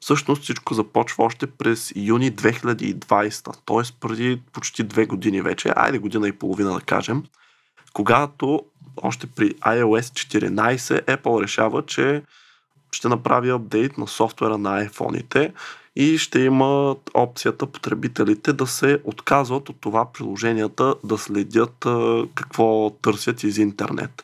Всъщност 0.00 0.42
всичко 0.42 0.74
започва 0.74 1.24
още 1.24 1.46
през 1.46 1.92
юни 1.96 2.32
2020, 2.32 3.56
т.е. 3.66 3.98
преди 4.00 4.40
почти 4.52 4.82
две 4.82 5.06
години 5.06 5.42
вече, 5.42 5.72
айде 5.76 5.98
година 5.98 6.28
и 6.28 6.32
половина 6.32 6.74
да 6.74 6.80
кажем, 6.80 7.22
когато 7.94 8.60
още 9.02 9.26
при 9.26 9.50
iOS 9.50 10.36
14 10.50 11.16
Apple 11.16 11.42
решава, 11.42 11.86
че 11.86 12.22
ще 12.92 13.08
направи 13.08 13.50
апдейт 13.50 13.98
на 13.98 14.08
софтуера 14.08 14.58
на 14.58 14.88
iPhone-ите 14.88 15.52
и 15.96 16.18
ще 16.18 16.40
имат 16.40 17.10
опцията 17.14 17.66
потребителите 17.66 18.52
да 18.52 18.66
се 18.66 18.98
отказват 19.04 19.68
от 19.68 19.76
това 19.80 20.12
приложенията 20.12 20.94
да 21.04 21.18
следят 21.18 21.86
какво 22.34 22.90
търсят 22.90 23.42
из 23.42 23.58
интернет. 23.58 24.22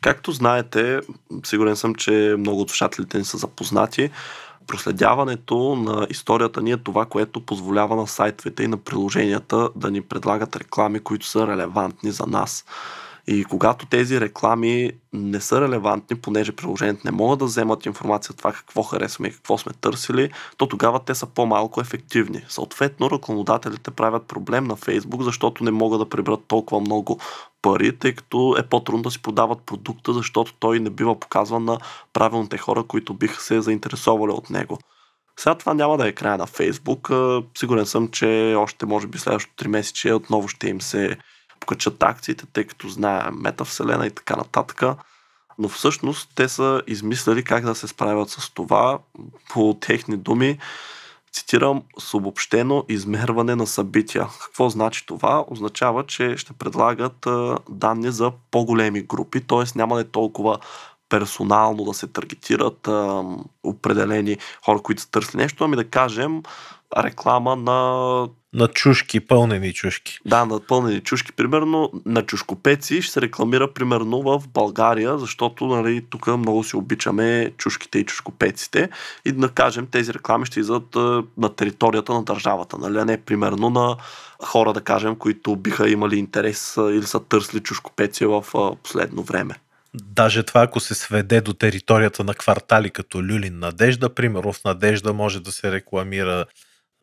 Както 0.00 0.32
знаете, 0.32 1.00
сигурен 1.44 1.76
съм, 1.76 1.94
че 1.94 2.34
много 2.38 2.60
от 2.60 2.70
слушателите 2.70 3.18
ни 3.18 3.24
са 3.24 3.38
запознати, 3.38 4.10
проследяването 4.70 5.74
на 5.74 6.06
историята 6.10 6.62
ни 6.62 6.70
е 6.70 6.76
това, 6.76 7.06
което 7.06 7.46
позволява 7.46 7.96
на 7.96 8.06
сайтовете 8.06 8.62
и 8.62 8.68
на 8.68 8.76
приложенията 8.76 9.70
да 9.76 9.90
ни 9.90 10.00
предлагат 10.00 10.56
реклами, 10.56 11.00
които 11.00 11.26
са 11.26 11.46
релевантни 11.46 12.10
за 12.10 12.26
нас. 12.26 12.64
И 13.26 13.44
когато 13.44 13.86
тези 13.86 14.20
реклами 14.20 14.92
не 15.12 15.40
са 15.40 15.60
релевантни, 15.60 16.16
понеже 16.16 16.52
приложението 16.52 17.02
не 17.04 17.10
могат 17.10 17.38
да 17.38 17.44
вземат 17.44 17.86
информация 17.86 18.36
това 18.36 18.52
какво 18.52 18.82
харесваме 18.82 19.28
и 19.28 19.32
какво 19.32 19.58
сме 19.58 19.72
търсили, 19.72 20.30
то 20.56 20.66
тогава 20.66 21.00
те 21.04 21.14
са 21.14 21.26
по-малко 21.26 21.80
ефективни. 21.80 22.44
Съответно, 22.48 23.10
рекламодателите 23.10 23.90
правят 23.90 24.26
проблем 24.26 24.64
на 24.64 24.76
Фейсбук, 24.76 25.22
защото 25.22 25.64
не 25.64 25.70
могат 25.70 26.00
да 26.00 26.08
приберат 26.08 26.44
толкова 26.48 26.80
много 26.80 27.18
пари, 27.62 27.98
тъй 27.98 28.14
като 28.14 28.56
е 28.58 28.68
по-трудно 28.68 29.02
да 29.02 29.10
си 29.10 29.22
продават 29.22 29.62
продукта, 29.66 30.12
защото 30.12 30.54
той 30.58 30.80
не 30.80 30.90
бива 30.90 31.20
показван 31.20 31.64
на 31.64 31.78
правилните 32.12 32.58
хора, 32.58 32.84
които 32.84 33.14
биха 33.14 33.42
се 33.42 33.60
заинтересовали 33.60 34.32
от 34.32 34.50
него. 34.50 34.78
Сега 35.38 35.54
това 35.54 35.74
няма 35.74 35.96
да 35.96 36.08
е 36.08 36.12
края 36.12 36.38
на 36.38 36.46
Фейсбук. 36.46 37.10
Сигурен 37.58 37.86
съм, 37.86 38.08
че 38.08 38.54
още 38.58 38.86
може 38.86 39.06
би 39.06 39.18
следващото 39.18 39.64
3 39.64 39.68
месече 39.68 40.12
отново 40.12 40.48
ще 40.48 40.68
им 40.68 40.80
се 40.80 41.16
покачат 41.60 42.02
акциите, 42.02 42.46
тъй 42.52 42.64
като 42.64 42.88
знаем 42.88 43.34
метавселена 43.34 44.06
и 44.06 44.10
така 44.10 44.36
нататък. 44.36 44.82
Но 45.58 45.68
всъщност 45.68 46.30
те 46.34 46.48
са 46.48 46.82
измислили 46.86 47.44
как 47.44 47.64
да 47.64 47.74
се 47.74 47.88
справят 47.88 48.30
с 48.30 48.50
това 48.54 48.98
по 49.50 49.76
техни 49.80 50.16
думи. 50.16 50.58
Цитирам 51.32 51.82
с 51.98 52.14
обобщено 52.14 52.84
измерване 52.88 53.56
на 53.56 53.66
събития. 53.66 54.28
Какво 54.42 54.68
значи 54.68 55.06
това? 55.06 55.44
Означава, 55.48 56.06
че 56.06 56.36
ще 56.36 56.52
предлагат 56.52 57.26
данни 57.70 58.10
за 58.10 58.32
по-големи 58.50 59.02
групи, 59.02 59.40
т.е. 59.40 59.78
няма 59.78 59.94
да 59.94 60.00
е 60.00 60.04
толкова 60.04 60.58
персонално 61.10 61.84
да 61.84 61.94
се 61.94 62.06
таргетират 62.06 62.88
а, 62.88 63.24
определени 63.64 64.36
хора, 64.64 64.78
които 64.82 65.02
са 65.02 65.10
търсли 65.10 65.36
нещо, 65.36 65.64
ами 65.64 65.76
да 65.76 65.84
кажем 65.84 66.42
реклама 66.98 67.56
на 67.56 68.28
На 68.54 68.68
чушки, 68.68 69.20
пълнени 69.20 69.72
чушки. 69.72 70.18
да, 70.26 70.44
на 70.44 70.60
пълнени 70.60 71.00
чушки, 71.00 71.32
примерно 71.32 71.90
на 72.06 72.22
чушкопеци 72.26 73.02
ще 73.02 73.12
се 73.12 73.20
рекламира 73.20 73.72
примерно 73.72 74.22
в 74.22 74.48
България, 74.48 75.18
защото 75.18 75.66
нали, 75.66 76.04
тук 76.10 76.26
много 76.26 76.64
си 76.64 76.76
обичаме 76.76 77.52
чушките 77.56 77.98
и 77.98 78.04
чушкопеците 78.04 78.88
и 79.24 79.32
да 79.32 79.48
кажем 79.48 79.86
тези 79.86 80.14
реклами 80.14 80.46
ще 80.46 80.60
излизат 80.60 80.94
на 81.36 81.54
територията 81.56 82.14
на 82.14 82.22
държавата, 82.22 82.78
нали, 82.78 82.98
а 82.98 83.04
не 83.04 83.22
примерно 83.22 83.70
на 83.70 83.96
хора, 84.44 84.72
да 84.72 84.80
кажем, 84.80 85.16
които 85.16 85.56
биха 85.56 85.90
имали 85.90 86.16
интерес 86.16 86.74
или 86.76 87.06
са 87.06 87.20
търсли 87.20 87.60
чушкопеци 87.60 88.26
в 88.26 88.44
последно 88.82 89.22
време. 89.22 89.54
Даже 89.94 90.42
това, 90.42 90.62
ако 90.62 90.80
се 90.80 90.94
сведе 90.94 91.40
до 91.40 91.52
територията 91.52 92.24
на 92.24 92.34
квартали 92.34 92.90
като 92.90 93.18
Люлин 93.18 93.58
Надежда, 93.58 94.14
примерно 94.14 94.52
в 94.52 94.64
Надежда 94.64 95.12
може 95.12 95.40
да 95.40 95.52
се 95.52 95.72
рекламира 95.72 96.46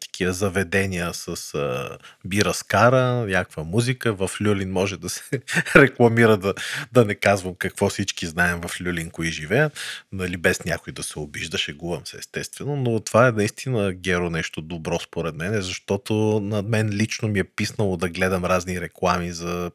такива 0.01 0.33
заведения 0.33 1.13
с 1.13 1.55
а, 1.55 1.97
бира 2.25 2.53
с 2.53 2.63
кара, 2.63 3.25
някаква 3.27 3.63
музика. 3.63 4.13
В 4.13 4.31
Люлин 4.41 4.71
може 4.71 4.97
да 4.97 5.09
се 5.09 5.23
рекламира, 5.75 6.37
да, 6.37 6.53
да 6.91 7.05
не 7.05 7.15
казвам 7.15 7.55
какво 7.55 7.89
всички 7.89 8.27
знаем 8.27 8.61
в 8.61 8.81
Люлин, 8.81 9.09
кои 9.09 9.31
живеят, 9.31 9.73
нали, 10.11 10.37
без 10.37 10.65
някой 10.65 10.93
да 10.93 11.03
се 11.03 11.19
обижда, 11.19 11.57
шегувам 11.57 12.05
се 12.05 12.17
естествено, 12.17 12.75
но 12.75 12.99
това 12.99 13.27
е 13.27 13.31
наистина 13.31 13.93
геро 13.93 14.29
нещо 14.29 14.61
добро 14.61 14.99
според 14.99 15.35
мен, 15.35 15.61
защото 15.61 16.13
на 16.43 16.61
мен 16.61 16.89
лично 16.89 17.27
ми 17.27 17.39
е 17.39 17.43
писнало 17.43 17.97
да 17.97 18.09
гледам 18.09 18.45
разни 18.45 18.81
реклами 18.81 19.31
за 19.31 19.71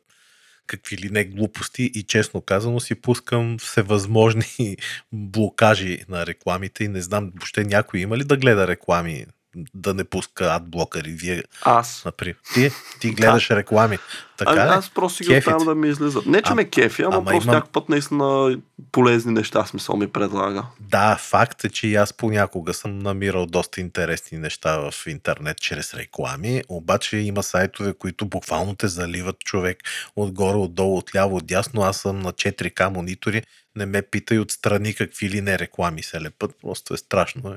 какви 0.66 0.96
ли 0.96 1.11
не 1.11 1.25
глупости 1.25 1.83
и 1.83 2.03
честно 2.03 2.40
казано 2.40 2.81
си 2.81 2.94
пускам 2.94 3.59
всевъзможни 3.59 4.77
блокажи 5.12 5.98
на 6.09 6.27
рекламите 6.27 6.85
и 6.85 6.88
не 6.88 7.01
знам 7.01 7.31
въобще 7.35 7.64
някой 7.64 8.01
има 8.01 8.16
ли 8.16 8.25
да 8.25 8.37
гледа 8.37 8.68
реклами 8.68 9.27
да 9.74 9.94
не 9.94 10.04
пуска 10.04 10.44
адблокъри? 10.46 11.10
Вие, 11.10 11.42
Аз. 11.62 12.02
например. 12.04 12.36
Ти, 12.54 12.70
ти 13.00 13.10
гледаш 13.10 13.50
реклами. 13.50 13.98
Така 14.36 14.50
Ами, 14.52 14.60
ли? 14.60 14.74
аз 14.74 14.90
просто 14.90 15.24
ги 15.24 15.36
оставям 15.38 15.64
да 15.64 15.74
ми 15.74 15.88
излизат. 15.88 16.26
Не, 16.26 16.42
че 16.42 16.52
А- 16.52 16.54
ме 16.54 16.64
кефи, 16.64 17.02
ама, 17.02 17.16
ама 17.16 17.24
просто 17.24 17.44
имам- 17.44 17.54
някакъв 17.54 17.72
път 17.72 17.88
наистина 17.88 18.56
полезни 18.92 19.32
неща 19.32 19.64
смисъл 19.64 19.96
ми 19.96 20.08
предлага. 20.08 20.64
Да, 20.80 21.16
факт 21.16 21.64
е, 21.64 21.68
че 21.68 21.88
и 21.88 21.94
аз 21.94 22.12
понякога 22.12 22.74
съм 22.74 22.98
намирал 22.98 23.46
доста 23.46 23.80
интересни 23.80 24.38
неща 24.38 24.78
в 24.80 25.06
интернет 25.06 25.60
чрез 25.60 25.94
реклами, 25.94 26.62
обаче 26.68 27.16
има 27.16 27.42
сайтове, 27.42 27.92
които 27.94 28.26
буквално 28.26 28.74
те 28.74 28.88
заливат 28.88 29.38
човек 29.38 29.78
отгоре, 30.16 30.56
отдолу, 30.56 30.98
отляво, 30.98 31.36
отдясно. 31.36 31.82
Аз 31.82 31.96
съм 31.96 32.18
на 32.18 32.32
4К 32.32 32.88
монитори, 32.88 33.42
не 33.76 33.87
ме 33.87 34.02
питай 34.02 34.38
отстрани 34.38 34.94
какви 34.94 35.30
ли 35.30 35.40
не 35.40 35.58
реклами 35.58 36.02
се 36.02 36.20
лепат, 36.20 36.56
просто 36.61 36.94
е 36.94 36.96
страшно. 36.96 37.52
Е. 37.52 37.56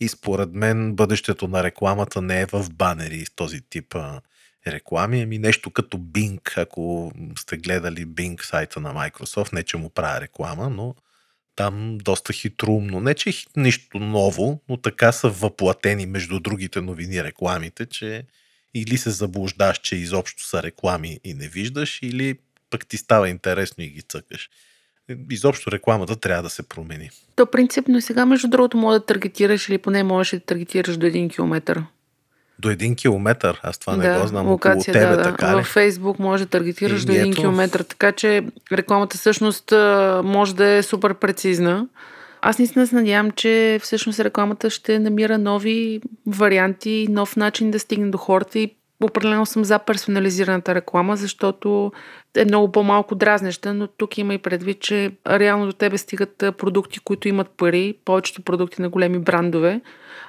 И 0.00 0.08
според 0.08 0.52
мен 0.52 0.94
бъдещето 0.94 1.48
на 1.48 1.62
рекламата 1.62 2.22
не 2.22 2.40
е 2.40 2.46
в 2.46 2.66
банери 2.72 3.24
в 3.24 3.34
този 3.34 3.60
тип 3.60 3.94
а, 3.94 4.20
реклами, 4.66 5.22
ами 5.22 5.38
нещо 5.38 5.70
като 5.70 5.98
Bing, 5.98 6.58
ако 6.58 7.12
сте 7.38 7.56
гледали 7.56 8.06
Bing 8.06 8.42
сайта 8.42 8.80
на 8.80 8.94
Microsoft, 8.94 9.52
не 9.52 9.62
че 9.62 9.76
му 9.76 9.90
правя 9.90 10.20
реклама, 10.20 10.70
но 10.70 10.94
там 11.56 11.98
доста 11.98 12.32
хитроумно. 12.32 13.00
Не, 13.00 13.14
че 13.14 13.30
е 13.30 13.32
нищо 13.56 13.98
ново, 13.98 14.60
но 14.68 14.76
така 14.76 15.12
са 15.12 15.28
въплатени 15.28 16.06
между 16.06 16.40
другите 16.40 16.80
новини 16.80 17.24
рекламите, 17.24 17.86
че 17.86 18.26
или 18.74 18.96
се 18.96 19.10
заблуждаш, 19.10 19.78
че 19.78 19.96
изобщо 19.96 20.42
са 20.42 20.62
реклами 20.62 21.20
и 21.24 21.34
не 21.34 21.48
виждаш, 21.48 21.98
или 22.02 22.38
пък 22.70 22.86
ти 22.86 22.96
става 22.96 23.28
интересно 23.28 23.84
и 23.84 23.88
ги 23.88 24.02
цъкаш. 24.02 24.50
Изобщо 25.30 25.70
рекламата 25.70 26.16
трябва 26.16 26.42
да 26.42 26.50
се 26.50 26.62
промени. 26.62 27.10
То 27.36 27.46
принципно 27.46 27.98
и 27.98 28.02
сега, 28.02 28.26
между 28.26 28.48
другото, 28.48 28.76
може 28.76 28.98
да 28.98 29.06
таргетираш 29.06 29.68
или 29.68 29.78
поне 29.78 30.02
можеш 30.02 30.30
да 30.30 30.40
таргетираш 30.40 30.96
до 30.96 31.06
един 31.06 31.28
километър. 31.28 31.84
До 32.58 32.70
един 32.70 32.96
километър, 32.96 33.60
аз 33.62 33.78
това 33.78 33.96
не 33.96 34.08
да, 34.08 34.20
го 34.20 34.26
знам 34.26 34.48
локация, 34.48 34.92
около 34.92 35.04
тебе, 35.04 35.16
да, 35.16 35.16
да. 35.16 35.22
така 35.22 35.50
ли? 35.50 35.54
Във 35.54 35.66
Фейсбук 35.66 36.18
може 36.18 36.44
да 36.44 36.50
таргетираш 36.50 37.02
Еми, 37.02 37.06
до 37.06 37.12
един 37.12 37.32
ето. 37.32 37.40
километър, 37.40 37.80
така 37.80 38.12
че 38.12 38.44
рекламата 38.72 39.18
всъщност 39.18 39.72
може 40.24 40.54
да 40.54 40.66
е 40.66 40.82
супер 40.82 41.14
прецизна. 41.14 41.86
Аз 42.42 42.58
наистина 42.58 42.86
се 42.86 42.94
надявам, 42.94 43.30
че 43.30 43.80
всъщност 43.82 44.20
рекламата 44.20 44.70
ще 44.70 44.98
намира 44.98 45.38
нови 45.38 46.00
варианти, 46.26 47.06
нов 47.10 47.36
начин 47.36 47.70
да 47.70 47.78
стигне 47.78 48.10
до 48.10 48.18
хората 48.18 48.58
и 48.58 48.74
определено 49.02 49.46
съм 49.46 49.64
за 49.64 49.78
персонализираната 49.78 50.74
реклама, 50.74 51.16
защото 51.16 51.92
е 52.36 52.44
много 52.44 52.72
по-малко 52.72 53.14
дразнеща, 53.14 53.74
но 53.74 53.86
тук 53.86 54.18
има 54.18 54.34
и 54.34 54.38
предвид, 54.38 54.80
че 54.80 55.12
реално 55.26 55.66
до 55.66 55.72
тебе 55.72 55.98
стигат 55.98 56.36
продукти, 56.36 56.98
които 56.98 57.28
имат 57.28 57.48
пари, 57.56 57.94
повечето 58.04 58.42
продукти 58.42 58.82
на 58.82 58.88
големи 58.88 59.18
брандове, 59.18 59.80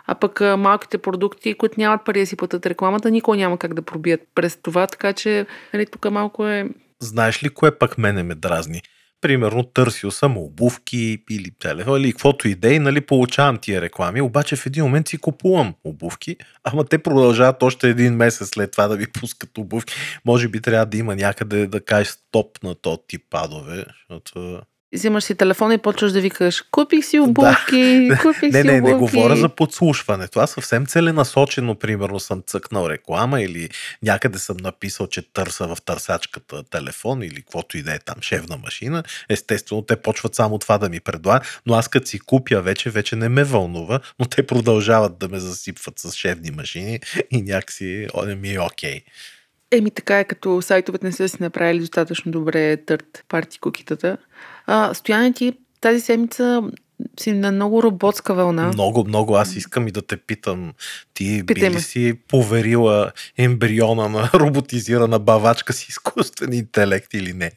а 0.07 0.15
пък 0.15 0.41
малките 0.57 0.97
продукти, 0.97 1.53
които 1.53 1.75
нямат 1.77 2.05
пари 2.05 2.19
да 2.19 2.25
си 2.25 2.35
платят 2.35 2.65
рекламата, 2.65 3.11
никой 3.11 3.37
няма 3.37 3.57
как 3.57 3.73
да 3.73 3.81
пробият 3.81 4.21
през 4.35 4.57
това, 4.61 4.87
така 4.87 5.13
че 5.13 5.45
нали, 5.73 5.85
тук 5.85 6.11
малко 6.11 6.47
е... 6.47 6.69
Знаеш 6.99 7.43
ли 7.43 7.49
кое 7.49 7.77
пък 7.77 7.97
мене 7.97 8.23
ме 8.23 8.35
дразни? 8.35 8.81
Примерно 9.25 9.63
търсил 9.63 10.11
съм 10.11 10.37
обувки 10.37 11.23
или 11.29 11.51
телефон 11.59 12.01
или 12.01 12.11
каквото 12.11 12.47
и 12.47 12.55
да 12.55 12.75
е, 12.75 12.79
нали, 12.79 13.01
получавам 13.01 13.57
тия 13.57 13.81
реклами, 13.81 14.21
обаче 14.21 14.55
в 14.55 14.65
един 14.65 14.83
момент 14.83 15.07
си 15.07 15.17
купувам 15.17 15.73
обувки, 15.83 16.37
ама 16.63 16.85
те 16.85 16.97
продължават 16.97 17.63
още 17.63 17.89
един 17.89 18.15
месец 18.15 18.49
след 18.49 18.71
това 18.71 18.87
да 18.87 18.97
ви 18.97 19.07
пускат 19.07 19.57
обувки. 19.57 19.93
Може 20.25 20.47
би 20.47 20.61
трябва 20.61 20.85
да 20.85 20.97
има 20.97 21.15
някъде 21.15 21.67
да 21.67 21.81
кажеш 21.81 22.07
стоп 22.07 22.63
на 22.63 22.75
този 22.75 22.97
тип 23.07 23.21
падове, 23.29 23.85
защото... 24.09 24.61
Взимаш 24.95 25.23
си 25.23 25.35
телефона 25.35 25.73
и 25.73 25.77
почваш 25.77 26.11
да 26.11 26.21
викаш 26.21 26.61
купих 26.71 27.05
си 27.05 27.19
обувки, 27.19 28.09
купих 28.21 28.53
Не, 28.53 28.61
си 28.61 28.67
не, 28.67 28.77
обувки. 28.77 28.93
не 28.93 28.99
говоря 28.99 29.35
за 29.35 29.49
подслушването. 29.49 30.39
Аз 30.39 30.51
съвсем 30.51 30.85
целенасочено, 30.85 31.75
примерно, 31.75 32.19
съм 32.19 32.43
цъкнал 32.47 32.89
реклама 32.89 33.41
или 33.41 33.69
някъде 34.03 34.39
съм 34.39 34.57
написал, 34.57 35.07
че 35.07 35.33
търса 35.33 35.67
в 35.67 35.77
търсачката 35.85 36.63
телефон 36.63 37.23
или 37.23 37.35
каквото 37.35 37.77
и 37.77 37.83
да 37.83 37.93
е 37.93 37.99
там, 37.99 38.15
шевна 38.21 38.57
машина. 38.57 39.03
Естествено, 39.29 39.81
те 39.81 39.95
почват 39.95 40.35
само 40.35 40.59
това 40.59 40.77
да 40.77 40.89
ми 40.89 40.99
предлагат, 40.99 41.61
но 41.65 41.73
аз 41.73 41.87
като 41.87 42.07
си 42.07 42.19
купя 42.19 42.61
вече, 42.61 42.89
вече 42.89 43.15
не 43.15 43.29
ме 43.29 43.43
вълнува, 43.43 43.99
но 44.19 44.25
те 44.25 44.47
продължават 44.47 45.17
да 45.17 45.29
ме 45.29 45.39
засипват 45.39 45.99
с 45.99 46.15
шевни 46.15 46.51
машини 46.51 46.99
и 47.31 47.41
някакси 47.41 48.07
не 48.25 48.35
ми 48.35 48.53
е 48.53 48.59
окей. 48.59 49.01
Еми 49.77 49.91
така 49.91 50.19
е, 50.19 50.23
като 50.23 50.61
сайтовете 50.61 51.05
не 51.05 51.11
са 51.11 51.29
си 51.29 51.37
направили 51.39 51.79
достатъчно 51.79 52.31
добре 52.31 52.77
търт 52.77 53.23
парти 53.27 53.59
кукитата. 53.59 54.17
А, 54.65 54.93
Стояне 54.93 55.33
ти 55.33 55.53
тази 55.81 55.99
седмица 55.99 56.63
си 57.19 57.31
на 57.31 57.51
много 57.51 57.83
роботска 57.83 58.33
вълна. 58.33 58.67
Много, 58.67 59.03
много. 59.07 59.35
Аз 59.35 59.55
искам 59.55 59.87
и 59.87 59.91
да 59.91 60.01
те 60.01 60.17
питам. 60.17 60.73
Ти 61.13 61.43
би 61.43 61.45
Питай 61.45 61.69
ли 61.69 61.73
ме. 61.73 61.79
си 61.79 62.13
поверила 62.27 63.11
ембриона 63.37 64.09
на 64.09 64.29
роботизирана 64.33 65.19
бавачка 65.19 65.73
с 65.73 65.89
изкуствен 65.89 66.53
интелект 66.53 67.13
или 67.13 67.33
не? 67.33 67.51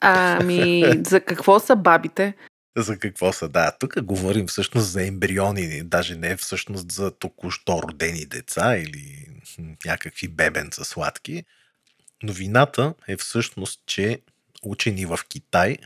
Ами, 0.00 0.84
за 1.06 1.20
какво 1.20 1.60
са 1.60 1.76
бабите? 1.76 2.34
За 2.82 2.98
какво 2.98 3.32
са? 3.32 3.48
Да, 3.48 3.72
тук 3.80 4.02
говорим 4.02 4.46
всъщност 4.46 4.90
за 4.90 5.06
ембриони, 5.06 5.82
даже 5.82 6.14
не 6.14 6.36
всъщност 6.36 6.92
за 6.92 7.10
току-що 7.10 7.82
родени 7.82 8.26
деца 8.26 8.76
или 8.76 9.26
някакви 9.84 10.28
бебенца 10.28 10.84
сладки. 10.84 11.44
Новината 12.22 12.94
е 13.08 13.16
всъщност, 13.16 13.80
че 13.86 14.20
учени 14.62 15.06
в 15.06 15.18
Китай 15.28 15.76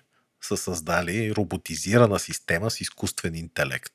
са 0.41 0.57
създали 0.57 1.35
роботизирана 1.35 2.19
система 2.19 2.71
с 2.71 2.81
изкуствен 2.81 3.35
интелект, 3.35 3.93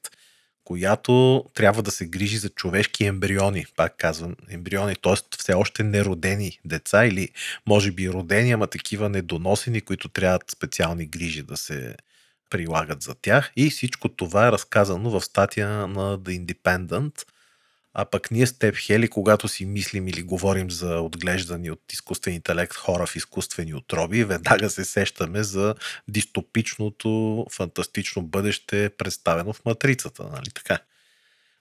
която 0.64 1.46
трябва 1.54 1.84
да 1.84 1.92
се 1.92 2.06
грижи 2.06 2.38
за 2.38 2.50
човешки 2.50 3.06
ембриони, 3.06 3.66
пак 3.76 3.98
казвам, 3.98 4.36
ембриони, 4.50 4.96
т.е. 4.96 5.38
все 5.38 5.54
още 5.54 5.84
неродени 5.84 6.60
деца 6.66 7.06
или 7.06 7.30
може 7.66 7.92
би 7.92 8.10
родени, 8.10 8.52
ама 8.52 8.68
такива 8.68 9.10
недоносени, 9.10 9.82
които 9.82 10.10
трябват 10.10 10.52
специални 10.52 11.06
грижи 11.06 11.42
да 11.42 11.58
се 11.58 11.96
прилагат 12.50 13.02
за 13.02 13.16
тях. 13.16 13.52
И 13.56 13.70
всичко 13.70 14.10
това 14.10 14.48
е 14.48 14.52
разказано 14.52 15.10
в 15.10 15.22
статия 15.22 15.70
на 15.70 16.20
The 16.20 16.46
Independent. 16.46 17.26
А 18.00 18.06
пък 18.06 18.32
ние 18.32 18.48
с 18.48 18.54
теб, 18.60 18.76
Хели, 18.76 19.08
когато 19.08 19.48
си 19.48 19.66
мислим 19.66 20.08
или 20.08 20.24
говорим 20.24 20.72
за 20.72 21.00
отглеждани 21.00 21.72
от 21.72 21.94
изкуствен 21.94 22.34
интелект 22.34 22.76
хора 22.76 23.06
в 23.06 23.16
изкуствени 23.16 23.74
отроби, 23.74 24.24
веднага 24.24 24.70
се 24.70 24.86
сещаме 24.86 25.44
за 25.44 25.76
дистопичното, 26.08 27.46
фантастично 27.52 28.22
бъдеще, 28.22 28.90
представено 28.98 29.54
в 29.54 29.66
матрицата, 29.66 30.24
нали 30.24 30.50
така? 30.54 30.80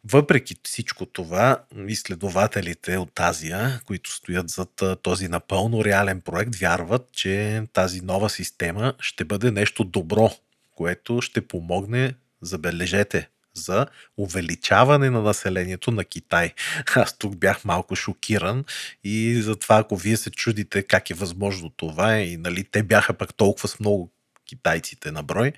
Въпреки 0.05 0.57
всичко 0.63 1.07
това, 1.07 1.65
изследователите 1.89 2.97
от 2.97 3.21
Азия, 3.21 3.81
които 3.87 4.11
стоят 4.11 4.49
зад 4.49 4.83
този 5.03 5.29
напълно 5.29 5.85
реален 5.85 6.21
проект, 6.21 6.57
вярват, 6.57 7.09
че 7.13 7.63
тази 7.73 8.01
нова 8.01 8.31
система 8.31 8.95
ще 9.01 9.25
бъде 9.25 9.51
нещо 9.51 9.85
добро, 9.85 10.31
което 10.77 11.21
ще 11.23 11.49
помогне, 11.49 12.15
забележете, 12.43 13.29
за 13.57 13.87
увеличаване 14.17 15.11
на 15.11 15.23
населението 15.23 15.91
на 15.91 16.05
Китай. 16.05 16.53
Аз 16.95 17.19
тук 17.19 17.37
бях 17.37 17.65
малко 17.65 17.97
шокиран 17.97 18.65
и 19.05 19.43
затова, 19.43 19.77
ако 19.77 19.97
вие 19.97 20.17
се 20.17 20.31
чудите 20.31 20.83
как 20.83 21.11
е 21.11 21.15
възможно 21.15 21.71
това 21.71 22.19
и 22.19 22.37
нали, 22.37 22.65
те 22.65 22.83
бяха 22.83 23.15
пък 23.15 23.35
толкова 23.35 23.69
с 23.69 23.81
много 23.81 24.13
китайците 24.49 25.11
на 25.11 25.23
брой, 25.23 25.53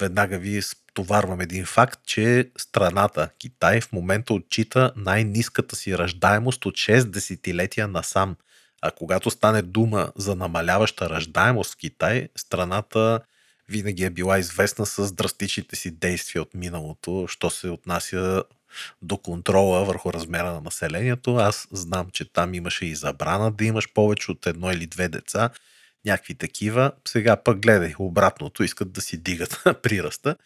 веднага 0.00 0.38
ви 0.38 0.62
стоварвам 0.62 1.40
един 1.40 1.66
факт, 1.66 2.00
че 2.06 2.50
страната 2.58 3.30
Китай 3.38 3.80
в 3.80 3.92
момента 3.92 4.34
отчита 4.34 4.92
най-низката 4.96 5.76
си 5.76 5.98
раждаемост 5.98 6.66
от 6.66 6.74
6 6.74 7.04
десетилетия 7.04 7.88
насам. 7.88 8.36
А 8.82 8.90
когато 8.90 9.30
стане 9.30 9.62
дума 9.62 10.12
за 10.16 10.34
намаляваща 10.34 11.10
раждаемост 11.10 11.74
в 11.74 11.76
Китай, 11.76 12.28
страната 12.36 13.20
винаги 13.68 14.04
е 14.04 14.10
била 14.10 14.38
известна 14.38 14.86
с 14.86 15.12
драстичните 15.12 15.76
си 15.76 15.90
действия 15.90 16.42
от 16.42 16.54
миналото, 16.54 17.26
що 17.28 17.50
се 17.50 17.68
отнася 17.68 18.44
до 19.02 19.18
контрола 19.18 19.84
върху 19.84 20.12
размера 20.12 20.52
на 20.52 20.60
населението. 20.60 21.36
Аз 21.36 21.68
знам, 21.72 22.10
че 22.12 22.32
там 22.32 22.54
имаше 22.54 22.86
и 22.86 22.94
забрана 22.94 23.50
да 23.50 23.64
имаш 23.64 23.92
повече 23.92 24.30
от 24.30 24.46
едно 24.46 24.72
или 24.72 24.86
две 24.86 25.08
деца, 25.08 25.50
някакви 26.04 26.34
такива. 26.34 26.92
Сега 27.08 27.36
пък 27.36 27.60
гледай, 27.60 27.94
обратното, 27.98 28.62
искат 28.62 28.92
да 28.92 29.00
си 29.00 29.16
дигат 29.16 29.62
приръста. 29.82 30.36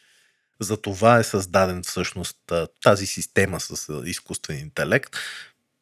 За 0.60 0.76
това 0.76 1.18
е 1.18 1.24
създаден 1.24 1.82
всъщност 1.82 2.52
тази 2.82 3.06
система 3.06 3.60
с 3.60 4.02
изкуствен 4.04 4.58
интелект. 4.58 5.16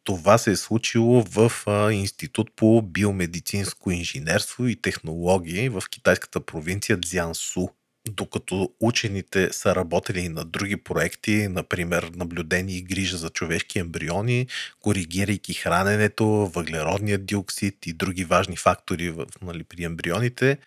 Това 0.04 0.38
се 0.38 0.50
е 0.50 0.56
случило 0.56 1.22
в 1.22 1.52
а, 1.66 1.92
Институт 1.92 2.50
по 2.56 2.82
биомедицинско 2.82 3.90
инженерство 3.90 4.66
и 4.66 4.82
технологии 4.82 5.68
в 5.68 5.82
китайската 5.90 6.40
провинция 6.40 6.98
Цзянсу. 7.00 7.68
Докато 8.08 8.72
учените 8.80 9.52
са 9.52 9.74
работили 9.74 10.20
и 10.20 10.28
на 10.28 10.44
други 10.44 10.76
проекти, 10.76 11.48
например 11.48 12.10
наблюдение 12.14 12.76
и 12.76 12.82
грижа 12.82 13.16
за 13.16 13.30
човешки 13.30 13.78
ембриони, 13.78 14.46
коригирайки 14.80 15.54
храненето, 15.54 16.26
въглеродния 16.26 17.18
диоксид 17.18 17.86
и 17.86 17.92
други 17.92 18.24
важни 18.24 18.56
фактори 18.56 19.10
в, 19.10 19.26
нали, 19.42 19.64
при 19.64 19.84
ембрионите, 19.84 20.58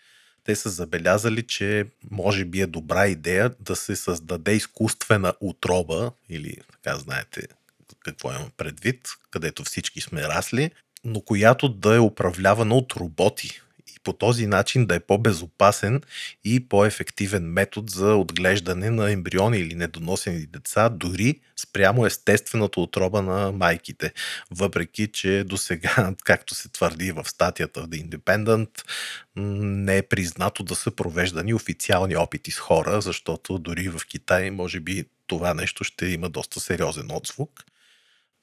те 0.44 0.56
са 0.56 0.70
забелязали, 0.70 1.42
че 1.42 1.86
може 2.10 2.44
би 2.44 2.60
е 2.60 2.66
добра 2.66 3.06
идея 3.06 3.50
да 3.60 3.76
се 3.76 3.96
създаде 3.96 4.52
изкуствена 4.52 5.34
отроба, 5.40 6.12
или 6.28 6.56
така 6.72 6.98
знаете, 6.98 7.42
какво 8.04 8.30
имам 8.30 8.50
предвид, 8.56 9.08
където 9.30 9.64
всички 9.64 10.00
сме 10.00 10.22
расли, 10.22 10.70
но 11.04 11.20
която 11.20 11.68
да 11.68 11.94
е 11.94 11.98
управлявана 11.98 12.74
от 12.74 12.92
роботи 12.92 13.60
и 13.96 14.00
по 14.04 14.12
този 14.12 14.46
начин 14.46 14.86
да 14.86 14.94
е 14.94 15.00
по-безопасен 15.00 16.02
и 16.44 16.68
по-ефективен 16.68 17.52
метод 17.52 17.86
за 17.90 18.14
отглеждане 18.14 18.90
на 18.90 19.12
ембриони 19.12 19.58
или 19.58 19.74
недоносени 19.74 20.46
деца, 20.46 20.88
дори 20.88 21.40
спрямо 21.56 22.06
естествената 22.06 22.80
отроба 22.80 23.22
на 23.22 23.52
майките. 23.52 24.12
Въпреки, 24.50 25.06
че 25.12 25.44
до 25.44 25.56
сега, 25.56 26.14
както 26.24 26.54
се 26.54 26.68
твърди 26.68 27.12
в 27.12 27.24
статията 27.28 27.82
в 27.82 27.88
The 27.88 28.08
Independent, 28.08 28.68
не 29.36 29.96
е 29.96 30.02
признато 30.02 30.62
да 30.62 30.74
са 30.74 30.90
провеждани 30.90 31.54
официални 31.54 32.16
опити 32.16 32.50
с 32.50 32.58
хора, 32.58 33.00
защото 33.00 33.58
дори 33.58 33.88
в 33.88 34.00
Китай 34.08 34.50
може 34.50 34.80
би 34.80 35.04
това 35.26 35.54
нещо 35.54 35.84
ще 35.84 36.06
има 36.06 36.30
доста 36.30 36.60
сериозен 36.60 37.10
отзвук. 37.10 37.64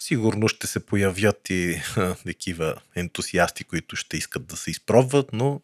Сигурно 0.03 0.47
ще 0.47 0.67
се 0.67 0.85
появят 0.85 1.49
и 1.49 1.81
такива 2.25 2.75
ентусиасти, 2.95 3.63
които 3.63 3.95
ще 3.95 4.17
искат 4.17 4.45
да 4.45 4.57
се 4.57 4.71
изпробват, 4.71 5.33
но 5.33 5.61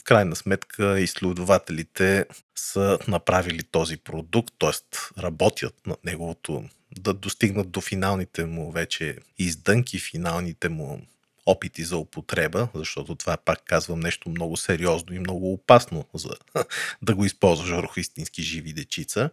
в 0.00 0.02
крайна 0.04 0.36
сметка 0.36 1.00
изследователите 1.00 2.26
са 2.54 2.98
направили 3.08 3.62
този 3.62 3.96
продукт, 3.96 4.54
т.е. 4.58 4.96
работят 5.22 5.86
над 5.86 6.04
неговото, 6.04 6.64
да 6.98 7.14
достигнат 7.14 7.70
до 7.70 7.80
финалните 7.80 8.44
му 8.44 8.72
вече 8.72 9.18
издънки, 9.38 9.98
финалните 9.98 10.68
му 10.68 11.06
опити 11.46 11.84
за 11.84 11.96
употреба, 11.96 12.68
защото 12.74 13.14
това 13.14 13.36
пак 13.36 13.62
казвам 13.64 14.00
нещо 14.00 14.28
много 14.28 14.56
сериозно 14.56 15.14
и 15.14 15.18
много 15.18 15.52
опасно 15.52 16.04
за 16.14 16.30
да 17.02 17.14
го 17.14 17.24
използваш 17.24 17.70
върху 17.70 18.00
истински 18.00 18.42
живи 18.42 18.72
дечица. 18.72 19.30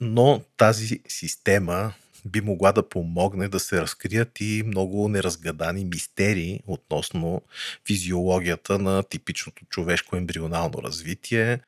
Но 0.00 0.42
тази 0.56 1.00
система 1.08 1.92
би 2.24 2.40
могла 2.40 2.72
да 2.72 2.88
помогне 2.88 3.48
да 3.48 3.60
се 3.60 3.80
разкрият 3.80 4.40
и 4.40 4.62
много 4.66 5.08
неразгадани 5.08 5.84
мистерии 5.84 6.60
относно 6.66 7.42
физиологията 7.86 8.78
на 8.78 9.02
типичното 9.02 9.64
човешко 9.64 10.16
ембрионално 10.16 10.82
развитие, 10.82 11.60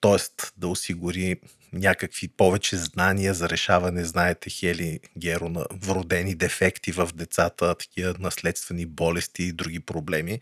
т.е. 0.00 0.50
да 0.56 0.68
осигури 0.68 1.36
някакви 1.72 2.28
повече 2.28 2.76
знания 2.76 3.34
за 3.34 3.48
решаване, 3.48 4.04
знаете, 4.04 4.50
Хели 4.50 5.00
Геро, 5.18 5.48
на 5.48 5.66
вродени 5.72 6.34
дефекти 6.34 6.92
в 6.92 7.10
децата, 7.14 7.74
такива 7.74 8.14
наследствени 8.18 8.86
болести 8.86 9.42
и 9.42 9.52
други 9.52 9.80
проблеми. 9.80 10.40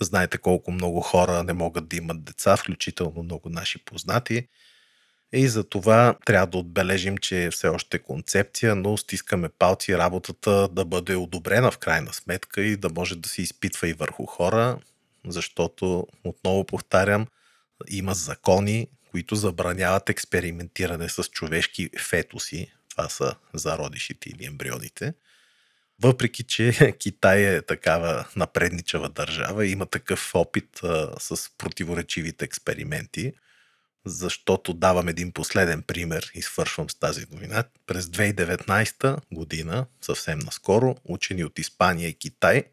Знаете 0.00 0.38
колко 0.38 0.72
много 0.72 1.00
хора 1.00 1.42
не 1.42 1.52
могат 1.52 1.88
да 1.88 1.96
имат 1.96 2.24
деца, 2.24 2.56
включително 2.56 3.22
много 3.22 3.48
наши 3.48 3.84
познати. 3.84 4.48
И 5.32 5.48
за 5.48 5.64
това 5.64 6.16
трябва 6.24 6.46
да 6.46 6.58
отбележим, 6.58 7.18
че 7.18 7.44
е 7.44 7.50
все 7.50 7.68
още 7.68 7.98
концепция, 7.98 8.74
но 8.74 8.96
стискаме 8.96 9.48
палци 9.48 9.98
работата 9.98 10.68
да 10.68 10.84
бъде 10.84 11.16
одобрена 11.16 11.70
в 11.70 11.78
крайна 11.78 12.12
сметка 12.12 12.62
и 12.62 12.76
да 12.76 12.90
може 12.90 13.16
да 13.16 13.28
се 13.28 13.42
изпитва 13.42 13.88
и 13.88 13.92
върху 13.92 14.26
хора, 14.26 14.78
защото, 15.26 16.06
отново 16.24 16.64
повтарям, 16.64 17.26
има 17.88 18.14
закони, 18.14 18.88
които 19.10 19.34
забраняват 19.34 20.10
експериментиране 20.10 21.08
с 21.08 21.24
човешки 21.24 21.90
фетуси. 22.00 22.72
Това 22.90 23.08
са 23.08 23.34
зародишите 23.54 24.30
или 24.30 24.44
ембрионите. 24.44 25.14
Въпреки, 26.02 26.42
че 26.42 26.92
Китай 26.98 27.56
е 27.56 27.62
такава 27.62 28.24
напредничава 28.36 29.08
държава, 29.08 29.66
има 29.66 29.86
такъв 29.86 30.34
опит 30.34 30.80
а, 30.84 31.10
с 31.18 31.50
противоречивите 31.58 32.44
експерименти– 32.44 33.32
защото 34.04 34.72
давам 34.72 35.08
един 35.08 35.32
последен 35.32 35.82
пример 35.82 36.30
и 36.34 36.42
свършвам 36.42 36.90
с 36.90 36.94
тази 36.94 37.26
новина. 37.30 37.64
През 37.86 38.06
2019 38.06 39.20
година, 39.32 39.86
съвсем 40.00 40.38
наскоро, 40.38 40.96
учени 41.04 41.44
от 41.44 41.58
Испания 41.58 42.08
и 42.08 42.14
Китай 42.14 42.64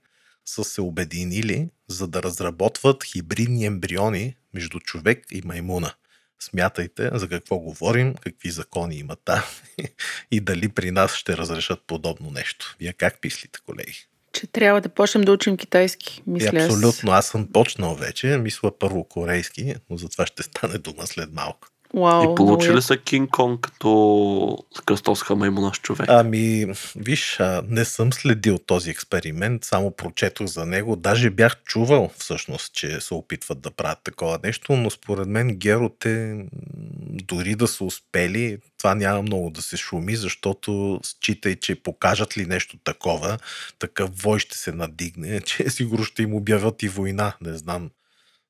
са 0.45 0.63
се 0.63 0.81
обединили 0.81 1.69
за 1.87 2.07
да 2.07 2.23
разработват 2.23 3.03
хибридни 3.03 3.65
ембриони 3.65 4.35
между 4.53 4.79
човек 4.79 5.25
и 5.31 5.41
маймуна. 5.45 5.93
Смятайте 6.39 7.09
за 7.13 7.29
какво 7.29 7.59
говорим, 7.59 8.15
какви 8.15 8.51
закони 8.51 8.95
има 8.95 9.15
там 9.15 9.43
и 10.31 10.39
дали 10.39 10.69
при 10.69 10.91
нас 10.91 11.15
ще 11.15 11.37
разрешат 11.37 11.83
подобно 11.87 12.31
нещо. 12.31 12.75
Вие 12.79 12.93
как 12.93 13.23
мислите, 13.23 13.59
колеги? 13.65 14.07
Че 14.39 14.47
трябва 14.47 14.81
да 14.81 14.89
почнем 14.89 15.23
да 15.23 15.31
учим 15.31 15.57
китайски, 15.57 16.23
мисля. 16.27 16.63
Абсолютно, 16.63 17.11
аз 17.11 17.27
съм 17.27 17.47
почнал 17.53 17.95
вече. 17.95 18.27
Мисля 18.27 18.79
първо 18.79 19.03
корейски, 19.03 19.75
но 19.89 19.97
за 19.97 20.09
това 20.09 20.25
ще 20.25 20.43
стане 20.43 20.77
дума 20.77 21.07
след 21.07 21.33
малко. 21.33 21.67
Вау, 21.93 22.33
и 22.33 22.35
получи 22.35 22.73
ли 22.73 22.81
се 22.81 22.97
Кинг 22.97 23.29
Конг 23.29 23.61
като 23.61 24.57
кръстосха 24.85 25.35
маймуна 25.35 25.71
с 25.73 25.77
човек? 25.77 26.05
Ами, 26.09 26.65
виж, 26.95 27.39
не 27.67 27.85
съм 27.85 28.13
следил 28.13 28.57
този 28.57 28.89
експеримент, 28.89 29.65
само 29.65 29.91
прочетох 29.91 30.47
за 30.47 30.65
него. 30.65 30.95
Даже 30.95 31.29
бях 31.29 31.63
чувал 31.63 32.09
всъщност, 32.17 32.73
че 32.73 33.01
се 33.01 33.13
опитват 33.13 33.61
да 33.61 33.71
правят 33.71 33.99
такова 34.03 34.39
нещо, 34.43 34.73
но 34.73 34.89
според 34.89 35.27
мен 35.27 35.55
героте, 35.55 36.45
дори 37.09 37.55
да 37.55 37.67
са 37.67 37.83
успели, 37.83 38.57
това 38.77 38.95
няма 38.95 39.21
много 39.21 39.49
да 39.49 39.61
се 39.61 39.77
шуми, 39.77 40.15
защото 40.15 40.99
считай, 41.03 41.55
че 41.55 41.83
покажат 41.83 42.37
ли 42.37 42.45
нещо 42.45 42.77
такова, 42.83 43.37
такъв 43.79 44.09
вой 44.21 44.39
ще 44.39 44.57
се 44.57 44.71
надигне, 44.71 45.41
че 45.45 45.69
сигурно 45.69 46.05
ще 46.05 46.23
им 46.23 46.33
обявят 46.33 46.83
и 46.83 46.87
война. 46.87 47.33
Не 47.41 47.57
знам 47.57 47.89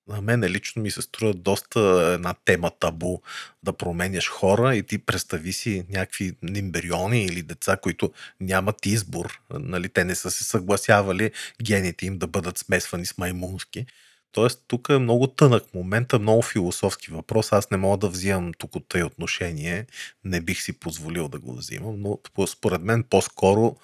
на 0.09 0.21
мен 0.21 0.43
лично 0.43 0.81
ми 0.81 0.91
се 0.91 1.01
струва 1.01 1.33
доста 1.33 1.79
една 2.15 2.33
тема 2.45 2.71
табу 2.79 3.17
да 3.63 3.73
променяш 3.73 4.29
хора 4.29 4.75
и 4.75 4.83
ти 4.83 4.97
представи 4.97 5.53
си 5.53 5.85
някакви 5.89 6.35
нимбриони 6.43 7.25
или 7.25 7.41
деца, 7.41 7.77
които 7.77 8.11
нямат 8.39 8.85
избор. 8.85 9.39
Нали, 9.53 9.89
те 9.89 10.03
не 10.03 10.15
са 10.15 10.31
се 10.31 10.43
съгласявали 10.43 11.31
гените 11.63 12.05
им 12.05 12.17
да 12.17 12.27
бъдат 12.27 12.57
смесвани 12.57 13.05
с 13.05 13.17
маймунски. 13.17 13.85
Тоест, 14.31 14.63
тук 14.67 14.89
е 14.89 14.97
много 14.97 15.27
тънък 15.27 15.73
момент, 15.73 16.13
много 16.13 16.41
философски 16.41 17.11
въпрос. 17.11 17.53
Аз 17.53 17.71
не 17.71 17.77
мога 17.77 17.97
да 17.97 18.09
взимам 18.09 18.51
тук 18.57 18.75
от 18.75 18.89
тъй 18.89 19.03
отношение. 19.03 19.85
Не 20.23 20.41
бих 20.41 20.61
си 20.61 20.73
позволил 20.73 21.27
да 21.27 21.39
го 21.39 21.55
взимам, 21.55 22.01
но 22.01 22.19
според 22.47 22.81
мен 22.81 23.03
по-скоро 23.03 23.75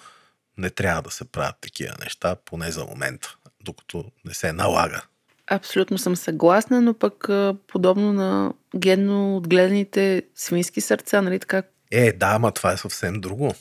не 0.57 0.69
трябва 0.69 1.01
да 1.01 1.11
се 1.11 1.25
правят 1.25 1.55
такива 1.61 1.95
неща, 1.99 2.35
поне 2.45 2.71
за 2.71 2.85
момента, 2.85 3.35
докато 3.61 4.11
не 4.25 4.33
се 4.33 4.53
налага. 4.53 5.01
Абсолютно 5.47 5.97
съм 5.97 6.15
съгласна, 6.15 6.81
но 6.81 6.93
пък 6.93 7.29
подобно 7.67 8.13
на 8.13 8.53
генно 8.75 9.37
отгледаните 9.37 10.23
свински 10.35 10.81
сърца, 10.81 11.21
нали 11.21 11.39
така? 11.39 11.63
Е, 11.91 12.11
да, 12.11 12.27
ама 12.27 12.51
това 12.51 12.71
е 12.71 12.77
съвсем 12.77 13.21
друго. 13.21 13.53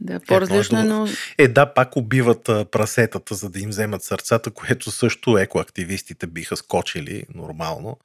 Да, 0.00 0.20
по-различно 0.20 0.78
е, 0.78 0.84
но... 0.84 1.06
Е, 1.38 1.48
да, 1.48 1.74
пак 1.74 1.96
убиват 1.96 2.48
а, 2.48 2.64
прасетата, 2.64 3.34
за 3.34 3.50
да 3.50 3.60
им 3.60 3.68
вземат 3.68 4.02
сърцата, 4.02 4.50
което 4.50 4.90
също 4.90 5.38
екоактивистите 5.38 6.26
биха 6.26 6.56
скочили 6.56 7.24
нормално. 7.34 7.98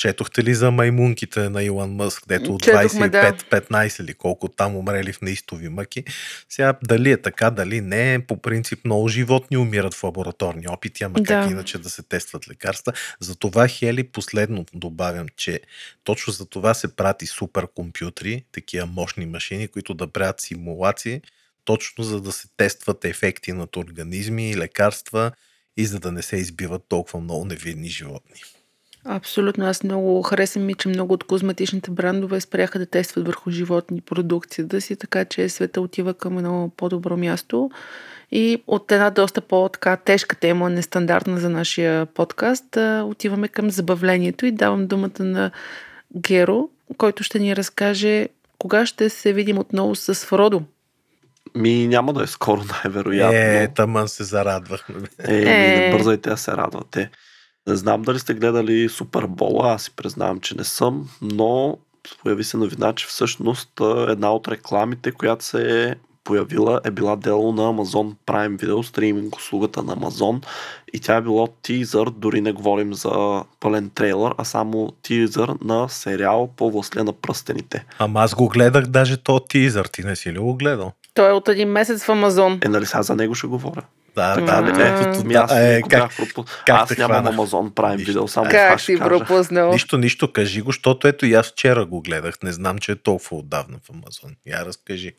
Четохте 0.00 0.44
ли 0.44 0.54
за 0.54 0.70
маймунките 0.70 1.48
на 1.48 1.62
Илон 1.64 1.90
Мъск, 1.90 2.22
дето 2.28 2.54
от 2.54 2.62
25-15 2.62 3.96
да. 3.96 4.04
или 4.04 4.14
колко 4.14 4.48
там 4.48 4.76
умрели 4.76 5.12
в 5.12 5.20
неистови 5.20 5.68
мъки? 5.68 6.04
Сега 6.48 6.74
дали 6.84 7.10
е 7.10 7.22
така, 7.22 7.50
дали 7.50 7.80
не, 7.80 8.24
по 8.28 8.36
принцип 8.36 8.84
много 8.84 9.08
животни 9.08 9.56
умират 9.56 9.94
в 9.94 10.04
лабораторни 10.04 10.68
опити, 10.68 11.04
ама 11.04 11.20
да. 11.20 11.24
как 11.24 11.50
иначе 11.50 11.78
да 11.78 11.90
се 11.90 12.02
тестват 12.02 12.48
лекарства. 12.48 12.92
Затова 13.20 13.68
Хели 13.68 14.04
последно 14.04 14.66
добавям, 14.74 15.26
че 15.36 15.60
точно 16.04 16.32
за 16.32 16.46
това 16.46 16.74
се 16.74 16.96
прати 16.96 17.26
суперкомпютри, 17.26 18.44
такива 18.52 18.86
мощни 18.86 19.26
машини, 19.26 19.68
които 19.68 19.94
да 19.94 20.06
правят 20.06 20.40
симулации, 20.40 21.20
точно 21.64 22.04
за 22.04 22.20
да 22.20 22.32
се 22.32 22.48
тестват 22.56 23.04
ефекти 23.04 23.52
над 23.52 23.76
организми, 23.76 24.56
лекарства 24.56 25.32
и 25.76 25.86
за 25.86 26.00
да 26.00 26.12
не 26.12 26.22
се 26.22 26.36
избиват 26.36 26.82
толкова 26.88 27.20
много 27.20 27.44
невидни 27.44 27.88
животни. 27.88 28.40
Абсолютно. 29.04 29.66
Аз 29.66 29.82
много 29.82 30.22
харесвам 30.22 30.64
ми, 30.64 30.74
че 30.74 30.88
много 30.88 31.14
от 31.14 31.24
козметичните 31.24 31.90
брандове 31.90 32.40
спряха 32.40 32.78
да 32.78 32.86
тестват 32.86 33.26
върху 33.26 33.50
животни 33.50 34.00
продукцията 34.00 34.80
си, 34.80 34.96
така 34.96 35.24
че 35.24 35.48
света 35.48 35.80
отива 35.80 36.14
към 36.14 36.38
едно 36.38 36.70
по-добро 36.76 37.16
място. 37.16 37.70
И 38.32 38.62
от 38.66 38.92
една 38.92 39.10
доста 39.10 39.40
по-така 39.40 39.96
тежка 39.96 40.36
тема, 40.36 40.70
нестандартна 40.70 41.38
за 41.38 41.50
нашия 41.50 42.06
подкаст, 42.06 42.76
отиваме 43.04 43.48
към 43.48 43.70
забавлението 43.70 44.46
и 44.46 44.52
давам 44.52 44.86
думата 44.86 45.20
на 45.20 45.50
Геро, 46.16 46.68
който 46.96 47.22
ще 47.22 47.38
ни 47.38 47.56
разкаже 47.56 48.28
кога 48.58 48.86
ще 48.86 49.08
се 49.08 49.32
видим 49.32 49.58
отново 49.58 49.94
с 49.94 50.14
Фродо. 50.14 50.62
Ми 51.54 51.86
няма 51.86 52.12
да 52.12 52.22
е 52.22 52.26
скоро, 52.26 52.60
най-вероятно. 52.84 53.38
Е, 53.38 53.68
таман 53.74 54.08
се 54.08 54.24
зарадвахме. 54.24 55.00
Е, 55.28 55.88
е... 55.88 55.90
бързайте 55.92 56.30
да 56.30 56.36
се 56.36 56.52
радвате. 56.52 57.10
Не 57.66 57.76
знам 57.76 58.02
дали 58.02 58.18
сте 58.18 58.34
гледали 58.34 58.88
Супербола, 58.88 59.72
аз 59.72 59.82
си 59.82 59.90
признавам, 59.96 60.40
че 60.40 60.56
не 60.56 60.64
съм, 60.64 61.08
но 61.22 61.78
появи 62.22 62.44
се 62.44 62.56
новина, 62.56 62.92
че 62.92 63.06
всъщност 63.06 63.70
една 64.08 64.32
от 64.32 64.48
рекламите, 64.48 65.12
която 65.12 65.44
се 65.44 65.84
е 65.84 65.94
появила, 66.24 66.80
е 66.84 66.90
била 66.90 67.16
дело 67.16 67.52
на 67.52 67.62
Amazon 67.62 68.14
Prime 68.26 68.58
Video, 68.58 68.82
стриминг 68.82 69.36
услугата 69.36 69.82
на 69.82 69.96
Amazon 69.96 70.46
и 70.92 71.00
тя 71.00 71.16
е 71.16 71.20
било 71.22 71.48
тизър, 71.62 72.10
дори 72.10 72.40
не 72.40 72.52
говорим 72.52 72.94
за 72.94 73.44
пълен 73.60 73.90
трейлър, 73.90 74.34
а 74.38 74.44
само 74.44 74.92
тизър 75.02 75.50
на 75.64 75.88
сериал 75.88 76.50
по 76.56 76.70
Властля 76.70 77.04
на 77.04 77.12
пръстените. 77.12 77.84
Ама 77.98 78.20
аз 78.20 78.34
го 78.34 78.48
гледах 78.48 78.86
даже 78.86 79.16
то 79.16 79.40
тизър, 79.40 79.84
ти 79.84 80.02
не 80.02 80.16
си 80.16 80.32
ли 80.32 80.38
го 80.38 80.54
гледал? 80.54 80.92
Той 81.14 81.30
е 81.30 81.32
от 81.32 81.48
един 81.48 81.68
месец 81.68 82.04
в 82.04 82.08
Амазон. 82.08 82.60
Е, 82.62 82.68
нали 82.68 82.86
сега 82.86 83.02
за 83.02 83.16
него 83.16 83.34
ще 83.34 83.46
говоря. 83.46 83.82
Да, 84.14 84.34
да, 84.36 84.62
да. 84.62 84.88
е, 85.18 85.24
Ми 85.24 85.34
аз 85.34 85.52
е, 85.52 85.82
как, 85.90 86.10
пропу- 86.12 86.44
как 86.66 86.76
Аз 86.82 86.98
нямам 86.98 87.14
хванах? 87.14 87.32
Амазон 87.32 87.70
Prime 87.70 87.92
Нищо. 87.92 88.06
видео, 88.06 88.28
само 88.28 88.44
това 88.44 88.58
Как 88.58 88.78
ще 88.78 88.86
си 88.86 88.98
кажа. 88.98 89.08
пропуснал? 89.08 89.72
Нищо, 89.72 89.98
нищо, 89.98 90.32
кажи 90.32 90.60
го, 90.62 90.68
защото 90.68 91.08
ето 91.08 91.26
и 91.26 91.34
аз 91.34 91.46
вчера 91.48 91.86
го 91.86 92.00
гледах. 92.02 92.42
Не 92.42 92.52
знам, 92.52 92.78
че 92.78 92.92
е 92.92 92.96
толкова 92.96 93.36
отдавна 93.36 93.78
в 93.78 93.90
Амазон. 93.90 94.36
Я 94.46 94.64
разкажи. 94.64 95.12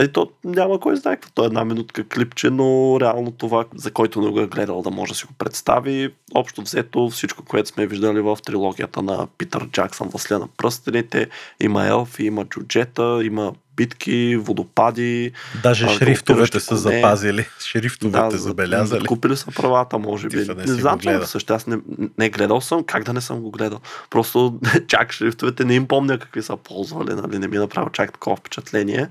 Е, 0.00 0.08
то 0.08 0.30
няма 0.44 0.80
кой 0.80 0.96
знае 0.96 1.16
какво. 1.16 1.30
То 1.34 1.42
е 1.42 1.46
една 1.46 1.64
минутка 1.64 2.08
клипче, 2.08 2.50
но 2.50 2.98
реално 3.00 3.30
това, 3.30 3.64
за 3.74 3.90
който 3.90 4.20
не 4.20 4.30
го 4.30 4.40
е 4.40 4.46
гледал, 4.46 4.82
да 4.82 4.90
може 4.90 5.12
да 5.12 5.18
си 5.18 5.26
го 5.26 5.32
представи. 5.38 6.14
Общо 6.34 6.62
взето 6.62 7.10
всичко, 7.10 7.44
което 7.44 7.68
сме 7.68 7.86
виждали 7.86 8.20
в 8.20 8.38
трилогията 8.44 9.02
на 9.02 9.26
Питър 9.38 9.66
Джаксън, 9.66 10.08
Властелина 10.08 10.40
на 10.40 10.48
пръстените. 10.56 11.28
Има 11.60 11.86
елфи, 11.86 12.24
има 12.24 12.44
джуджета, 12.44 13.20
има 13.22 13.52
битки, 13.76 14.36
водопади. 14.36 15.32
Даже 15.62 15.84
А, 15.84 15.88
шрифтовете 15.88 16.60
са 16.60 16.76
запазили. 16.76 17.46
Шрифтовете 17.60 18.36
за- 18.36 18.42
забелязали. 18.42 19.06
Купили 19.06 19.36
са 19.36 19.46
правата, 19.46 19.98
може 19.98 20.28
би. 20.28 20.36
Не 20.36 20.54
Не, 20.54 20.66
знам, 20.66 20.98
че 21.00 21.20
също 21.26 21.52
аз 21.54 21.66
не, 21.66 21.78
не 22.18 22.30
гледал 22.30 22.60
съм. 22.60 22.84
Как 22.84 23.04
да 23.04 23.12
не 23.12 23.20
съм 23.20 23.40
го 23.40 23.50
гледал? 23.50 23.80
Просто 24.10 24.60
чак 24.86 25.12
шрифтовете 25.12 25.64
не 25.64 25.74
им 25.74 25.86
помня 25.88 26.18
какви 26.18 26.42
са 26.42 26.56
ползвали, 26.56 27.14
нали? 27.14 27.38
Не 27.38 27.48
ми 27.48 27.56
е 27.56 27.60
направил 27.60 27.90
чак 27.90 28.12
такова 28.12 28.36
впечатление. 28.36 29.08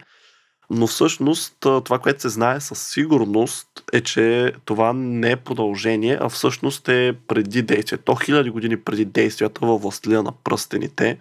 Но 0.70 0.88
всъщност 0.88 1.56
това, 1.60 2.00
което 2.00 2.22
се 2.22 2.30
знае 2.30 2.60
със 2.60 2.88
сигурност 2.88 3.68
е, 3.94 4.02
че 4.02 4.54
това 4.66 4.94
не 4.94 5.32
е 5.32 5.36
продължение, 5.36 6.18
а 6.22 6.30
всъщност 6.30 6.90
е 6.90 7.14
преди 7.28 7.62
действие. 7.62 7.98
То 7.98 8.16
хиляди 8.16 8.50
години 8.50 8.78
преди 8.82 9.06
действията 9.06 9.66
във 9.66 9.82
властелина 9.82 10.24
на 10.24 10.32
пръстените. 10.44 11.18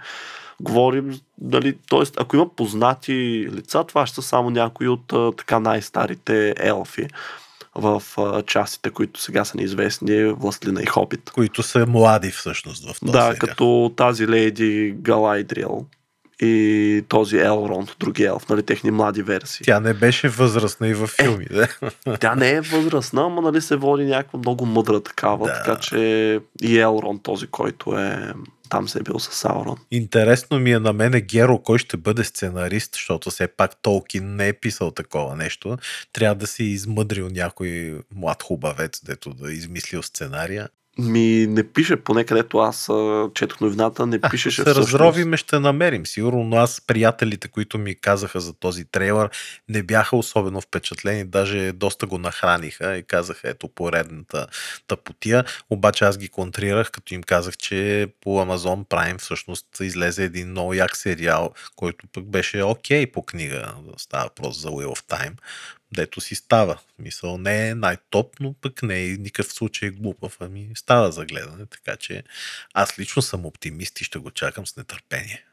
Говорим, 0.61 1.20
дали, 1.38 1.76
т.е. 1.90 2.03
ако 2.16 2.36
има 2.36 2.49
познати 2.49 3.49
лица, 3.53 3.84
това 3.84 4.07
ще 4.07 4.14
са 4.14 4.22
само 4.22 4.51
някои 4.51 4.88
от 4.88 5.36
така 5.36 5.61
най-старите 5.61 6.55
елфи 6.57 7.07
в 7.74 8.03
частите, 8.47 8.90
които 8.90 9.20
сега 9.20 9.44
са 9.44 9.57
неизвестни, 9.57 10.24
Властелина 10.24 10.82
и 10.82 10.86
Хобит. 10.86 11.30
Които 11.30 11.62
са 11.62 11.86
млади 11.86 12.30
всъщност 12.30 12.84
в 12.84 13.01
този 13.01 13.12
Да, 13.12 13.22
сериал. 13.22 13.36
като 13.40 13.92
тази 13.97 14.28
леди 14.28 14.94
Галайдриел 14.99 15.86
и 16.41 17.05
този 17.09 17.37
Елронд, 17.37 17.97
други 18.01 18.24
елф, 18.24 18.49
нали, 18.49 18.62
техни 18.62 18.91
млади 18.91 19.22
версии. 19.22 19.64
Тя 19.64 19.80
не 19.80 19.95
беше 19.95 20.28
възрастна 20.28 20.89
и 20.89 20.95
във 20.95 21.11
филмите. 21.11 21.68
Тя 22.20 22.34
не 22.34 22.51
е 22.51 22.61
възрастна, 22.61 23.24
ама 23.24 23.43
нали 23.43 23.61
се 23.61 23.76
води 23.76 24.05
някаква 24.05 24.39
много 24.39 24.66
мъдра 24.66 25.01
такава, 25.01 25.47
Да. 25.47 25.53
така 25.53 25.80
че 25.80 25.97
и 26.62 26.78
Елронд, 26.78 27.22
този, 27.22 27.47
който 27.47 27.99
е 27.99 28.32
там 28.68 28.89
се 28.89 28.99
е 28.99 29.03
бил 29.03 29.18
с 29.18 29.32
Саурон. 29.32 29.76
Интересно 29.91 30.59
ми 30.59 30.72
е 30.72 30.78
на 30.78 30.93
мене 30.93 31.20
Геро, 31.20 31.59
кой 31.59 31.78
ще 31.78 31.97
бъде 31.97 32.24
сценарист, 32.24 32.95
защото 32.95 33.30
все 33.30 33.49
пак 33.49 33.82
Толкин 33.82 34.37
не 34.37 34.49
е 34.49 34.53
писал 34.53 34.91
такова 34.91 35.37
нещо. 35.37 35.76
Трябва 36.12 36.34
да 36.34 36.47
си 36.47 36.64
измъдрил 36.64 37.28
някой 37.32 37.99
млад 38.14 38.43
хубавец, 38.43 39.01
дето 39.05 39.34
да 39.34 39.51
е 39.51 39.55
измислил 39.55 40.03
сценария. 40.03 40.68
Ми 40.99 41.47
не 41.47 41.72
пише, 41.72 41.97
поне 41.97 42.24
където 42.24 42.59
аз 42.59 42.88
а, 42.88 43.28
четох 43.34 43.61
новината, 43.61 44.07
не 44.07 44.16
Ако 44.22 44.30
пишеше 44.30 44.57
се 44.57 44.62
всъщност. 44.62 44.92
разровиме, 44.92 45.36
ще 45.36 45.59
намерим. 45.59 46.07
Сигурно, 46.07 46.44
но 46.44 46.57
аз 46.57 46.80
приятелите, 46.86 47.49
които 47.49 47.78
ми 47.78 47.94
казаха 47.94 48.40
за 48.40 48.53
този 48.53 48.84
трейлър, 48.84 49.30
не 49.68 49.82
бяха 49.82 50.16
особено 50.16 50.61
впечатлени. 50.61 51.24
Даже 51.24 51.72
доста 51.72 52.07
го 52.07 52.18
нахраниха 52.18 52.97
и 52.97 53.03
казаха, 53.03 53.49
ето 53.49 53.68
поредната 53.68 54.47
тъпотия. 54.86 55.44
Обаче 55.70 56.05
аз 56.05 56.18
ги 56.18 56.28
контрирах, 56.28 56.90
като 56.90 57.14
им 57.14 57.22
казах, 57.22 57.57
че 57.57 58.09
по 58.20 58.30
Amazon 58.30 58.86
Prime 58.86 59.18
всъщност 59.18 59.66
излезе 59.80 60.24
един 60.24 60.49
много 60.51 60.74
як 60.74 60.97
сериал, 60.97 61.51
който 61.76 62.07
пък 62.12 62.24
беше 62.24 62.62
окей 62.62 63.07
по 63.07 63.22
книга. 63.22 63.74
Става 63.97 64.24
въпрос 64.24 64.61
за 64.61 64.68
Wheel 64.68 64.86
of 64.86 65.18
Time 65.18 65.32
дето 65.97 66.20
си 66.20 66.34
става. 66.34 66.78
Мисъл 66.99 67.38
не 67.38 67.68
е 67.68 67.74
най-топ, 67.74 68.34
но 68.40 68.55
пък 68.62 68.82
не 68.82 69.05
е 69.05 69.16
никакъв 69.16 69.53
случай 69.53 69.90
глупав, 69.90 70.36
ами 70.40 70.68
става 70.74 71.12
за 71.12 71.24
гледане, 71.24 71.66
така 71.66 71.97
че 71.97 72.22
аз 72.74 72.99
лично 72.99 73.22
съм 73.22 73.47
оптимист 73.47 74.01
и 74.01 74.05
ще 74.05 74.18
го 74.18 74.30
чакам 74.30 74.66
с 74.66 74.76
нетърпение. 74.76 75.44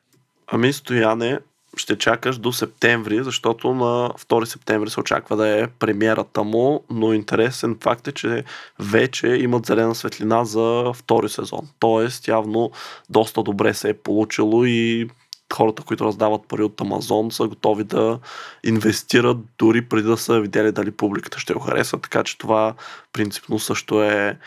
Ами, 0.48 0.74
Стояне, 0.74 1.40
ще 1.78 1.98
чакаш 1.98 2.38
до 2.38 2.52
септември, 2.52 3.24
защото 3.24 3.74
на 3.74 4.10
2 4.10 4.44
септември 4.44 4.90
се 4.90 5.00
очаква 5.00 5.36
да 5.36 5.48
е 5.48 5.68
премиерата 5.68 6.44
му, 6.44 6.84
но 6.90 7.14
интересен 7.14 7.78
факт 7.82 8.08
е, 8.08 8.12
че 8.12 8.44
вече 8.80 9.28
имат 9.28 9.66
зелена 9.66 9.96
светлина 9.96 10.46
за 10.46 10.92
втори 10.96 11.30
сезон. 11.30 11.70
Тоест, 11.80 12.28
явно 12.28 12.72
доста 13.10 13.44
добре 13.44 13.74
се 13.74 13.90
е 13.90 13.94
получило 13.94 14.66
и 14.66 15.10
хората, 15.56 15.84
които 15.84 16.06
раздават 16.06 16.48
пари 16.48 16.64
от 16.64 16.82
Амазон, 16.82 17.32
са 17.32 17.48
готови 17.48 17.84
да 17.84 18.20
инвестират 18.64 19.38
дори 19.58 19.82
преди 19.82 20.08
да 20.08 20.18
са 20.18 20.40
видели 20.40 20.72
дали 20.72 20.92
публиката 20.92 21.40
ще 21.40 21.54
го 21.54 21.60
хареса, 21.60 21.98
така 21.98 22.24
че 22.24 22.38
това 22.38 22.74
принципно 23.14 23.60
също 23.60 24.04
е 24.04 24.38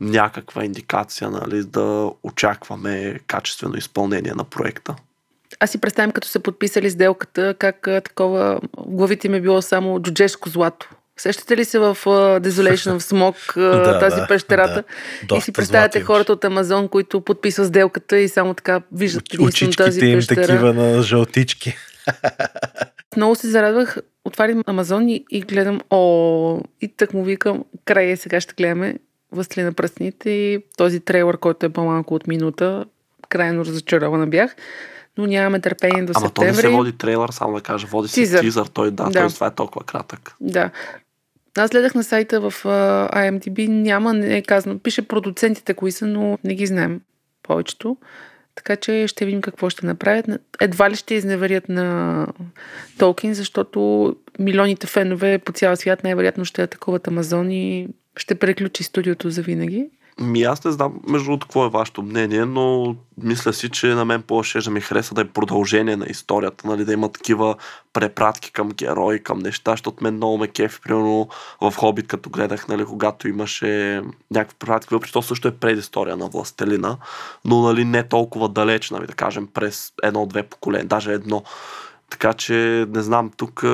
някаква 0.00 0.64
индикация, 0.64 1.30
нали, 1.30 1.64
да 1.64 2.10
очакваме 2.22 3.20
качествено 3.26 3.76
изпълнение 3.76 4.32
на 4.36 4.44
проекта. 4.44 4.94
Аз 5.60 5.70
си 5.70 5.80
представям, 5.80 6.12
като 6.12 6.28
са 6.28 6.40
подписали 6.40 6.90
сделката, 6.90 7.54
как 7.58 7.88
такова 8.04 8.60
главите 8.86 9.28
ми 9.28 9.36
е 9.36 9.40
било 9.40 9.62
само 9.62 10.02
джуджешко 10.02 10.48
злато. 10.48 10.88
Сещате 11.18 11.56
ли 11.56 11.64
се 11.64 11.78
в 11.78 11.96
uh, 11.96 12.40
Desolation 12.40 12.90
of 12.90 13.00
Smoke, 13.00 13.56
uh, 13.56 13.84
Да, 13.84 13.98
тази 13.98 14.16
да, 14.16 14.26
пещерата? 14.26 14.74
да. 14.74 14.82
И 15.22 15.26
Доста 15.26 15.44
си 15.44 15.52
представяте 15.52 16.00
хората 16.00 16.32
от 16.32 16.44
Амазон, 16.44 16.88
които 16.88 17.20
подписват 17.20 17.66
сделката 17.66 18.18
и 18.18 18.28
само 18.28 18.54
така 18.54 18.80
виждат 18.92 19.34
единствено 19.34 19.72
тази 19.72 20.00
им 20.02 20.18
пещера. 20.18 20.40
такива 20.42 20.74
на 20.74 21.02
жълтички. 21.02 21.76
Много 23.16 23.34
се 23.34 23.48
зарадвах. 23.48 23.96
Отварям 24.24 24.62
Амазон 24.66 25.08
и, 25.08 25.24
и 25.30 25.40
гледам, 25.40 25.80
о, 25.90 26.60
и 26.80 26.88
так 26.88 27.14
му 27.14 27.24
викам, 27.24 27.64
край 27.84 28.06
е, 28.06 28.16
сега 28.16 28.40
ще 28.40 28.54
гледаме 28.54 28.94
Възли 29.32 29.62
на 29.62 29.72
пръстните 29.72 30.30
и 30.30 30.64
този 30.76 31.00
трейлър, 31.00 31.36
който 31.36 31.66
е 31.66 31.70
по-малко 31.70 32.14
от 32.14 32.26
минута. 32.26 32.84
Крайно 33.28 33.64
разочарована 33.64 34.26
бях. 34.26 34.54
Но 35.18 35.26
нямаме 35.26 35.60
търпение 35.60 36.02
до 36.02 36.12
Ама 36.16 36.30
то 36.30 36.42
не 36.42 36.48
септември. 36.48 36.60
се 36.62 36.76
води 36.76 36.92
трейлър, 36.92 37.30
само 37.30 37.54
да 37.54 37.60
кажа, 37.60 37.86
води 37.86 38.08
се 38.08 38.14
Тизър. 38.14 38.40
тизър, 38.40 38.66
той 38.66 38.90
да, 38.90 39.04
Да. 39.04 39.10
да. 39.12 39.28
това 39.28 39.46
е 39.46 39.50
толкова 39.50 39.84
кратък. 39.84 40.34
Да. 40.40 40.70
Аз 41.56 41.70
гледах 41.70 41.94
на 41.94 42.04
сайта 42.04 42.40
в 42.40 42.54
IMDb, 43.14 43.68
няма, 43.68 44.14
не 44.14 44.36
е 44.36 44.42
казано. 44.42 44.78
Пише 44.78 45.08
продуцентите 45.08 45.74
кои 45.74 45.92
са, 45.92 46.06
но 46.06 46.38
не 46.44 46.54
ги 46.54 46.66
знаем 46.66 47.00
повечето. 47.42 47.96
Така 48.54 48.76
че 48.76 49.08
ще 49.08 49.24
видим 49.24 49.40
какво 49.40 49.70
ще 49.70 49.86
направят. 49.86 50.26
Едва 50.60 50.90
ли 50.90 50.96
ще 50.96 51.14
изневерят 51.14 51.68
на 51.68 52.26
Толкин, 52.98 53.34
защото 53.34 54.16
милионите 54.38 54.86
фенове 54.86 55.38
по 55.38 55.52
цял 55.52 55.76
свят 55.76 56.04
най-вероятно 56.04 56.44
ще 56.44 56.62
атакуват 56.62 57.08
Амазон 57.08 57.50
и 57.50 57.88
ще 58.16 58.34
преключи 58.34 58.82
студиото 58.82 59.30
за 59.30 59.42
винаги. 59.42 59.88
Ми 60.20 60.42
аз 60.42 60.64
не 60.64 60.70
знам, 60.70 61.00
между 61.08 61.26
другото, 61.26 61.46
какво 61.46 61.66
е 61.66 61.70
вашето 61.70 62.02
мнение, 62.02 62.44
но 62.44 62.96
мисля 63.22 63.52
си, 63.52 63.70
че 63.70 63.86
на 63.86 64.04
мен 64.04 64.22
по-ще 64.22 64.58
да 64.58 64.70
ми 64.70 64.80
хареса 64.80 65.14
да 65.14 65.20
е 65.20 65.28
продължение 65.28 65.96
на 65.96 66.06
историята, 66.06 66.68
нали, 66.68 66.84
да 66.84 66.92
има 66.92 67.12
такива 67.12 67.54
препратки 67.92 68.52
към 68.52 68.68
герои, 68.68 69.22
към 69.22 69.38
неща, 69.38 69.70
защото 69.70 70.04
мен 70.04 70.14
много 70.14 70.38
ме 70.38 70.48
кефи, 70.48 70.80
примерно 70.80 71.28
в 71.60 71.74
Хобит, 71.76 72.06
като 72.06 72.30
гледах, 72.30 72.68
нали, 72.68 72.84
когато 72.84 73.28
имаше 73.28 74.02
някакви 74.30 74.56
препратки, 74.58 74.94
че 75.06 75.12
то 75.12 75.22
също 75.22 75.48
е 75.48 75.56
предистория 75.56 76.16
на 76.16 76.28
Властелина, 76.28 76.98
но 77.44 77.62
нали, 77.62 77.84
не 77.84 78.08
толкова 78.08 78.48
далеч, 78.48 78.90
нали, 78.90 79.06
да 79.06 79.14
кажем, 79.14 79.46
през 79.46 79.92
едно-две 80.02 80.42
поколения, 80.42 80.86
даже 80.86 81.12
едно. 81.12 81.42
Така 82.10 82.32
че, 82.32 82.86
не 82.88 83.02
знам, 83.02 83.30
тук 83.36 83.64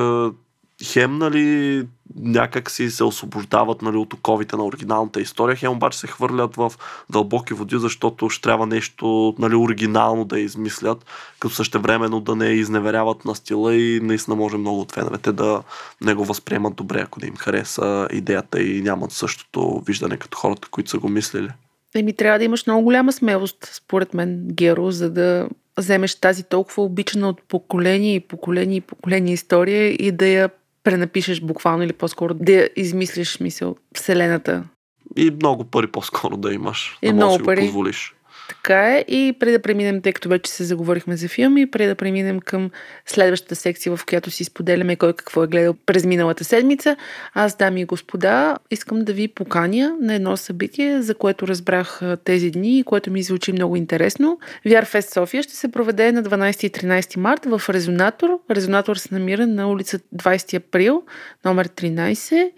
хем, 0.83 1.17
нали, 1.17 1.87
някак 2.15 2.71
си 2.71 2.89
се 2.89 3.03
освобождават 3.03 3.81
нали, 3.81 3.97
от 3.97 4.13
оковите 4.13 4.55
на 4.55 4.65
оригиналната 4.65 5.21
история, 5.21 5.55
хем 5.55 5.71
обаче 5.71 5.99
се 5.99 6.07
хвърлят 6.07 6.55
в 6.55 6.71
дълбоки 7.09 7.53
води, 7.53 7.77
защото 7.77 8.29
ще 8.29 8.41
трябва 8.41 8.65
нещо 8.65 9.35
нали, 9.39 9.55
оригинално 9.55 10.25
да 10.25 10.39
измислят, 10.39 11.05
като 11.39 11.55
същевременно 11.55 12.19
да 12.19 12.35
не 12.35 12.45
изневеряват 12.45 13.25
на 13.25 13.35
стила 13.35 13.75
и 13.75 13.99
наистина 13.99 14.35
може 14.35 14.57
много 14.57 14.79
от 14.79 14.91
феновете 14.91 15.31
да 15.31 15.63
не 16.01 16.13
го 16.13 16.25
възприемат 16.25 16.75
добре, 16.75 17.01
ако 17.01 17.19
да 17.19 17.27
им 17.27 17.35
хареса 17.35 18.07
идеята 18.11 18.61
и 18.61 18.81
нямат 18.81 19.11
същото 19.11 19.81
виждане 19.87 20.17
като 20.17 20.37
хората, 20.37 20.67
които 20.71 20.89
са 20.89 20.97
го 20.97 21.09
мислили. 21.09 21.49
Еми, 21.95 22.13
трябва 22.13 22.39
да 22.39 22.45
имаш 22.45 22.67
много 22.67 22.83
голяма 22.83 23.11
смелост, 23.11 23.69
според 23.73 24.13
мен, 24.13 24.47
Геро, 24.51 24.91
за 24.91 25.09
да 25.09 25.47
вземеш 25.77 26.15
тази 26.15 26.43
толкова 26.43 26.83
обичана 26.83 27.29
от 27.29 27.41
поколение 27.47 28.15
и 28.15 28.19
поколение 28.19 28.77
и 28.77 28.81
поколение 28.81 29.33
история 29.33 29.89
и 29.89 30.11
да 30.11 30.27
я 30.27 30.49
пренапишеш 30.83 31.41
буквално 31.41 31.83
или 31.83 31.93
по-скоро 31.93 32.33
да 32.33 32.69
измислиш, 32.75 33.39
мисъл, 33.39 33.75
Вселената. 33.95 34.63
И 35.17 35.31
много 35.31 35.63
пари 35.63 35.87
по-скоро 35.87 36.37
да 36.37 36.53
имаш, 36.53 36.97
И 37.01 37.07
да 37.07 37.13
много 37.13 37.33
да 37.33 37.37
си 37.39 37.45
пари. 37.45 37.59
го 37.61 37.65
позволиш. 37.67 38.15
Така 38.53 38.97
е. 38.97 39.05
И 39.07 39.33
преди 39.39 39.51
да 39.51 39.61
преминем, 39.61 40.01
тъй 40.01 40.13
като 40.13 40.29
вече 40.29 40.51
се 40.51 40.63
заговорихме 40.63 41.17
за 41.17 41.27
филми, 41.27 41.71
преди 41.71 41.87
да 41.87 41.95
преминем 41.95 42.39
към 42.39 42.69
следващата 43.05 43.55
секция, 43.55 43.95
в 43.95 44.05
която 44.05 44.31
си 44.31 44.43
споделяме 44.43 44.95
кой 44.95 45.13
какво 45.13 45.43
е 45.43 45.47
гледал 45.47 45.75
през 45.85 46.05
миналата 46.05 46.43
седмица, 46.43 46.95
аз, 47.33 47.57
дами 47.57 47.81
и 47.81 47.85
господа, 47.85 48.57
искам 48.71 48.99
да 48.99 49.13
ви 49.13 49.27
поканя 49.27 49.95
на 50.01 50.15
едно 50.15 50.37
събитие, 50.37 51.01
за 51.01 51.15
което 51.15 51.47
разбрах 51.47 52.01
тези 52.23 52.51
дни 52.51 52.79
и 52.79 52.83
което 52.83 53.11
ми 53.11 53.23
звучи 53.23 53.51
много 53.51 53.75
интересно. 53.75 54.39
Вярфест 54.65 55.13
София 55.13 55.43
ще 55.43 55.55
се 55.55 55.71
проведе 55.71 56.11
на 56.11 56.23
12 56.23 56.65
и 56.65 56.71
13 56.71 57.17
март 57.17 57.45
в 57.45 57.61
Резонатор. 57.69 58.29
Резонатор 58.51 58.95
се 58.95 59.13
намира 59.13 59.47
на 59.47 59.69
улица 59.69 59.99
20 60.15 60.57
април, 60.57 61.03
номер 61.45 61.67
13 61.67 62.51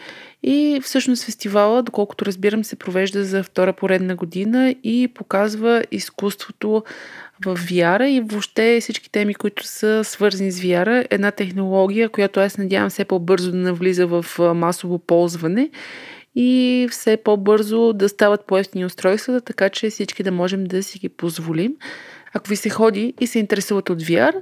и 0.47 0.79
всъщност 0.83 1.23
фестивала, 1.23 1.83
доколкото 1.83 2.25
разбирам, 2.25 2.63
се 2.63 2.75
провежда 2.75 3.25
за 3.25 3.43
втора 3.43 3.73
поредна 3.73 4.15
година 4.15 4.75
и 4.83 5.07
показва 5.07 5.83
изкуството 5.91 6.83
в 7.45 7.57
VR 7.57 8.07
и 8.07 8.21
въобще 8.21 8.77
всички 8.81 9.11
теми, 9.11 9.33
които 9.33 9.67
са 9.67 10.03
свързани 10.03 10.51
с 10.51 10.61
VR. 10.61 11.07
Една 11.09 11.31
технология, 11.31 12.09
която 12.09 12.39
аз 12.39 12.57
надявам 12.57 12.89
все 12.89 13.05
по-бързо 13.05 13.51
да 13.51 13.57
навлиза 13.57 14.07
в 14.07 14.25
масово 14.55 14.99
ползване 14.99 15.69
и 16.35 16.87
все 16.91 17.17
по-бързо 17.17 17.93
да 17.93 18.09
стават 18.09 18.45
по-ефтини 18.45 18.85
устройствата, 18.85 19.41
така 19.41 19.69
че 19.69 19.89
всички 19.89 20.23
да 20.23 20.31
можем 20.31 20.63
да 20.63 20.83
си 20.83 20.99
ги 20.99 21.09
позволим. 21.09 21.73
Ако 22.33 22.49
ви 22.49 22.55
се 22.55 22.69
ходи 22.69 23.13
и 23.19 23.27
се 23.27 23.39
интересуват 23.39 23.89
от 23.89 24.01
VR, 24.01 24.35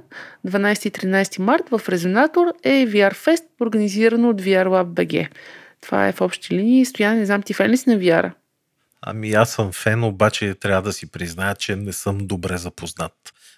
12 0.46 0.86
и 0.86 0.90
13 0.90 1.38
март 1.38 1.68
в 1.70 1.88
Резонатор 1.88 2.46
е 2.62 2.86
VR 2.86 3.14
Fest, 3.14 3.44
организирано 3.60 4.28
от 4.28 4.42
VR 4.42 4.66
Lab 4.66 4.86
BG. 4.86 5.28
Това 5.84 6.08
е 6.08 6.12
в 6.12 6.20
общи 6.20 6.54
линии. 6.54 6.84
Стоян, 6.84 7.16
не 7.16 7.26
знам, 7.26 7.42
ти 7.42 7.54
фен 7.54 7.70
ли 7.70 7.76
си 7.76 7.88
на 7.88 7.96
VR? 7.96 8.32
Ами 9.02 9.32
аз 9.32 9.52
съм 9.52 9.72
фен, 9.72 10.04
обаче 10.04 10.54
трябва 10.54 10.82
да 10.82 10.92
си 10.92 11.10
призная, 11.10 11.54
че 11.54 11.76
не 11.76 11.92
съм 11.92 12.18
добре 12.18 12.56
запознат 12.56 13.12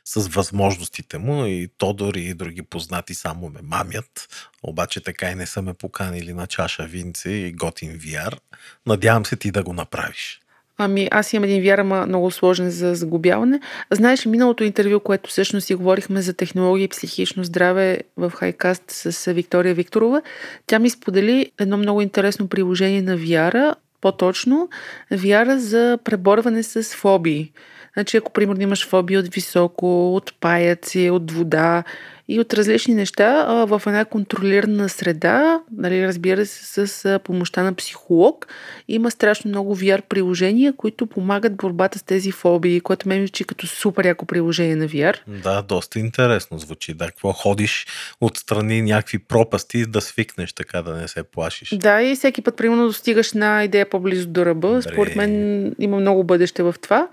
с 0.04 0.28
възможностите 0.28 1.18
му 1.18 1.46
и 1.46 1.68
Тодор 1.78 2.14
и 2.14 2.34
други 2.34 2.62
познати 2.62 3.14
само 3.14 3.48
ме 3.48 3.60
мамят. 3.62 4.28
Обаче 4.62 5.00
така 5.00 5.30
и 5.30 5.34
не 5.34 5.46
са 5.46 5.62
ме 5.62 5.74
поканили 5.74 6.32
на 6.32 6.46
чаша 6.46 6.86
винце 6.86 7.30
и 7.30 7.52
готин 7.52 7.98
VR. 7.98 8.38
Надявам 8.86 9.26
се 9.26 9.36
ти 9.36 9.50
да 9.50 9.62
го 9.62 9.72
направиш. 9.72 10.40
Ами, 10.78 11.08
аз 11.10 11.32
имам 11.32 11.44
един 11.44 11.62
вяра, 11.62 11.80
ама 11.80 12.06
много 12.06 12.30
сложен 12.30 12.70
за 12.70 12.94
загубяване. 12.94 13.60
Знаеш, 13.90 14.26
миналото 14.26 14.64
интервю, 14.64 15.00
което 15.00 15.30
всъщност 15.30 15.66
си 15.66 15.74
говорихме 15.74 16.22
за 16.22 16.34
технологии 16.34 16.84
и 16.84 16.88
психично 16.88 17.44
здраве 17.44 18.00
в 18.16 18.30
Хайкаст 18.30 18.82
с 18.86 19.32
Виктория 19.32 19.74
Викторова, 19.74 20.22
тя 20.66 20.78
ми 20.78 20.90
сподели 20.90 21.50
едно 21.58 21.76
много 21.76 22.00
интересно 22.00 22.48
приложение 22.48 23.02
на 23.02 23.16
вяра, 23.16 23.74
по-точно 24.00 24.68
вяра 25.10 25.58
за 25.58 25.98
преборване 26.04 26.62
с 26.62 26.82
фобии. 26.82 27.52
Значи, 27.96 28.16
ако 28.16 28.32
примерно 28.32 28.62
имаш 28.62 28.86
фобия 28.86 29.20
от 29.20 29.34
високо, 29.34 30.16
от 30.16 30.34
паяци, 30.40 31.10
от 31.10 31.30
вода, 31.30 31.84
и 32.28 32.40
от 32.40 32.54
различни 32.54 32.94
неща 32.94 33.44
в 33.64 33.82
една 33.86 34.04
контролирана 34.04 34.88
среда, 34.88 35.60
нали, 35.76 36.06
разбира 36.06 36.46
се, 36.46 36.86
с 36.86 37.20
помощта 37.24 37.62
на 37.62 37.74
психолог. 37.74 38.46
Има 38.88 39.10
страшно 39.10 39.48
много 39.48 39.76
VR 39.76 40.02
приложения, 40.02 40.72
които 40.76 41.06
помагат 41.06 41.56
борбата 41.56 41.98
с 41.98 42.02
тези 42.02 42.32
фобии, 42.32 42.80
което 42.80 43.08
ме 43.08 43.18
звучи 43.18 43.44
като 43.44 43.66
супер 43.66 44.04
яко 44.04 44.26
приложение 44.26 44.76
на 44.76 44.88
VR. 44.88 45.16
Да, 45.26 45.62
доста 45.62 45.98
интересно 45.98 46.58
звучи. 46.58 46.94
Да, 46.94 47.06
какво 47.06 47.32
ходиш 47.32 47.86
отстрани 48.20 48.82
някакви 48.82 49.18
пропасти 49.18 49.86
да 49.86 50.00
свикнеш 50.00 50.52
така 50.52 50.82
да 50.82 50.94
не 50.94 51.08
се 51.08 51.22
плашиш. 51.22 51.74
Да, 51.74 52.02
и 52.02 52.14
всеки 52.14 52.42
път, 52.42 52.56
примерно, 52.56 52.86
достигаш 52.86 53.32
на 53.32 53.64
идея 53.64 53.90
по-близо 53.90 54.28
до 54.28 54.46
ръба. 54.46 54.68
Добре. 54.68 54.82
Според 54.82 55.16
мен 55.16 55.74
има 55.78 55.96
много 56.00 56.24
бъдеще 56.24 56.62
в 56.62 56.74
това. 56.82 57.08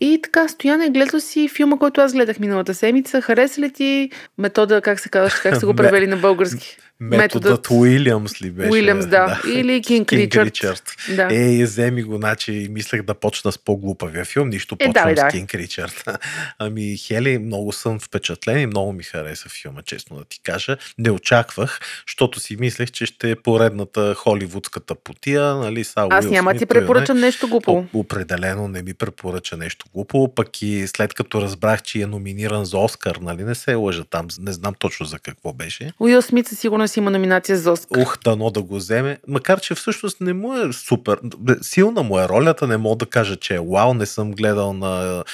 И 0.00 0.20
така, 0.22 0.48
Стояне, 0.48 0.90
гледал 0.90 1.20
си 1.20 1.48
филма, 1.48 1.78
който 1.78 2.00
аз 2.00 2.12
гледах 2.12 2.38
миналата 2.38 2.74
седмица. 2.74 3.20
Хареса 3.20 3.60
ли 3.60 3.72
ти 3.72 4.10
метода, 4.38 4.80
как 4.80 5.00
се 5.00 5.08
казваш, 5.08 5.34
как 5.34 5.56
се 5.56 5.66
го 5.66 5.74
превели 5.76 6.06
на 6.06 6.16
български? 6.16 6.76
Методът 7.00 7.70
Уилямс 7.70 8.42
ли 8.42 8.50
беше? 8.50 8.70
Уилямс, 8.70 9.06
да. 9.06 9.10
да. 9.44 9.50
Или 9.50 9.82
Кинг 9.82 10.12
Ричард. 10.12 10.46
Ричард. 10.46 10.96
Да. 11.16 11.28
Е, 11.30 11.64
вземи 11.64 12.02
го, 12.02 12.16
значи 12.16 12.68
мислех 12.70 13.02
да 13.02 13.14
почна 13.14 13.52
с 13.52 13.58
по-глупавия 13.58 14.24
филм, 14.24 14.48
нищо 14.48 14.76
е, 14.80 14.86
почвам 14.86 15.14
да, 15.14 15.30
с 15.30 15.32
Кинг 15.32 15.54
Ричард. 15.54 16.04
Ами, 16.58 16.96
Хели, 16.96 17.38
много 17.38 17.72
съм 17.72 18.00
впечатлен 18.00 18.58
и 18.60 18.66
много 18.66 18.92
ми 18.92 19.02
хареса 19.02 19.48
филма, 19.48 19.82
честно 19.82 20.16
да 20.16 20.24
ти 20.24 20.40
кажа. 20.42 20.76
Не 20.98 21.10
очаквах, 21.10 21.80
защото 22.08 22.40
си 22.40 22.56
мислех, 22.56 22.90
че 22.90 23.06
ще 23.06 23.30
е 23.30 23.36
поредната 23.36 24.14
холивудската 24.14 24.94
потия, 24.94 25.54
нали, 25.54 25.84
са 25.84 26.06
Аз 26.10 26.26
няма 26.26 26.54
ти 26.54 26.66
препоръчам 26.66 27.18
нещо 27.18 27.48
глупо. 27.48 27.84
Определено 27.92 28.68
не 28.68 28.82
ми 28.82 28.94
препоръча 28.94 29.56
нещо 29.56 29.86
глупо, 29.94 30.34
пък 30.34 30.62
и 30.62 30.86
след 30.86 31.14
като 31.14 31.40
разбрах, 31.40 31.82
че 31.82 32.00
е 32.00 32.06
номиниран 32.06 32.64
за 32.64 32.78
Оскар, 32.78 33.16
нали, 33.16 33.44
не 33.44 33.54
се 33.54 33.74
лъжа 33.74 34.04
там, 34.04 34.26
не 34.40 34.52
знам 34.52 34.74
точно 34.78 35.06
за 35.06 35.18
какво 35.18 35.52
беше. 35.52 35.92
Уил 36.00 36.22
Смит 36.22 36.46
със 36.46 36.64
сигурност 36.86 36.92
си 36.92 36.98
има 36.98 37.10
номинация 37.10 37.58
за 37.58 37.72
Оскар. 37.72 38.02
Ух, 38.02 38.18
дано 38.24 38.50
да 38.50 38.62
го 38.62 38.76
вземе. 38.76 39.18
Макар, 39.28 39.60
че 39.60 39.74
всъщност 39.74 40.20
не 40.20 40.32
му 40.32 40.54
е 40.54 40.72
супер. 40.72 41.18
Силна 41.62 42.02
му 42.02 42.18
е 42.18 42.28
ролята, 42.28 42.66
не 42.66 42.76
мога 42.76 42.96
да 42.96 43.06
кажа, 43.06 43.36
че 43.36 43.54
е 43.54 43.60
вау. 43.60 43.94
Не 43.94 44.06
съм 44.06 44.32
гледал 44.32 44.72
на 44.72 45.24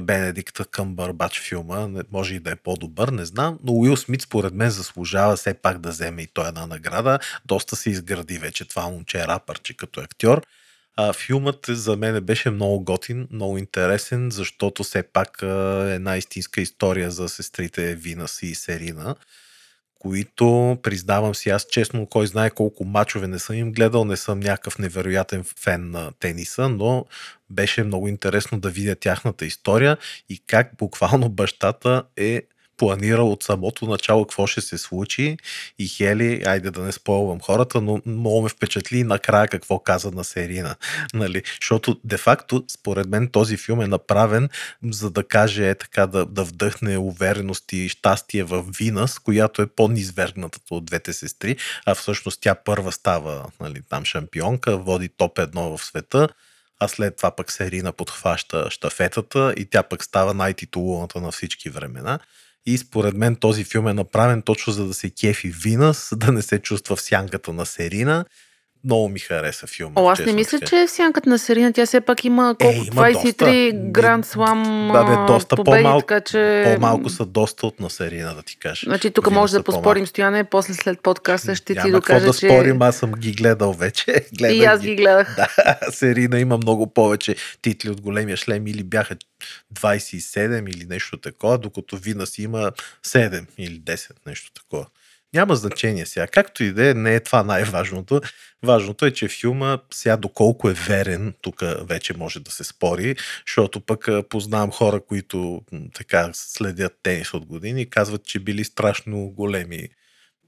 Бенедикта 0.00 0.64
към 0.64 0.94
Барбач 0.94 1.40
филма. 1.40 1.88
Може 2.12 2.34
и 2.34 2.40
да 2.40 2.50
е 2.50 2.56
по-добър, 2.56 3.08
не 3.08 3.24
знам. 3.24 3.58
Но 3.64 3.72
Уил 3.72 3.96
Смит 3.96 4.22
според 4.22 4.54
мен 4.54 4.70
заслужава 4.70 5.36
все 5.36 5.54
пак 5.54 5.78
да 5.78 5.88
вземе 5.88 6.22
и 6.22 6.26
той 6.26 6.48
една 6.48 6.66
награда. 6.66 7.18
Доста 7.46 7.76
се 7.76 7.90
изгради 7.90 8.38
вече 8.38 8.68
това 8.68 8.88
момче 8.88 9.18
е 9.18 9.26
рапърче 9.26 9.76
като 9.76 10.00
актьор. 10.00 10.42
А, 10.96 11.12
филмът 11.12 11.66
за 11.68 11.96
мен 11.96 12.20
беше 12.20 12.50
много 12.50 12.84
готин, 12.84 13.28
много 13.30 13.58
интересен, 13.58 14.30
защото 14.30 14.84
все 14.84 15.02
пак 15.02 15.38
е 15.42 15.94
една 15.94 16.16
истинска 16.16 16.60
история 16.60 17.10
за 17.10 17.28
сестрите 17.28 17.94
Винас 17.94 18.42
и 18.42 18.54
Серина 18.54 19.16
които 20.00 20.78
признавам 20.82 21.34
си 21.34 21.50
аз 21.50 21.66
честно, 21.70 22.06
кой 22.06 22.26
знае 22.26 22.50
колко 22.50 22.84
мачове 22.84 23.26
не 23.26 23.38
съм 23.38 23.56
им 23.56 23.72
гледал, 23.72 24.04
не 24.04 24.16
съм 24.16 24.40
някакъв 24.40 24.78
невероятен 24.78 25.44
фен 25.44 25.90
на 25.90 26.12
тениса, 26.20 26.68
но 26.68 27.04
беше 27.50 27.82
много 27.82 28.08
интересно 28.08 28.60
да 28.60 28.70
видя 28.70 28.96
тяхната 28.96 29.46
история 29.46 29.98
и 30.28 30.38
как 30.46 30.70
буквално 30.78 31.28
бащата 31.28 32.02
е 32.16 32.42
планирал 32.80 33.32
от 33.32 33.42
самото 33.42 33.86
начало 33.86 34.24
какво 34.24 34.46
ще 34.46 34.60
се 34.60 34.78
случи 34.78 35.36
и 35.78 35.88
Хели, 35.88 36.42
айде 36.46 36.70
да 36.70 36.82
не 36.82 36.92
спойвам 36.92 37.40
хората, 37.40 37.80
но 37.80 38.02
много 38.06 38.42
ме 38.42 38.48
впечатли 38.48 39.04
накрая 39.04 39.48
какво 39.48 39.78
каза 39.78 40.10
на 40.10 40.24
Серина. 40.24 40.76
Нали? 41.14 41.42
Защото 41.60 42.00
де-факто, 42.04 42.64
според 42.68 43.08
мен, 43.08 43.28
този 43.28 43.56
филм 43.56 43.80
е 43.80 43.86
направен 43.86 44.48
за 44.90 45.10
да 45.10 45.24
каже 45.24 45.70
е 45.70 45.74
така, 45.74 46.06
да, 46.06 46.26
да 46.26 46.44
вдъхне 46.44 46.98
увереност 46.98 47.72
и 47.72 47.88
щастие 47.88 48.44
в 48.44 48.64
Винас, 48.78 49.18
която 49.18 49.62
е 49.62 49.66
по-низвергнатата 49.66 50.74
от 50.74 50.84
двете 50.84 51.12
сестри, 51.12 51.56
а 51.86 51.94
всъщност 51.94 52.40
тя 52.40 52.54
първа 52.54 52.92
става 52.92 53.46
нали, 53.60 53.82
там 53.88 54.04
шампионка, 54.04 54.76
води 54.76 55.08
топ 55.08 55.38
едно 55.38 55.76
в 55.76 55.84
света 55.84 56.28
а 56.80 56.88
след 56.88 57.16
това 57.16 57.30
пък 57.30 57.52
Серина 57.52 57.92
подхваща 57.92 58.70
штафетата 58.70 59.54
и 59.56 59.66
тя 59.66 59.82
пък 59.82 60.04
става 60.04 60.34
най-титулуваната 60.34 61.20
на 61.20 61.30
всички 61.30 61.70
времена. 61.70 62.18
И 62.70 62.78
според 62.78 63.14
мен 63.14 63.36
този 63.36 63.64
филм 63.64 63.88
е 63.88 63.94
направен 63.94 64.42
точно 64.42 64.72
за 64.72 64.86
да 64.86 64.94
се 64.94 65.10
кефи 65.10 65.48
Винас, 65.62 66.12
да 66.16 66.32
не 66.32 66.42
се 66.42 66.58
чувства 66.58 66.96
в 66.96 67.00
сянката 67.00 67.52
на 67.52 67.66
Серина 67.66 68.24
много 68.84 69.08
ми 69.08 69.18
хареса 69.18 69.66
филма. 69.66 69.92
О, 69.96 70.08
аз 70.08 70.18
не 70.18 70.32
мисля, 70.32 70.60
че 70.60 70.76
е 70.76 70.86
в 70.86 70.90
сянката 70.90 71.30
на 71.30 71.38
Серина. 71.38 71.72
Тя 71.72 71.86
все 71.86 72.00
пак 72.00 72.24
има 72.24 72.56
колко? 72.60 72.74
Е, 72.74 72.76
има 72.76 73.02
23 73.02 73.72
доста. 73.72 73.90
Гранд 73.90 74.26
Слам 74.26 74.90
да, 74.92 75.04
бе, 75.04 75.32
доста 75.32 75.56
победи, 75.56 75.82
по-малко, 75.82 76.06
така 76.06 76.20
че... 76.20 76.62
по-малко 76.74 77.10
са 77.10 77.26
доста 77.26 77.66
от 77.66 77.80
на 77.80 77.90
Серина, 77.90 78.34
да 78.34 78.42
ти 78.42 78.56
кажа. 78.56 78.80
Значи 78.84 79.10
тук 79.10 79.30
може 79.30 79.52
да 79.52 79.62
поспорим, 79.62 80.06
Стояне, 80.06 80.44
после 80.44 80.74
след 80.74 81.02
подкаста 81.02 81.54
ще 81.54 81.74
Няма 81.74 81.86
ти 81.86 81.92
докажа, 81.92 82.26
да 82.26 82.32
че... 82.32 82.46
спорим, 82.48 82.82
аз 82.82 82.96
съм 82.96 83.12
ги 83.12 83.32
гледал 83.32 83.72
вече. 83.72 84.04
Гледах 84.38 84.56
и 84.56 84.64
аз 84.64 84.80
ги 84.80 84.96
гледах. 84.96 85.36
Да, 85.36 85.92
Серина 85.92 86.38
има 86.40 86.56
много 86.56 86.86
повече 86.86 87.36
титли 87.62 87.90
от 87.90 88.00
големия 88.00 88.36
шлем 88.36 88.66
или 88.66 88.82
бяха 88.82 89.16
27 89.74 90.70
или 90.70 90.86
нещо 90.86 91.16
такова, 91.16 91.58
докато 91.58 91.96
Вина 91.96 92.26
си 92.26 92.42
има 92.42 92.72
7 93.06 93.44
или 93.58 93.80
10, 93.80 94.10
нещо 94.26 94.50
такова. 94.52 94.86
Няма 95.34 95.56
значение 95.56 96.06
сега. 96.06 96.26
Както 96.26 96.64
и 96.64 96.72
да 96.72 96.90
е, 96.90 96.94
не 96.94 97.14
е 97.14 97.20
това 97.20 97.42
най-важното. 97.42 98.20
Важното 98.62 99.06
е, 99.06 99.10
че 99.10 99.28
филма 99.28 99.78
сега 99.92 100.16
доколко 100.16 100.70
е 100.70 100.72
верен, 100.72 101.34
тук 101.40 101.62
вече 101.88 102.16
може 102.16 102.40
да 102.40 102.50
се 102.50 102.64
спори, 102.64 103.16
защото 103.46 103.80
пък 103.80 104.08
познавам 104.30 104.70
хора, 104.70 105.00
които 105.00 105.62
така 105.94 106.30
следят 106.32 106.92
тенис 107.02 107.34
от 107.34 107.46
години 107.46 107.82
и 107.82 107.90
казват, 107.90 108.24
че 108.24 108.40
били 108.40 108.64
страшно 108.64 109.28
големи 109.28 109.88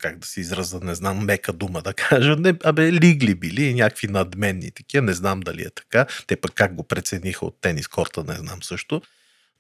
как 0.03 0.19
да 0.19 0.27
се 0.27 0.41
израза, 0.41 0.81
не 0.83 0.95
знам, 0.95 1.25
мека 1.25 1.53
дума 1.53 1.83
да 1.83 1.95
кажа, 1.95 2.37
не, 2.37 2.55
абе, 2.65 2.93
лигли 2.93 3.35
били, 3.35 3.75
някакви 3.75 4.09
надменни 4.09 4.71
такива, 4.71 5.03
не 5.03 5.13
знам 5.13 5.41
дали 5.41 5.63
е 5.63 5.71
така, 5.71 6.07
те 6.27 6.37
пък 6.37 6.53
как 6.55 6.75
го 6.75 6.83
прецениха 6.83 7.47
от 7.47 7.61
тенис 7.61 7.89
корта, 7.89 8.25
не 8.25 8.35
знам 8.35 8.63
също, 8.63 9.03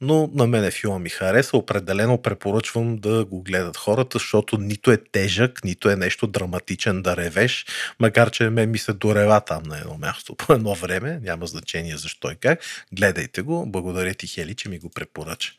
Но 0.04 0.30
на 0.34 0.46
мене 0.46 0.70
филма 0.70 0.98
ми 0.98 1.08
хареса. 1.08 1.56
Определено 1.56 2.22
препоръчвам 2.22 2.96
да 2.96 3.24
го 3.24 3.42
гледат 3.42 3.76
хората, 3.76 4.18
защото 4.18 4.58
нито 4.58 4.90
е 4.90 4.96
тежък, 4.96 5.64
нито 5.64 5.90
е 5.90 5.96
нещо 5.96 6.26
драматичен 6.26 7.02
да 7.02 7.16
ревеш, 7.16 7.66
макар 8.00 8.30
че 8.30 8.50
ме 8.50 8.66
ми 8.66 8.78
се 8.78 8.92
дорева 8.92 9.40
там 9.40 9.62
на 9.62 9.78
едно 9.78 9.98
място 9.98 10.34
по 10.38 10.52
едно 10.52 10.74
време. 10.74 11.20
Няма 11.22 11.46
значение 11.46 11.96
защо 11.96 12.30
и 12.30 12.36
как. 12.36 12.60
Гледайте 12.92 13.42
го. 13.42 13.66
Благодаря 13.66 14.14
ти, 14.14 14.26
Хели, 14.26 14.54
че 14.54 14.68
ми 14.68 14.78
го 14.78 14.90
препоръча. 14.90 15.52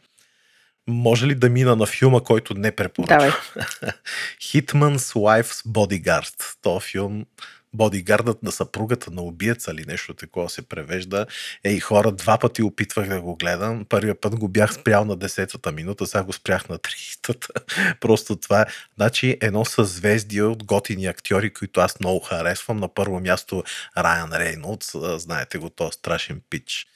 Може 0.88 1.28
ли 1.28 1.36
да 1.36 1.50
мина 1.50 1.76
на 1.76 1.86
филма, 1.86 2.20
който 2.20 2.54
не 2.54 2.72
препоръчвам? 2.72 3.20
Давай. 3.20 3.32
Hitman's 4.42 5.14
Wife's 5.14 5.68
Bodyguard. 5.68 6.56
То 6.62 6.80
филм 6.80 7.26
бодигардът 7.74 8.44
на 8.44 8.52
съпругата 8.52 9.12
на 9.12 9.22
убиеца 9.22 9.72
или 9.72 9.86
нещо 9.88 10.14
такова 10.14 10.50
се 10.50 10.62
превежда. 10.62 11.26
Ей, 11.64 11.80
хора, 11.80 12.12
два 12.12 12.38
пъти 12.38 12.64
опитвах 12.64 13.10
да 13.10 13.22
го 13.22 13.36
гледам. 13.36 13.86
Първия 13.90 14.22
път 14.22 14.36
го 14.36 14.48
бях 14.48 14.74
спрял 14.74 15.06
на 15.06 15.18
10-та 15.18 15.72
минута, 15.72 16.08
сега 16.08 16.24
го 16.24 16.34
спрях 16.34 16.70
на 16.70 16.80
30-та. 16.80 17.48
Просто 18.00 18.36
това 18.36 18.62
е. 18.62 18.66
Значи 18.96 19.38
едно 19.42 19.66
съзвездие 19.66 20.44
от 20.44 20.64
готини 20.64 21.06
актьори, 21.06 21.54
които 21.54 21.82
аз 21.82 22.00
много 22.00 22.20
харесвам. 22.20 22.78
На 22.78 22.88
първо 22.88 23.20
място 23.20 23.64
Райан 23.98 24.34
Рейнолдс, 24.34 24.92
знаете 25.18 25.58
го, 25.58 25.70
този 25.70 25.92
страшен 25.92 26.42
пич 26.50 26.88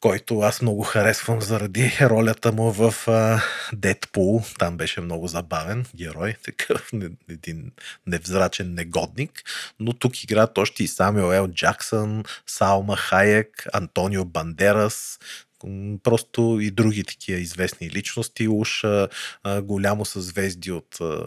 който 0.00 0.40
аз 0.40 0.62
много 0.62 0.82
харесвам 0.82 1.40
заради 1.40 1.92
ролята 2.00 2.52
му 2.52 2.72
в 2.72 2.94
Дедпул. 3.72 4.42
Там 4.58 4.76
беше 4.76 5.00
много 5.00 5.28
забавен 5.28 5.86
герой, 5.96 6.34
такъв 6.44 6.90
един 7.28 7.72
невзрачен 8.06 8.74
негодник. 8.74 9.42
Но 9.80 9.92
тук 9.92 10.24
играят 10.24 10.58
още 10.58 10.84
и 10.84 10.88
Самюел 10.88 11.32
Ел 11.34 11.48
Джаксън, 11.48 12.24
Салма 12.46 12.96
Хайек, 12.96 13.66
Антонио 13.72 14.24
Бандерас, 14.24 15.18
просто 16.02 16.58
и 16.60 16.70
други 16.70 17.04
такива 17.04 17.38
известни 17.38 17.90
личности, 17.90 18.48
уж 18.48 18.84
голямо 19.62 20.04
съзвезди 20.04 20.72
от 20.72 21.00
а, 21.00 21.24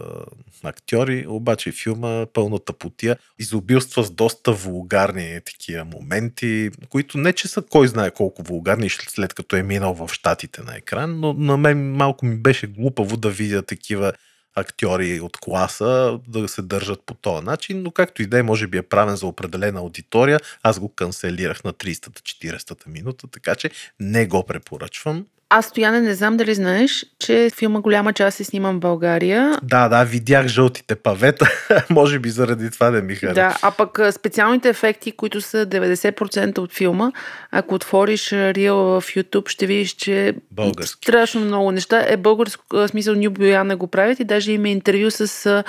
актьори, 0.62 1.26
обаче 1.28 1.72
филма 1.72 2.26
пълната 2.32 2.72
потия 2.72 3.16
изобилства 3.38 4.04
с 4.04 4.10
доста 4.10 4.52
вулгарни 4.52 5.40
такива 5.44 5.84
моменти, 5.84 6.70
които 6.88 7.18
не 7.18 7.32
че 7.32 7.48
са 7.48 7.62
кой 7.62 7.88
знае 7.88 8.10
колко 8.10 8.42
вулгарни 8.42 8.90
след 8.90 9.34
като 9.34 9.56
е 9.56 9.62
минал 9.62 9.94
в 9.94 10.10
щатите 10.12 10.62
на 10.62 10.76
екран, 10.76 11.20
но 11.20 11.32
на 11.32 11.56
мен 11.56 11.92
малко 11.92 12.26
ми 12.26 12.36
беше 12.36 12.66
глупаво 12.66 13.16
да 13.16 13.30
видя 13.30 13.62
такива 13.62 14.12
актьори 14.54 15.20
от 15.20 15.36
класа 15.36 16.20
да 16.28 16.48
се 16.48 16.62
държат 16.62 17.02
по 17.06 17.14
този 17.14 17.44
начин, 17.44 17.82
но 17.82 17.90
както 17.90 18.22
и 18.22 18.26
да 18.26 18.38
е, 18.38 18.42
може 18.42 18.66
би 18.66 18.78
е 18.78 18.82
правен 18.82 19.16
за 19.16 19.26
определена 19.26 19.80
аудитория. 19.80 20.40
Аз 20.62 20.78
го 20.78 20.88
канцелирах 20.88 21.64
на 21.64 21.72
300-40 21.72 22.86
минута, 22.86 23.26
така 23.26 23.54
че 23.54 23.70
не 24.00 24.26
го 24.26 24.46
препоръчвам. 24.46 25.26
Аз, 25.50 25.66
Стояне, 25.66 26.00
не 26.00 26.14
знам 26.14 26.36
дали 26.36 26.54
знаеш, 26.54 27.06
че 27.18 27.50
филма 27.54 27.80
голяма 27.80 28.12
част 28.12 28.40
е 28.40 28.44
сниман 28.44 28.76
в 28.76 28.80
България. 28.80 29.58
Да, 29.62 29.88
да, 29.88 30.04
видях 30.04 30.46
жълтите 30.46 30.94
павета. 30.94 31.46
Може 31.90 32.18
би 32.18 32.30
заради 32.30 32.70
това 32.70 32.90
да 32.90 33.02
ми 33.02 33.14
хареса. 33.14 33.34
Да, 33.34 33.58
а 33.62 33.70
пък 33.70 34.00
специалните 34.12 34.68
ефекти, 34.68 35.12
които 35.12 35.40
са 35.40 35.66
90% 35.66 36.58
от 36.58 36.72
филма, 36.72 37.12
ако 37.50 37.74
отвориш 37.74 38.28
Real 38.28 39.00
в 39.00 39.14
YouTube, 39.14 39.48
ще 39.48 39.66
видиш, 39.66 39.90
че 39.90 40.34
Български. 40.50 41.06
страшно 41.06 41.40
много 41.40 41.72
неща 41.72 42.04
е 42.08 42.16
българско, 42.16 42.88
смисъл 42.88 43.14
Ню 43.14 43.30
Бояна 43.30 43.76
го 43.76 43.86
правят 43.86 44.20
и 44.20 44.24
даже 44.24 44.52
има 44.52 44.68
интервю 44.68 45.10
с 45.10 45.64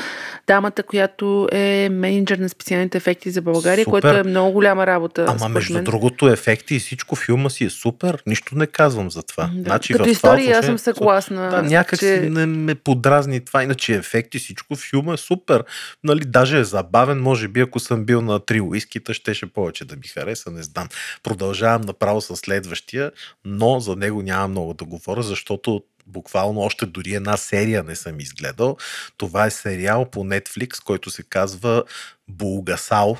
дамата, 0.48 0.84
която 0.84 1.50
е 1.52 1.90
менеджер 1.92 2.38
на 2.38 2.50
специалните 2.50 2.98
ефекти 2.98 3.32
за 3.32 3.42
България, 3.42 3.84
Супер. 3.84 4.02
което 4.02 4.18
е 4.18 4.24
много 4.24 4.52
голяма 4.52 4.88
работа. 4.88 5.26
Ама 5.28 5.50
между 5.50 5.74
мен. 5.74 5.84
другото 5.84 6.30
ефекти 6.30 6.76
и 6.76 6.80
всичко 6.80 7.16
филма 7.16 7.50
си 7.50 7.66
е 7.66 7.70
супер. 7.70 8.24
Нищо 8.28 8.58
не 8.58 8.68
казвам 8.68 9.12
за 9.12 9.24
това. 9.24 9.50
Значи, 9.66 9.94
Като 9.94 10.10
история 10.10 10.60
аз 10.60 10.66
съм 10.66 10.78
съгласна. 10.78 11.50
Да, 11.50 11.62
някак 11.62 12.00
че... 12.00 12.22
си 12.22 12.30
не 12.30 12.46
ме 12.46 12.76
подразни 12.76 13.46
това, 13.46 13.64
иначе 13.64 13.96
ефекти, 13.96 14.40
всичко 14.40 14.76
в 14.76 14.80
филма 14.90 15.14
е 15.14 15.18
супер. 15.18 15.64
Нали, 16.04 16.26
даже 16.26 16.60
е 16.60 16.64
забавен, 16.64 17.22
може 17.22 17.48
би 17.48 17.62
ако 17.62 17.80
съм 17.80 18.06
бил 18.06 18.22
на 18.22 18.40
три 18.40 18.62
уискита, 18.62 19.14
щеше 19.14 19.46
повече 19.46 19.86
да 19.86 19.96
ми 19.96 20.08
хареса, 20.08 20.52
не 20.52 20.64
знам. 20.64 20.88
Продължавам 21.24 21.82
направо 21.82 22.22
с 22.22 22.36
следващия, 22.36 23.12
но 23.46 23.80
за 23.80 23.96
него 23.96 24.22
няма 24.22 24.48
много 24.48 24.74
да 24.74 24.86
говоря, 24.86 25.24
защото 25.24 25.84
буквално 26.08 26.60
още 26.60 26.86
дори 26.86 27.14
една 27.14 27.38
серия 27.38 27.84
не 27.84 27.96
съм 27.96 28.20
изгледал. 28.20 28.78
Това 29.18 29.46
е 29.46 29.52
сериал 29.52 30.06
по 30.06 30.24
Netflix, 30.24 30.84
който 30.84 31.10
се 31.10 31.24
казва 31.24 31.84
Булгасал 32.28 33.18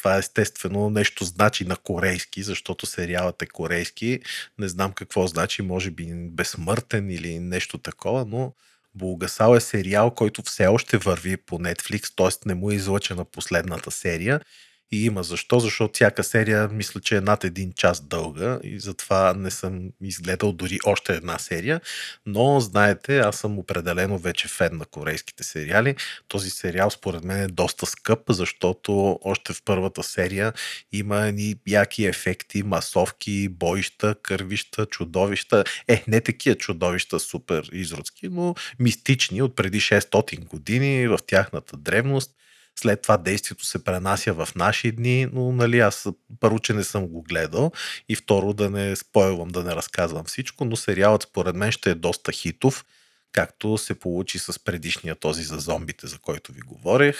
това 0.00 0.16
естествено 0.16 0.90
нещо 0.90 1.24
значи 1.24 1.64
на 1.64 1.76
корейски, 1.76 2.42
защото 2.42 2.86
сериалът 2.86 3.42
е 3.42 3.46
корейски. 3.46 4.20
Не 4.58 4.68
знам 4.68 4.92
какво 4.92 5.26
значи, 5.26 5.62
може 5.62 5.90
би 5.90 6.06
безсмъртен 6.14 7.10
или 7.10 7.38
нещо 7.38 7.78
такова, 7.78 8.24
но 8.24 8.54
Булгасал 8.94 9.54
е 9.54 9.60
сериал, 9.60 10.10
който 10.10 10.42
все 10.42 10.66
още 10.66 10.98
върви 10.98 11.36
по 11.36 11.58
Netflix, 11.58 12.14
т.е. 12.16 12.48
не 12.48 12.54
му 12.54 12.70
е 12.70 12.74
излъчена 12.74 13.24
последната 13.24 13.90
серия 13.90 14.40
и 14.92 15.04
има 15.04 15.22
защо, 15.22 15.60
защото 15.60 15.94
всяка 15.94 16.24
серия 16.24 16.68
мисля, 16.68 17.00
че 17.00 17.16
е 17.16 17.20
над 17.20 17.44
един 17.44 17.72
час 17.72 18.00
дълга 18.00 18.58
и 18.62 18.80
затова 18.80 19.34
не 19.34 19.50
съм 19.50 19.88
изгледал 20.02 20.52
дори 20.52 20.78
още 20.84 21.14
една 21.14 21.38
серия. 21.38 21.80
Но 22.26 22.60
знаете, 22.60 23.18
аз 23.18 23.36
съм 23.36 23.58
определено 23.58 24.18
вече 24.18 24.48
фен 24.48 24.76
на 24.76 24.84
корейските 24.84 25.44
сериали. 25.44 25.96
Този 26.28 26.50
сериал 26.50 26.90
според 26.90 27.24
мен 27.24 27.42
е 27.42 27.48
доста 27.48 27.86
скъп, 27.86 28.20
защото 28.28 29.18
още 29.22 29.52
в 29.52 29.62
първата 29.64 30.02
серия 30.02 30.52
има 30.92 31.26
едни 31.26 31.54
яки 31.66 32.04
ефекти, 32.04 32.62
масовки, 32.62 33.48
боища, 33.48 34.14
кървища, 34.22 34.86
чудовища. 34.86 35.64
Е, 35.88 36.04
не 36.08 36.20
такива 36.20 36.56
чудовища 36.56 37.20
супер 37.20 37.68
изродски, 37.72 38.28
но 38.28 38.54
мистични 38.78 39.42
от 39.42 39.56
преди 39.56 39.80
600 39.80 40.44
години 40.44 41.08
в 41.08 41.18
тяхната 41.26 41.76
древност 41.76 42.30
след 42.78 43.02
това 43.02 43.16
действието 43.16 43.64
се 43.64 43.84
пренася 43.84 44.32
в 44.32 44.48
наши 44.56 44.92
дни, 44.92 45.26
но 45.32 45.52
нали, 45.52 45.78
аз 45.78 46.06
първо, 46.40 46.58
че 46.58 46.72
не 46.72 46.84
съм 46.84 47.06
го 47.06 47.22
гледал 47.22 47.72
и 48.08 48.16
второ 48.16 48.52
да 48.52 48.70
не 48.70 48.96
спойлвам, 48.96 49.48
да 49.48 49.64
не 49.64 49.74
разказвам 49.74 50.24
всичко, 50.24 50.64
но 50.64 50.76
сериалът 50.76 51.22
според 51.22 51.56
мен 51.56 51.72
ще 51.72 51.90
е 51.90 51.94
доста 51.94 52.32
хитов, 52.32 52.84
както 53.32 53.78
се 53.78 53.94
получи 53.94 54.38
с 54.38 54.64
предишния 54.64 55.14
този 55.14 55.42
за 55.42 55.58
зомбите, 55.58 56.06
за 56.06 56.18
който 56.18 56.52
ви 56.52 56.60
говорех. 56.60 57.16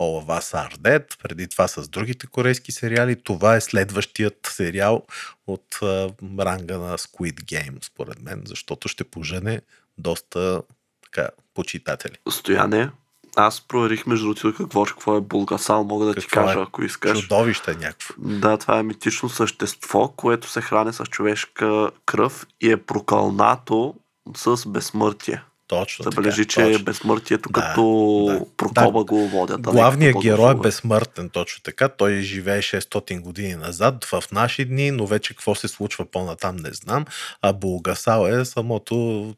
All 0.00 0.24
of 0.24 0.40
Us 0.40 0.68
Are 0.68 0.76
Dead, 0.76 1.22
преди 1.22 1.48
това 1.48 1.68
с 1.68 1.88
другите 1.88 2.26
корейски 2.26 2.72
сериали. 2.72 3.22
Това 3.22 3.56
е 3.56 3.60
следващият 3.60 4.50
сериал 4.52 5.06
от 5.46 5.78
а, 5.82 6.10
ранга 6.38 6.78
на 6.78 6.98
Squid 6.98 7.40
Game, 7.40 7.84
според 7.84 8.22
мен, 8.22 8.42
защото 8.46 8.88
ще 8.88 9.04
пожене 9.04 9.60
доста 9.98 10.62
така, 11.02 11.28
почитатели. 11.54 12.18
Стояне, 12.30 12.90
аз 13.36 13.60
проверих 13.60 14.06
между 14.06 14.24
другото 14.24 14.54
какво, 14.56 14.84
какво 14.84 15.16
е 15.16 15.20
Булгасал, 15.20 15.84
мога 15.84 16.06
да 16.06 16.14
Какво 16.14 16.28
ти 16.28 16.34
кажа, 16.34 16.58
е? 16.58 16.62
ако 16.62 16.84
искаш. 16.84 17.20
Чудовище 17.20 17.70
е 17.70 17.74
някакво. 17.74 18.14
Да, 18.18 18.56
това 18.56 18.78
е 18.78 18.82
митично 18.82 19.28
същество, 19.28 20.08
което 20.08 20.50
се 20.50 20.60
храни 20.60 20.92
с 20.92 21.04
човешка 21.04 21.90
кръв 22.06 22.46
и 22.60 22.70
е 22.70 22.76
прокълнато 22.76 23.94
с 24.36 24.68
безсмъртие. 24.68 25.42
Точно 25.68 26.02
Забележи, 26.02 26.42
така, 26.46 26.48
че 26.48 26.62
е 26.62 26.72
точно. 26.72 26.84
безсмъртието 26.84 27.48
Да, 27.48 27.60
като 27.60 27.82
да. 28.28 28.44
прокоба 28.56 28.98
Да. 28.98 29.04
го 29.04 29.28
водят. 29.28 29.62
Главният 29.62 30.16
герой 30.22 30.34
е 30.34 30.36
богословие. 30.36 30.62
безсмъртен, 30.62 31.30
точно 31.30 31.62
така. 31.62 31.88
Той 31.88 32.20
живее 32.20 32.62
600 32.62 33.20
години 33.20 33.54
назад 33.54 34.04
в 34.04 34.24
наши 34.32 34.64
дни, 34.64 34.90
но 34.90 35.06
вече 35.06 35.34
какво 35.34 35.54
се 35.54 35.68
случва 35.68 36.06
по-натам 36.06 36.56
не 36.56 36.70
знам. 36.72 37.04
А 37.42 37.52
Булгасал 37.52 38.26
е 38.26 38.44
самото 38.44 38.94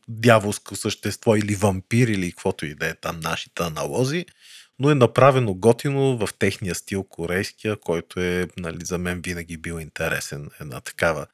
дяволско 0.09 0.77
същество 0.77 1.37
или 1.37 1.55
вампир 1.55 2.09
или 2.09 2.31
каквото 2.31 2.67
и 2.67 2.75
да 2.75 2.87
е 2.87 2.95
там 2.95 3.21
нашите 3.21 3.63
аналози. 3.63 4.27
Но 4.79 4.91
е 4.91 4.95
направено 4.95 5.55
готино 5.55 6.17
в 6.19 6.29
техния 6.39 6.75
стил 6.75 7.03
корейския, 7.05 7.77
който 7.77 8.21
е 8.21 8.47
нали, 8.57 8.85
за 8.85 8.99
мен 8.99 9.21
винаги 9.21 9.57
бил 9.57 9.75
интересен. 9.75 10.51
Една 10.61 10.81
такава 10.81 11.27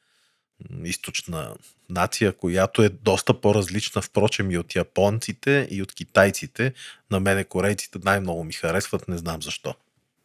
източна 0.85 1.55
нация, 1.91 2.33
която 2.33 2.83
е 2.83 2.89
доста 2.89 3.41
по-различна, 3.41 4.03
впрочем, 4.03 4.51
и 4.51 4.59
от 4.59 4.77
японците, 4.77 5.69
и 5.71 5.83
от 5.83 5.93
китайците. 5.93 6.73
На 7.11 7.21
мене 7.21 7.45
корейците 7.45 7.99
най-много 8.05 8.45
ми 8.45 8.53
харесват, 8.53 9.09
не 9.09 9.19
знам 9.19 9.43
защо. 9.43 9.75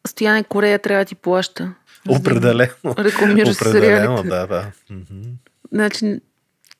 Стояне 0.08 0.44
Корея 0.44 0.80
трябва 0.80 1.06
да 1.06 1.08
ти 1.10 1.16
плаща. 1.16 1.74
Определено. 2.10 2.74
Рекламираш 2.86 3.56
Определено, 3.56 4.18
сериалите. 4.18 4.30
да, 4.30 4.48
да. 4.48 4.72
Значи, 5.72 6.20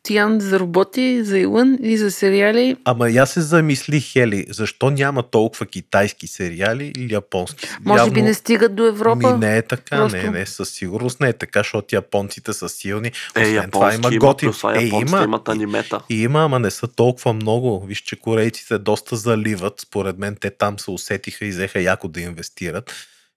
Тиян 0.08 0.40
за 0.40 0.60
роботи, 0.60 1.24
за 1.24 1.40
Илън 1.40 1.78
и 1.82 1.98
за 1.98 2.12
сериали. 2.12 2.78
Ама 2.86 3.10
я 3.10 3.26
се 3.26 3.42
замисли, 3.42 4.02
Хели, 4.02 4.46
защо 4.50 4.90
няма 4.90 5.24
толкова 5.24 5.66
китайски 5.66 6.28
сериали 6.28 6.94
или 6.98 7.14
японски? 7.14 7.68
Може 7.86 8.12
би 8.12 8.22
не 8.22 8.34
стигат 8.34 8.76
до 8.76 8.86
Европа. 8.86 9.34
Ми 9.34 9.40
не 9.40 9.58
е 9.58 9.62
така, 9.62 9.98
Просто. 9.98 10.18
не, 10.18 10.30
не, 10.30 10.46
със 10.46 10.70
сигурност 10.70 11.20
не 11.20 11.30
е 11.30 11.34
така, 11.34 11.60
защото 11.60 11.96
японците 11.96 12.54
са 12.54 12.70
силни. 12.70 13.12
Е, 13.36 13.42
Освен 13.42 13.72
това 13.72 13.94
има 13.94 14.10
има, 14.12 14.20
готин. 14.20 14.52
Е, 14.76 14.84
има, 14.86 15.24
имат 15.24 15.50
анимета. 15.50 16.02
И 16.10 16.24
има, 16.24 16.44
ама 16.44 16.60
не 16.60 16.72
са 16.72 16.88
толкова 16.88 17.34
много. 17.34 17.86
Виж, 17.86 18.02
че 18.02 18.16
корейците 18.16 18.78
доста 18.78 19.16
заливат. 19.16 19.82
Според 19.82 20.18
мен 20.18 20.38
те 20.42 20.50
там 20.50 20.80
се 20.80 20.92
усетиха 20.92 21.46
и 21.46 21.50
взеха 21.50 21.82
яко 21.82 22.08
да 22.08 22.22
инвестират. 22.22 22.94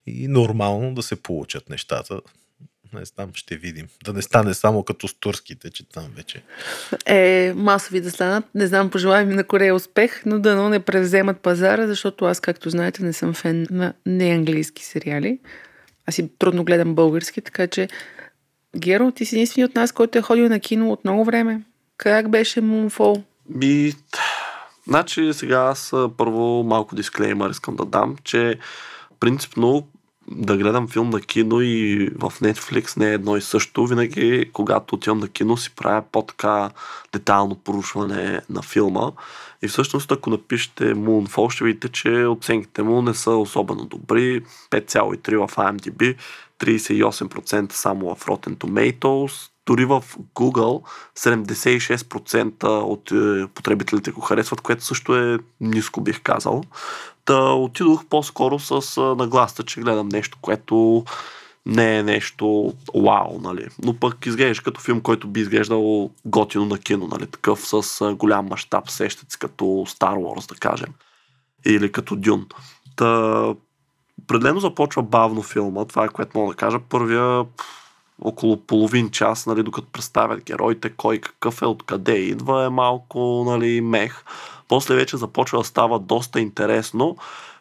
И 0.06 0.28
нормално 0.28 0.94
да 0.94 1.02
се 1.02 1.16
получат 1.16 1.70
нещата. 1.70 2.20
Не 2.92 3.04
знам, 3.04 3.30
ще 3.34 3.56
видим. 3.56 3.86
Да 4.04 4.12
не 4.12 4.22
стане 4.22 4.54
само 4.54 4.82
като 4.82 5.08
с 5.08 5.14
турските, 5.14 5.70
че 5.70 5.88
там 5.88 6.04
вече. 6.16 6.42
Е, 7.06 7.52
масови 7.56 8.00
да 8.00 8.10
станат. 8.10 8.44
Не 8.54 8.66
знам, 8.66 8.90
пожелавам 8.90 9.28
на 9.28 9.44
Корея 9.44 9.74
успех, 9.74 10.22
но 10.26 10.38
дано 10.38 10.68
не 10.68 10.80
превземат 10.80 11.40
пазара, 11.40 11.86
защото 11.86 12.24
аз, 12.24 12.40
както 12.40 12.70
знаете, 12.70 13.02
не 13.02 13.12
съм 13.12 13.34
фен 13.34 13.66
на 13.70 13.92
неанглийски 14.06 14.84
сериали. 14.84 15.38
Аз 16.06 16.14
си 16.14 16.30
трудно 16.38 16.64
гледам 16.64 16.94
български, 16.94 17.40
така 17.40 17.66
че 17.66 17.88
Геро, 18.76 19.10
ти 19.10 19.24
си 19.24 19.34
единствени 19.34 19.64
от 19.64 19.74
нас, 19.74 19.92
който 19.92 20.18
е 20.18 20.22
ходил 20.22 20.48
на 20.48 20.60
кино 20.60 20.92
от 20.92 21.04
много 21.04 21.24
време. 21.24 21.62
Как 21.96 22.30
беше 22.30 22.62
Moonfall? 22.62 23.22
Ми, 23.48 23.92
значи 24.88 25.30
сега 25.32 25.56
аз 25.58 25.92
първо 26.16 26.62
малко 26.62 26.96
дисклеймър 26.96 27.50
искам 27.50 27.76
да 27.76 27.84
дам, 27.84 28.16
че 28.24 28.58
принципно 29.20 29.88
да 30.30 30.56
гледам 30.56 30.88
филм 30.88 31.10
на 31.10 31.20
кино 31.20 31.60
и 31.60 32.08
в 32.18 32.32
Netflix 32.40 32.96
не 32.96 33.10
е 33.10 33.14
едно 33.14 33.36
и 33.36 33.40
също. 33.40 33.86
Винаги, 33.86 34.50
когато 34.52 34.94
отивам 34.94 35.18
на 35.18 35.28
кино, 35.28 35.56
си 35.56 35.74
правя 35.76 36.02
по-така 36.12 36.70
детайлно 37.12 37.54
порушване 37.54 38.40
на 38.50 38.62
филма. 38.62 39.10
И 39.62 39.68
всъщност, 39.68 40.12
ако 40.12 40.30
напишете 40.30 40.94
Moonfall, 40.94 41.50
ще 41.50 41.64
видите, 41.64 41.88
че 41.88 42.26
оценките 42.26 42.82
му 42.82 43.02
не 43.02 43.14
са 43.14 43.30
особено 43.30 43.84
добри. 43.84 44.42
5,3 44.70 45.46
в 45.46 45.56
IMDb, 45.56 46.16
38% 46.60 47.72
само 47.72 48.14
в 48.14 48.24
Rotten 48.26 48.56
Tomatoes, 48.56 49.49
дори 49.70 49.84
в 49.84 50.04
Google 50.34 50.82
76% 51.18 52.64
от 52.64 53.12
е, 53.12 53.46
потребителите 53.54 54.10
го 54.10 54.20
харесват, 54.20 54.60
което 54.60 54.84
също 54.84 55.16
е 55.16 55.38
ниско 55.60 56.00
бих 56.00 56.22
казал. 56.22 56.62
Та 57.24 57.52
отидох 57.52 58.04
по-скоро 58.04 58.58
с 58.58 58.98
а, 58.98 59.00
нагласта, 59.00 59.62
че 59.62 59.80
гледам 59.80 60.08
нещо, 60.08 60.38
което 60.40 61.04
не 61.66 61.98
е 61.98 62.02
нещо 62.02 62.74
вау, 62.94 63.40
нали. 63.40 63.66
Но 63.84 63.94
пък 63.94 64.26
изглеждаш 64.26 64.60
като 64.60 64.80
филм, 64.80 65.00
който 65.00 65.28
би 65.28 65.40
изглеждал 65.40 66.10
готино 66.24 66.64
на 66.64 66.78
кино, 66.78 67.08
нали. 67.10 67.26
Такъв 67.26 67.60
с 67.60 68.00
а, 68.00 68.14
голям 68.14 68.46
мащаб, 68.46 68.90
сещат 68.90 69.30
се 69.30 69.38
като 69.38 69.64
Star 69.64 70.16
Wars, 70.16 70.48
да 70.48 70.54
кажем. 70.54 70.92
Или 71.66 71.92
като 71.92 72.16
Дюн. 72.16 72.46
Та, 72.96 73.42
определено 74.22 74.60
започва 74.60 75.02
бавно 75.02 75.42
филма, 75.42 75.84
това 75.84 76.04
е 76.04 76.08
което 76.08 76.38
мога 76.38 76.52
да 76.52 76.56
кажа. 76.56 76.78
Първия 76.88 77.44
около 78.20 78.56
половин 78.56 79.10
час, 79.10 79.46
нали, 79.46 79.62
докато 79.62 79.86
представят 79.92 80.44
героите, 80.44 80.90
кой 80.90 81.18
какъв 81.18 81.62
е, 81.62 81.66
откъде 81.66 82.16
идва, 82.16 82.64
е 82.64 82.68
малко 82.68 83.44
нали, 83.46 83.80
мех. 83.80 84.24
После 84.68 84.94
вече 84.94 85.16
започва 85.16 85.58
да 85.58 85.64
става 85.64 85.98
доста 85.98 86.40
интересно 86.40 87.16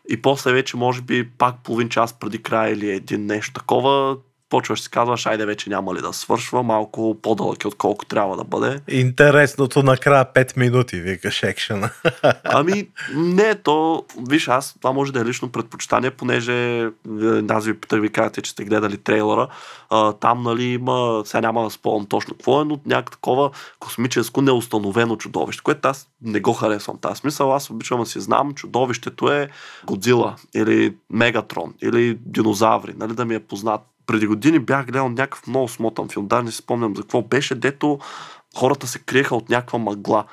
и 0.09 0.21
после 0.21 0.53
вече 0.53 0.77
може 0.77 1.01
би 1.01 1.29
пак 1.29 1.55
половин 1.63 1.89
час 1.89 2.13
преди 2.19 2.43
края 2.43 2.73
или 2.73 2.91
един 2.91 3.25
нещо 3.25 3.53
такова, 3.53 4.17
почваш 4.49 4.81
си 4.81 4.89
казваш, 4.89 5.25
айде 5.25 5.45
вече 5.45 5.69
няма 5.69 5.95
ли 5.95 6.01
да 6.01 6.13
свършва, 6.13 6.63
малко 6.63 7.17
по-дълъг 7.21 7.63
е 7.63 7.67
отколко 7.67 8.05
трябва 8.05 8.37
да 8.37 8.43
бъде. 8.43 8.79
Интересното 8.87 9.83
накрая 9.83 10.25
5 10.35 10.57
минути, 10.57 10.99
викаш 10.99 11.43
екшена. 11.43 11.89
Ами, 12.43 12.87
не, 13.15 13.55
то, 13.55 14.05
виж, 14.29 14.47
аз, 14.47 14.75
това 14.81 14.91
може 14.91 15.13
да 15.13 15.19
е 15.19 15.25
лично 15.25 15.51
предпочитание, 15.51 16.11
понеже 16.11 16.81
е, 16.81 16.89
аз 17.49 17.65
ви 17.65 17.79
питах, 17.79 18.01
ви 18.01 18.09
казвате, 18.09 18.41
че 18.41 18.51
сте 18.51 18.63
гледали 18.63 18.97
трейлера, 18.97 19.47
а, 19.89 20.13
там, 20.13 20.43
нали, 20.43 20.63
има, 20.63 21.21
сега 21.25 21.41
няма 21.41 21.63
да 21.63 21.69
спомням 21.69 22.05
точно 22.05 22.33
какво 22.33 22.61
е, 22.61 22.65
но 22.65 22.79
някакво 22.85 23.11
такова 23.11 23.49
космическо 23.79 24.41
неустановено 24.41 25.15
чудовище, 25.15 25.63
което 25.63 25.87
аз 25.87 26.07
не 26.21 26.39
го 26.39 26.53
харесвам. 26.53 26.97
Тази 26.97 27.19
смисъл, 27.19 27.53
аз 27.53 27.69
обичам 27.69 27.99
да 27.99 28.05
си 28.05 28.19
знам, 28.19 28.53
чудовището 28.53 29.31
е 29.31 29.49
Годзила 29.85 30.35
или 30.55 30.95
Мегатрон 31.09 31.73
или 31.81 32.17
динозаври, 32.25 32.93
нали, 32.97 33.13
да 33.13 33.25
ми 33.25 33.35
е 33.35 33.39
познат 33.39 33.81
преди 34.09 34.27
години 34.27 34.59
бях 34.59 34.85
гледал 34.85 35.09
някакъв 35.09 35.47
много 35.47 35.67
смотан 35.67 36.09
филм, 36.09 36.27
даже 36.27 36.43
не 36.43 36.51
си 36.51 36.57
спомням 36.57 36.95
за 36.95 37.01
какво 37.01 37.21
беше, 37.21 37.55
дето 37.55 37.99
хората 38.55 38.87
се 38.87 38.99
криеха 38.99 39.35
от 39.35 39.49
някаква 39.49 39.79
мъгла. 39.79 40.25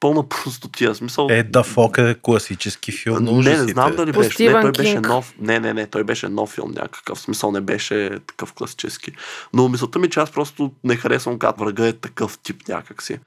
Пълна 0.00 0.28
простотия. 0.28 0.94
Смисъл... 0.94 1.26
Е, 1.30 1.42
да 1.42 1.62
Фок 1.62 1.98
е 1.98 2.16
класически 2.22 2.92
филм. 2.92 3.24
Не, 3.24 3.42
не 3.42 3.72
знам 3.72 3.96
дали 3.96 4.12
беше. 4.12 4.44
Не, 4.44 4.60
той 4.60 4.72
беше 4.72 4.92
Кинг. 4.92 5.08
нов. 5.08 5.34
Не, 5.38 5.60
не, 5.60 5.74
не, 5.74 5.86
той 5.86 6.04
беше 6.04 6.28
нов 6.28 6.50
филм 6.50 6.70
някакъв. 6.70 7.20
Смисъл 7.20 7.52
не 7.52 7.60
беше 7.60 8.18
такъв 8.26 8.52
класически. 8.52 9.12
Но 9.52 9.68
мисълта 9.68 9.98
ми, 9.98 10.10
че 10.10 10.20
аз 10.20 10.30
просто 10.30 10.72
не 10.84 10.96
харесвам 10.96 11.34
когато 11.34 11.64
врага 11.64 11.86
е 11.86 11.92
такъв 11.92 12.38
тип 12.38 12.68
някакси. 12.68 13.18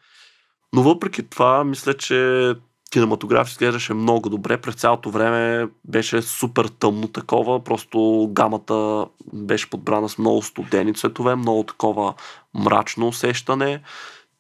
Но 0.74 0.84
въпреки 0.84 1.24
това, 1.24 1.64
мисля, 1.64 1.94
че 1.94 2.52
кинематограф 2.96 3.50
изглеждаше 3.50 3.94
много 3.94 4.30
добре. 4.30 4.58
През 4.58 4.76
цялото 4.76 5.10
време 5.10 5.68
беше 5.86 6.22
супер 6.22 6.66
тъмно 6.66 7.08
такова. 7.08 7.64
Просто 7.64 8.30
гамата 8.32 9.06
беше 9.34 9.70
подбрана 9.70 10.10
с 10.10 10.18
много 10.18 10.42
студени 10.42 10.94
цветове, 10.94 11.36
много 11.36 11.64
такова 11.64 12.14
мрачно 12.54 13.08
усещане. 13.08 13.82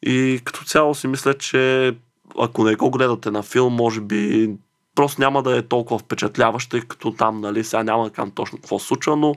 И 0.03 0.41
като 0.43 0.63
цяло 0.63 0.95
си 0.95 1.07
мисля, 1.07 1.33
че 1.33 1.93
ако 2.39 2.63
не 2.63 2.75
го 2.75 2.91
гледате 2.91 3.31
на 3.31 3.43
филм, 3.43 3.73
може 3.73 4.01
би 4.01 4.51
просто 4.95 5.21
няма 5.21 5.43
да 5.43 5.57
е 5.57 5.61
толкова 5.61 5.99
впечатляващ, 5.99 6.69
тъй 6.69 6.81
като 6.81 7.11
там, 7.11 7.41
нали, 7.41 7.63
сега 7.63 7.83
няма 7.83 8.03
да 8.03 8.09
кажам 8.09 8.31
точно 8.31 8.57
какво 8.57 8.79
случва, 8.79 9.15
но 9.15 9.35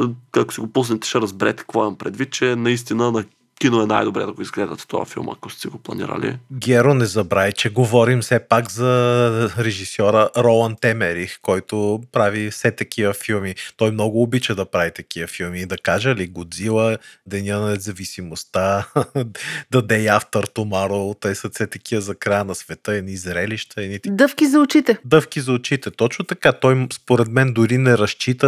е, 0.00 0.02
ако 0.36 0.54
си 0.54 0.60
го 0.60 0.72
пуснете, 0.72 1.08
ще 1.08 1.20
разберете 1.20 1.56
какво 1.56 1.80
имам 1.80 1.96
предвид, 1.96 2.32
че 2.32 2.56
наистина 2.56 3.12
на 3.12 3.24
кино 3.60 3.82
е 3.82 3.86
най-добре 3.86 4.20
да 4.20 4.32
го 4.32 4.42
изгледате 4.42 4.86
този 4.86 5.12
филм, 5.12 5.28
ако 5.28 5.50
сте 5.50 5.68
го 5.68 5.78
планирали. 5.78 6.38
Геро, 6.52 6.94
не 6.94 7.04
забравяй, 7.06 7.52
че 7.52 7.70
говорим 7.70 8.20
все 8.20 8.38
пак 8.38 8.70
за 8.70 8.86
режисьора 9.58 10.30
Ролан 10.36 10.76
Темерих, 10.80 11.38
който 11.42 12.00
прави 12.12 12.50
все 12.50 12.70
такива 12.70 13.14
филми. 13.14 13.54
Той 13.76 13.90
много 13.90 14.22
обича 14.22 14.54
да 14.54 14.64
прави 14.66 14.90
такива 14.90 15.26
филми. 15.28 15.66
Да 15.66 15.78
кажа 15.78 16.14
ли 16.14 16.26
Годзила, 16.26 16.98
Деня 17.26 17.60
на 17.60 17.70
независимостта, 17.70 18.88
The 18.94 19.80
Day 19.80 20.18
After 20.20 20.48
Tomorrow, 20.54 21.20
те 21.20 21.34
са 21.34 21.50
все 21.50 21.66
такива 21.66 22.00
за 22.00 22.14
края 22.14 22.44
на 22.44 22.54
света, 22.54 22.92
едни 22.92 23.16
зрелища, 23.16 23.82
едни 23.82 23.98
Дъвки 24.06 24.46
за 24.46 24.60
очите. 24.60 24.98
дъвки 25.04 25.40
за 25.40 25.52
очите. 25.52 25.90
Точно 25.90 26.24
така. 26.24 26.52
Той 26.52 26.86
според 26.92 27.28
мен 27.28 27.52
дори 27.52 27.78
не 27.78 27.98
разчита 27.98 28.46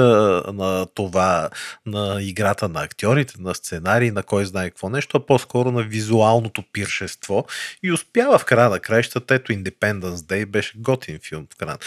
на 0.55 0.87
това, 0.95 1.49
на 1.87 2.19
играта 2.21 2.69
на 2.69 2.83
актьорите, 2.83 3.35
на 3.39 3.55
сценарий, 3.55 4.11
на 4.11 4.23
кой 4.23 4.45
знае 4.45 4.71
какво 4.71 4.89
нещо, 4.99 5.17
а 5.17 5.27
по-скоро 5.27 5.71
на 5.71 5.83
визуалното 5.83 6.63
пиршество. 6.73 7.47
И 7.83 7.93
успява 7.93 8.39
в 8.39 8.45
края 8.45 8.71
на 8.71 8.81
краищата. 8.81 9.35
Ето 9.35 9.53
Independence 9.53 10.15
Day 10.15 10.47
беше 10.47 10.73
готин 10.77 11.19
филм 11.23 11.47
в 11.53 11.57
края. 11.57 11.79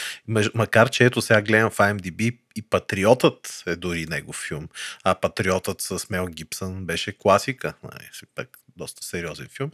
Макар, 0.53 0.89
че 0.89 1.05
ето 1.05 1.21
сега 1.21 1.41
гледам 1.41 1.69
в 1.69 1.77
IMDb 1.77 2.37
и 2.55 2.61
Патриотът 2.61 3.63
е 3.67 3.75
дори 3.75 4.05
негов 4.05 4.43
филм. 4.47 4.67
А 5.03 5.15
Патриотът 5.15 5.81
с 5.81 6.09
Мел 6.09 6.27
Гибсън 6.27 6.85
беше 6.85 7.17
класика. 7.17 7.73
Нали, 7.83 8.05
пак 8.35 8.47
доста 8.77 9.03
сериозен 9.03 9.47
филм. 9.57 9.71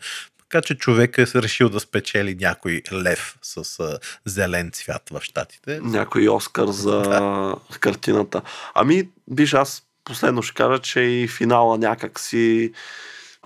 Така 0.49 0.61
че 0.61 0.77
човек 0.77 1.17
е 1.17 1.25
решил 1.35 1.69
да 1.69 1.79
спечели 1.79 2.35
някой 2.35 2.81
лев 2.93 3.37
с 3.41 3.79
а, 3.79 3.99
зелен 4.25 4.71
цвят 4.71 5.09
в 5.11 5.21
щатите. 5.21 5.79
Някой 5.83 6.27
Оскар 6.27 6.67
за 6.67 7.55
картината. 7.79 8.41
Ами, 8.73 9.09
виж, 9.27 9.53
аз 9.53 9.83
последно 10.07 10.41
ще 10.41 10.53
кажа, 10.53 10.79
че 10.81 10.99
и 10.99 11.27
финала 11.27 11.77
някак 11.77 12.19
си... 12.19 12.71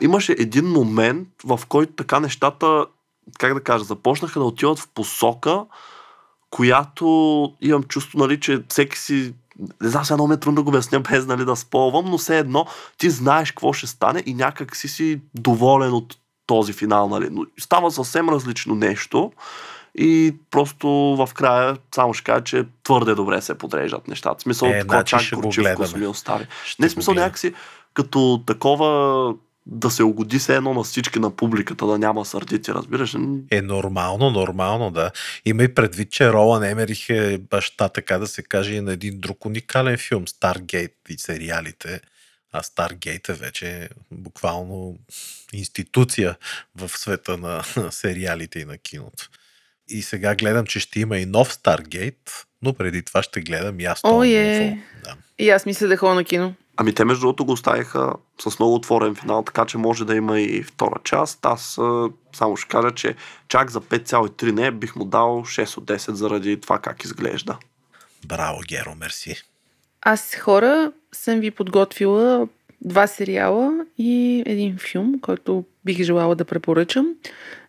Имаше 0.02 0.36
един 0.40 0.66
момент, 0.66 1.28
в 1.44 1.60
който 1.68 1.94
така 1.94 2.20
нещата, 2.20 2.86
как 3.40 3.54
да 3.54 3.64
кажа, 3.64 3.84
започнаха 3.84 4.40
да 4.40 4.46
отиват 4.46 4.80
в 4.80 4.88
посока, 4.88 5.66
която 6.50 7.08
имам 7.62 7.84
чувство, 7.84 8.20
нали, 8.20 8.40
че 8.40 8.64
всеки 8.70 9.00
си 9.00 9.34
не 9.82 9.90
знам, 9.90 10.06
сега 10.06 10.16
много 10.16 10.28
ме 10.28 10.34
е 10.34 10.40
трудно 10.40 10.56
да 10.56 10.64
го 10.64 10.70
обясня 10.70 11.00
без 11.00 11.26
нали, 11.26 11.46
да 11.46 11.56
спълвам, 11.56 12.06
но 12.06 12.18
все 12.18 12.40
едно 12.40 12.66
ти 12.98 13.10
знаеш 13.10 13.52
какво 13.52 13.74
ще 13.74 13.88
стане 13.88 14.24
и 14.26 14.34
някак 14.34 14.76
си 14.76 14.88
си 14.88 15.22
доволен 15.36 15.94
от 15.94 16.18
този 16.46 16.74
финал. 16.74 17.10
Нали. 17.10 17.28
Но 17.32 17.46
става 17.60 17.92
съвсем 17.92 18.30
различно 18.30 18.76
нещо 18.76 19.32
и 19.96 20.36
просто 20.52 20.88
в 20.90 21.30
края 21.34 21.78
само 21.96 22.14
ще 22.14 22.24
кажа, 22.24 22.44
че 22.44 22.66
твърде 22.84 23.16
добре 23.16 23.42
се 23.42 23.58
подреждат 23.58 24.08
нещата. 24.08 24.40
В 24.40 24.42
смисъл, 24.42 24.68
Е, 24.68 24.72
е, 24.72 24.80
такова 24.80 25.04
значи 25.10 25.30
чак 25.30 25.40
гледаме. 25.40 25.98
ми 25.98 26.08
остави. 26.08 26.48
Ще 26.66 26.82
Не, 26.82 26.88
го 26.88 26.94
смисъл 26.94 27.14
някакси 27.14 27.54
като 27.94 28.44
такова 28.48 29.34
да 29.72 29.92
се 29.92 30.04
угоди 30.04 30.40
се 30.40 30.56
едно 30.56 30.74
на 30.74 30.84
всички 30.84 31.20
на 31.20 31.36
публиката, 31.36 31.86
да 31.86 31.98
няма 31.98 32.26
сърдити, 32.26 32.74
разбираш. 32.74 33.16
ли? 33.16 33.20
Е 33.52 33.62
нормално, 33.62 34.30
нормално, 34.30 34.92
да. 34.92 35.12
Има 35.46 35.64
и 35.64 35.74
предвид, 35.74 36.12
че 36.12 36.34
Ролан 36.34 36.64
Емерих 36.64 37.10
е 37.10 37.38
баща, 37.38 37.90
така 37.90 38.18
да 38.18 38.28
се 38.28 38.44
каже, 38.44 38.74
и 38.74 38.82
на 38.82 38.94
един 38.94 39.20
друг 39.20 39.46
уникален 39.46 39.98
филм, 39.98 40.28
Старгейт 40.28 40.96
и 41.10 41.18
сериалите. 41.18 42.02
А 42.54 42.64
Старгейт 42.64 43.30
е 43.30 43.34
вече 43.34 43.90
буквално 44.12 44.98
институция 45.54 46.36
в 46.76 46.90
света 46.90 47.38
на 47.38 47.64
сериалите 47.92 48.60
и 48.60 48.66
на 48.66 48.78
киното. 48.78 49.30
И 49.90 50.02
сега 50.02 50.36
гледам, 50.36 50.66
че 50.66 50.80
ще 50.80 51.00
има 51.00 51.18
и 51.18 51.26
нов 51.26 51.54
Старгейт, 51.54 52.46
но 52.62 52.74
преди 52.74 53.02
това 53.02 53.24
ще 53.24 53.42
гледам 53.42 53.80
и 53.80 53.86
аз 53.86 54.00
О, 54.04 54.10
този 54.10 54.34
е. 54.36 54.84
Да. 55.04 55.16
И 55.40 55.50
аз 55.50 55.66
мисля 55.66 55.88
да 55.88 55.98
ходя 55.98 56.16
на 56.16 56.24
кино. 56.24 56.54
Ами 56.82 56.94
те 56.94 57.06
между 57.06 57.22
другото 57.22 57.46
го 57.46 57.52
оставиха 57.52 58.14
с 58.40 58.60
много 58.60 58.76
отворен 58.76 59.16
финал, 59.16 59.44
така 59.44 59.66
че 59.66 59.78
може 59.78 60.06
да 60.06 60.16
има 60.16 60.40
и 60.40 60.64
втора 60.64 61.00
част. 61.04 61.46
Аз 61.46 61.80
само 62.34 62.58
ще 62.58 62.68
кажа, 62.68 62.92
че 62.92 63.16
чак 63.48 63.72
за 63.72 63.82
5,3 63.82 64.52
не 64.52 64.72
бих 64.72 64.96
му 64.96 65.06
дал 65.06 65.28
6 65.30 65.78
от 65.78 65.86
10 65.86 66.12
заради 66.12 66.62
това 66.62 66.80
как 66.80 67.04
изглежда. 67.04 67.58
Браво, 68.28 68.60
Геро, 68.68 68.96
мерси. 68.96 69.36
Аз 70.02 70.36
хора 70.36 70.92
съм 71.12 71.40
ви 71.40 71.52
подготвила 71.52 72.48
два 72.82 73.08
сериала 73.08 73.86
и 73.98 74.44
един 74.46 74.78
филм, 74.78 75.20
който 75.22 75.66
бих 75.86 76.02
желала 76.02 76.36
да 76.36 76.46
препоръчам. 76.46 77.16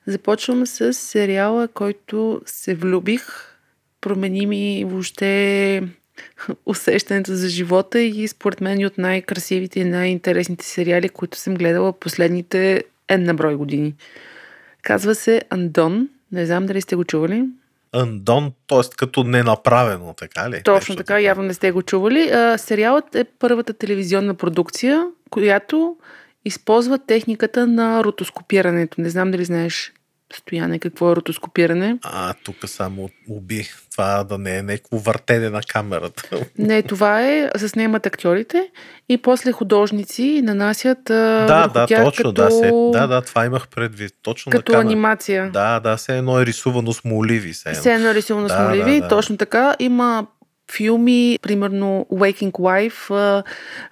Започвам 0.07 0.67
с 0.67 0.93
сериала, 0.93 1.69
който 1.69 2.43
се 2.47 2.75
влюбих. 2.75 3.57
Промени 4.01 4.47
ми 4.47 4.85
въобще 4.89 5.83
усещането 6.67 7.35
за 7.35 7.49
живота 7.49 8.01
и 8.01 8.29
според 8.29 8.61
мен 8.61 8.81
и 8.81 8.87
от 8.87 8.99
най-красивите 8.99 9.81
и 9.81 9.85
най-интересните 9.85 10.65
сериали, 10.65 11.09
които 11.09 11.39
съм 11.39 11.55
гледала 11.55 11.93
последните 11.93 12.85
една 13.09 13.35
брой 13.35 13.55
години. 13.55 13.95
Казва 14.83 15.15
се 15.15 15.43
Андон. 15.51 16.09
Не 16.33 16.47
знам 16.47 16.67
дали 16.67 16.81
сте 16.81 16.97
го 16.97 17.05
чували. 17.05 17.45
Андон, 17.93 18.53
т.е. 18.67 18.81
като 18.97 19.25
ненаправено, 19.25 20.15
така 20.19 20.51
ли? 20.51 20.63
Точно 20.63 20.93
Нещо 20.93 20.97
така, 20.97 21.21
явно 21.21 21.43
не 21.43 21.55
сте 21.55 21.71
го 21.71 21.83
чували. 21.83 22.31
А, 22.31 22.59
сериалът 22.59 23.15
е 23.15 23.25
първата 23.25 23.73
телевизионна 23.73 24.35
продукция, 24.35 25.07
която 25.31 25.97
използва 26.45 26.99
техниката 26.99 27.67
на 27.67 28.05
ротоскопирането. 28.05 29.01
Не 29.01 29.11
знам 29.11 29.31
дали 29.31 29.45
знаеш, 29.45 29.93
Стояне, 30.35 30.79
какво 30.79 31.13
е 31.13 31.17
ротоскопиране. 31.17 31.99
А, 32.03 32.35
тук 32.45 32.57
само 32.67 33.09
уби. 33.29 33.69
Това 33.93 34.25
да 34.25 34.39
не 34.39 34.57
е 34.57 34.63
някакво 34.63 34.99
въртене 34.99 35.51
на 35.51 35.61
камерата. 35.69 36.23
Не, 36.59 36.83
това 36.83 37.23
е, 37.23 37.51
заснемат 37.55 38.07
актьорите 38.07 38.71
и 39.09 39.19
после 39.19 39.53
художници 39.53 40.41
нанасят 40.45 40.99
да, 41.05 41.69
да, 41.75 41.87
тях 41.87 42.05
точно, 42.05 42.23
като, 42.23 42.33
да, 42.33 42.51
се, 42.51 42.71
да, 42.93 43.07
да, 43.07 43.21
това 43.23 43.45
имах 43.45 43.69
предвид. 43.69 44.13
Точно 44.23 44.51
като 44.51 44.73
на 44.73 44.77
камера. 44.79 44.89
анимация. 44.89 45.51
Да, 45.51 45.81
да, 45.81 45.97
все 45.97 46.19
едно 46.19 46.41
е 46.41 46.47
рисувано 46.47 46.93
с 46.93 47.05
моливи. 47.05 47.53
Все 47.53 47.69
едно. 47.69 47.81
Все 47.81 47.93
едно 47.95 48.09
е 48.09 48.15
рисувано 48.15 48.49
Да, 48.49 48.55
с 48.55 48.69
моливи, 48.69 48.95
да, 48.95 49.01
да. 49.01 49.09
точно 49.09 49.37
така. 49.37 49.77
Има 49.79 50.27
филми, 50.77 51.39
примерно 51.43 52.07
Waking 52.13 52.53
Life, 52.53 53.43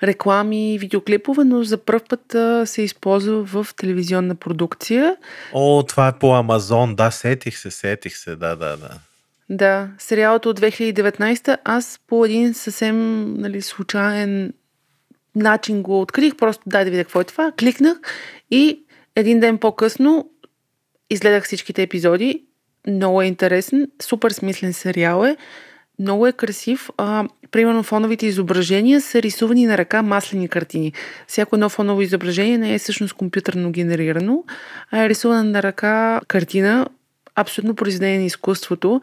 реклами, 0.03 0.78
видеоклипове, 0.78 1.45
но 1.45 1.62
за 1.62 1.78
първ 1.78 2.01
път 2.09 2.37
се 2.68 2.83
използва 2.83 3.45
в 3.45 3.66
телевизионна 3.76 4.35
продукция. 4.35 5.16
О, 5.53 5.83
това 5.83 6.09
е 6.09 6.18
по 6.18 6.35
Амазон, 6.35 6.95
да, 6.95 7.11
сетих 7.11 7.59
се, 7.59 7.70
сетих 7.70 8.16
се, 8.16 8.37
да, 8.37 8.57
да, 8.57 8.76
да. 8.76 8.91
Да, 9.53 9.89
сериалът 9.99 10.47
от 10.47 10.61
2019 10.61 11.59
аз 11.64 12.01
по 12.07 12.24
един 12.24 12.55
съвсем 12.55 13.24
нали, 13.35 13.62
случайен 13.62 14.53
начин 15.37 15.83
го 15.83 16.01
открих, 16.01 16.37
просто 16.37 16.62
дай 16.66 16.85
да 16.85 16.91
видя 16.91 17.05
какво 17.05 17.20
е 17.20 17.24
това, 17.24 17.53
кликнах 17.59 17.99
и 18.51 18.81
един 19.16 19.41
ден 19.41 19.59
по-късно 19.59 20.31
изгледах 21.11 21.45
всичките 21.45 21.83
епизоди. 21.83 22.45
Много 22.87 23.22
е 23.22 23.26
интересен, 23.26 23.89
супер 24.03 24.31
смислен 24.31 24.72
сериал 24.72 25.24
е, 25.24 25.37
много 26.01 26.26
е 26.26 26.32
красив. 26.32 26.90
А, 26.96 27.28
примерно 27.51 27.82
фоновите 27.82 28.26
изображения 28.26 29.01
са 29.01 29.22
рисувани 29.22 29.66
на 29.66 29.78
ръка 29.78 30.03
маслени 30.03 30.48
картини. 30.48 30.92
Всяко 31.26 31.57
едно 31.57 31.68
фоново 31.68 32.03
изображение 32.03 32.59
не 32.59 32.74
е 32.74 32.78
всъщност 32.78 33.14
компютърно 33.14 33.70
генерирано, 33.70 34.44
а 34.90 35.05
е 35.05 35.09
рисувана 35.09 35.44
на 35.44 35.62
ръка 35.62 36.20
картина, 36.28 36.86
абсолютно 37.34 37.74
произведение 37.74 38.18
на 38.18 38.24
изкуството. 38.24 39.01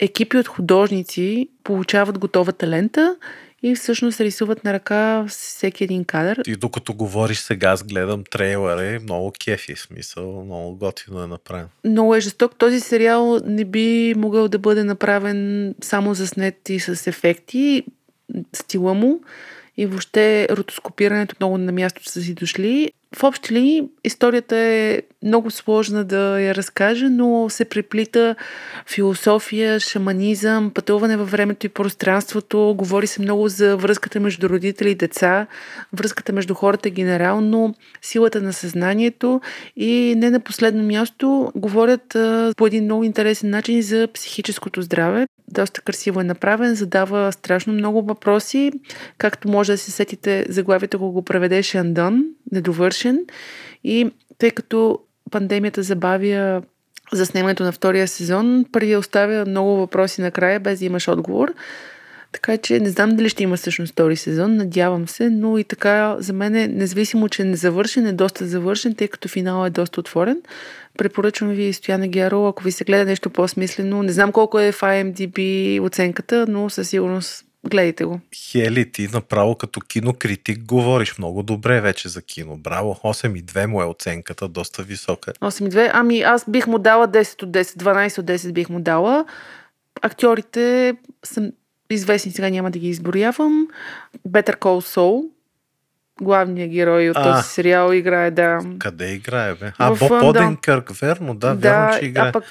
Екипи 0.00 0.36
от 0.36 0.48
художници 0.48 1.48
получават 1.64 2.18
готовата 2.18 2.68
лента 2.68 3.16
и 3.64 3.74
всъщност 3.74 4.20
рисуват 4.20 4.64
на 4.64 4.72
ръка 4.72 5.26
всеки 5.28 5.84
един 5.84 6.04
кадър. 6.04 6.40
И 6.46 6.56
докато 6.56 6.94
говориш 6.94 7.38
сега, 7.38 7.68
аз 7.68 7.82
гледам 7.82 8.24
трейлера, 8.30 9.00
много 9.00 9.32
кефи, 9.44 9.76
смисъл, 9.76 10.44
много 10.44 10.76
готино 10.76 11.22
е 11.22 11.26
направен. 11.26 11.68
Много 11.84 12.14
е 12.14 12.20
жесток. 12.20 12.58
Този 12.58 12.80
сериал 12.80 13.40
не 13.44 13.64
би 13.64 14.14
могъл 14.16 14.48
да 14.48 14.58
бъде 14.58 14.84
направен 14.84 15.74
само 15.82 16.14
за 16.14 16.26
снет 16.26 16.68
и 16.68 16.80
с 16.80 17.06
ефекти. 17.06 17.84
Стила 18.52 18.94
му 18.94 19.20
и 19.76 19.86
въобще 19.86 20.48
ротоскопирането 20.50 21.36
много 21.40 21.58
на 21.58 21.72
място 21.72 22.04
са 22.04 22.22
си 22.22 22.34
дошли. 22.34 22.92
В 23.16 23.24
общи 23.24 23.54
линии 23.54 23.82
историята 24.04 24.56
е 24.56 25.02
много 25.22 25.50
сложна 25.50 26.04
да 26.04 26.40
я 26.40 26.54
разкажа, 26.54 27.10
но 27.10 27.46
се 27.48 27.64
преплита 27.64 28.34
философия, 28.86 29.80
шаманизъм, 29.80 30.70
пътуване 30.70 31.16
във 31.16 31.30
времето 31.30 31.66
и 31.66 31.68
пространството. 31.68 32.74
Говори 32.78 33.06
се 33.06 33.22
много 33.22 33.48
за 33.48 33.76
връзката 33.76 34.20
между 34.20 34.48
родители 34.48 34.90
и 34.90 34.94
деца, 34.94 35.46
връзката 35.92 36.32
между 36.32 36.54
хората 36.54 36.90
генерално, 36.90 37.74
силата 38.02 38.40
на 38.40 38.52
съзнанието 38.52 39.40
и 39.76 40.14
не 40.16 40.30
на 40.30 40.40
последно 40.40 40.82
място 40.82 41.52
говорят 41.54 42.16
по 42.56 42.66
един 42.66 42.84
много 42.84 43.04
интересен 43.04 43.50
начин 43.50 43.82
за 43.82 44.08
психическото 44.14 44.82
здраве. 44.82 45.26
Доста 45.48 45.80
красиво 45.80 46.20
е 46.20 46.24
направен, 46.24 46.74
задава 46.74 47.32
страшно 47.32 47.72
много 47.72 48.02
въпроси. 48.02 48.72
Както 49.18 49.48
може 49.48 49.72
да 49.72 49.78
се 49.78 49.90
сетите, 49.90 50.46
заглавието 50.48 50.98
го 50.98 51.12
го 51.12 51.22
преведеше 51.22 51.78
Андон, 51.78 52.24
недовършен. 52.52 53.03
И 53.84 54.10
тъй 54.38 54.50
като 54.50 54.98
пандемията 55.30 55.82
забавя 55.82 56.62
заснемането 57.12 57.62
на 57.62 57.72
втория 57.72 58.08
сезон, 58.08 58.64
първия 58.72 58.98
оставя 58.98 59.46
много 59.46 59.76
въпроси 59.76 60.20
накрая, 60.20 60.60
без 60.60 60.78
да 60.78 60.84
имаш 60.84 61.08
отговор. 61.08 61.54
Така 62.34 62.56
че 62.56 62.80
не 62.80 62.90
знам 62.90 63.16
дали 63.16 63.28
ще 63.28 63.42
има 63.42 63.56
всъщност 63.56 63.92
втори 63.92 64.16
сезон, 64.16 64.56
надявам 64.56 65.08
се, 65.08 65.30
но 65.30 65.58
и 65.58 65.64
така 65.64 66.16
за 66.18 66.32
мен 66.32 66.54
е, 66.54 66.68
независимо, 66.68 67.28
че 67.28 67.42
е 67.42 67.44
незавършен, 67.44 68.06
е 68.06 68.12
доста 68.12 68.46
завършен, 68.46 68.94
тъй 68.94 69.08
като 69.08 69.28
финал 69.28 69.66
е 69.66 69.70
доста 69.70 70.00
отворен. 70.00 70.42
Препоръчвам 70.98 71.50
ви 71.50 71.72
Стояна 71.72 72.08
Гяро, 72.08 72.46
ако 72.46 72.64
ви 72.64 72.72
се 72.72 72.84
гледа 72.84 73.04
нещо 73.04 73.30
по-смислено. 73.30 74.02
Не 74.02 74.12
знам 74.12 74.32
колко 74.32 74.58
е 74.58 74.72
в 74.72 74.80
IMDb 74.80 75.80
оценката, 75.82 76.46
но 76.48 76.70
със 76.70 76.88
сигурност 76.88 77.44
гледайте 77.68 78.04
го. 78.04 78.20
Хели, 78.34 78.92
ти 78.92 79.08
направо 79.12 79.54
като 79.54 79.80
кинокритик 79.80 80.64
говориш 80.64 81.18
много 81.18 81.42
добре 81.42 81.80
вече 81.80 82.08
за 82.08 82.22
кино. 82.22 82.56
Браво, 82.56 82.96
8,2 83.04 83.66
му 83.66 83.82
е 83.82 83.84
оценката, 83.84 84.48
доста 84.48 84.82
висока. 84.82 85.32
8,2. 85.32 85.90
Ами 85.92 86.20
аз 86.20 86.44
бих 86.48 86.66
му 86.66 86.78
дала 86.78 87.08
10 87.08 87.42
от 87.42 87.50
10, 87.50 87.62
12 87.62 88.18
от 88.18 88.26
10 88.26 88.52
бих 88.52 88.68
му 88.68 88.80
дала. 88.80 89.24
Актьорите 90.02 90.96
са 91.24 91.52
известни, 91.90 92.32
сега 92.32 92.50
няма 92.50 92.70
да 92.70 92.78
ги 92.78 92.88
изброявам. 92.88 93.68
Better 94.28 94.58
Call 94.58 94.96
Saul, 94.96 95.33
главният 96.22 96.70
герой 96.70 97.10
от 97.10 97.16
А. 97.16 97.22
този 97.32 97.48
сериал 97.48 97.92
играе, 97.92 98.30
да. 98.30 98.58
Къде 98.78 99.12
играе, 99.12 99.54
бе? 99.54 99.72
А, 99.78 99.90
В, 99.90 99.98
Боб 99.98 100.08
да. 100.10 100.26
Оденкърк, 100.26 100.90
верно, 100.90 101.34
да, 101.34 101.54
вярно, 101.54 101.98
че 101.98 102.04
играе. 102.04 102.28
а 102.28 102.32
пък 102.32 102.48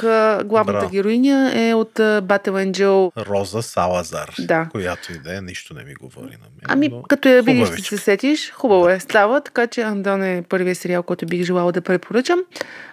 главната 0.48 0.80
Браво. 0.80 0.90
героиня 0.90 1.52
е 1.56 1.74
от 1.74 1.94
Battle 1.94 2.72
Angel. 2.72 3.28
Роза 3.28 3.62
Салазар, 3.62 4.34
Да. 4.40 4.68
която 4.72 5.14
идея, 5.14 5.42
нищо 5.42 5.74
не 5.74 5.84
ми 5.84 5.94
говори 5.94 6.26
на 6.26 6.38
мен. 6.40 6.64
Ами, 6.64 6.88
но 6.90 7.04
като 7.04 7.30
я 7.30 7.42
видиш, 7.42 7.68
ще 7.70 7.82
се 7.82 7.98
сетиш. 7.98 8.52
Хубаво 8.52 8.90
е. 8.90 9.00
Става, 9.00 9.42
така 9.42 9.68
че 9.68 9.82
Андон 9.82 10.24
е 10.24 10.44
първият 10.50 10.78
сериал, 10.78 11.04
който 11.04 11.26
бих 11.26 11.44
желала 11.44 11.72
да 11.72 11.82
препоръчам. 11.82 12.40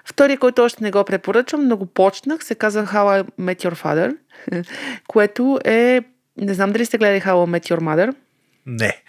Втория, 0.04 0.38
който 0.38 0.62
още 0.62 0.84
не 0.84 0.90
го 0.90 1.04
препоръчам, 1.04 1.68
но 1.68 1.76
го 1.76 1.86
почнах, 1.86 2.44
се 2.44 2.54
казва 2.54 2.82
How 2.82 3.22
I 3.22 3.26
Met 3.40 3.64
Your 3.64 3.76
Father, 3.76 4.16
което 5.08 5.58
е... 5.64 6.00
Не 6.36 6.54
знам 6.54 6.72
дали 6.72 6.84
сте 6.84 6.98
гледали 6.98 7.20
How 7.20 7.32
I 7.46 7.58
Met 7.58 7.70
Your 7.70 7.80
Mother. 7.80 8.14
Не. 8.66 9.02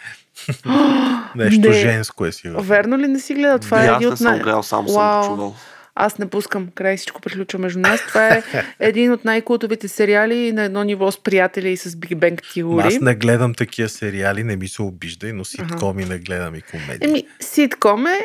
Нещо 1.36 1.70
Не. 1.70 1.74
женско 1.74 2.26
е 2.26 2.32
сигурно. 2.32 2.62
Верно 2.62 2.98
ли 2.98 3.08
не 3.08 3.20
си 3.20 3.34
гледал? 3.34 3.60
Това 3.60 3.84
и 3.84 3.86
е 3.86 3.90
аз 3.90 3.96
един 3.96 4.08
не 4.08 4.14
от 4.14 4.18
съм 4.18 4.32
най... 4.32 4.40
гледал, 4.40 4.64
само 4.64 4.88
съм 4.88 5.24
чувал. 5.24 5.56
Аз 5.96 6.18
не 6.18 6.30
пускам. 6.30 6.68
Край 6.76 6.98
всичко 6.98 7.22
приключва 7.22 7.60
между 7.60 7.80
нас. 7.80 8.02
Това 8.08 8.28
е 8.28 8.44
един 8.80 9.12
от 9.12 9.26
най-култовите 9.26 9.88
сериали 9.88 10.52
на 10.52 10.64
едно 10.64 10.84
ниво 10.84 11.12
с 11.12 11.24
приятели 11.24 11.70
и 11.70 11.78
с 11.78 11.90
Big 11.90 12.16
Bang 12.16 12.64
Ма 12.64 12.84
Аз 12.84 12.94
Theory. 12.94 13.02
не 13.02 13.16
гледам 13.16 13.54
такива 13.54 13.90
сериали, 13.90 14.44
не 14.44 14.56
ми 14.56 14.68
се 14.68 14.82
обиждай, 14.82 15.34
но 15.34 15.46
ситкоми 15.46 16.06
не 16.06 16.18
гледам 16.18 16.56
и 16.56 16.62
комедии. 16.62 17.10
Еми, 17.10 17.24
ситком 17.40 18.08
е, 18.08 18.20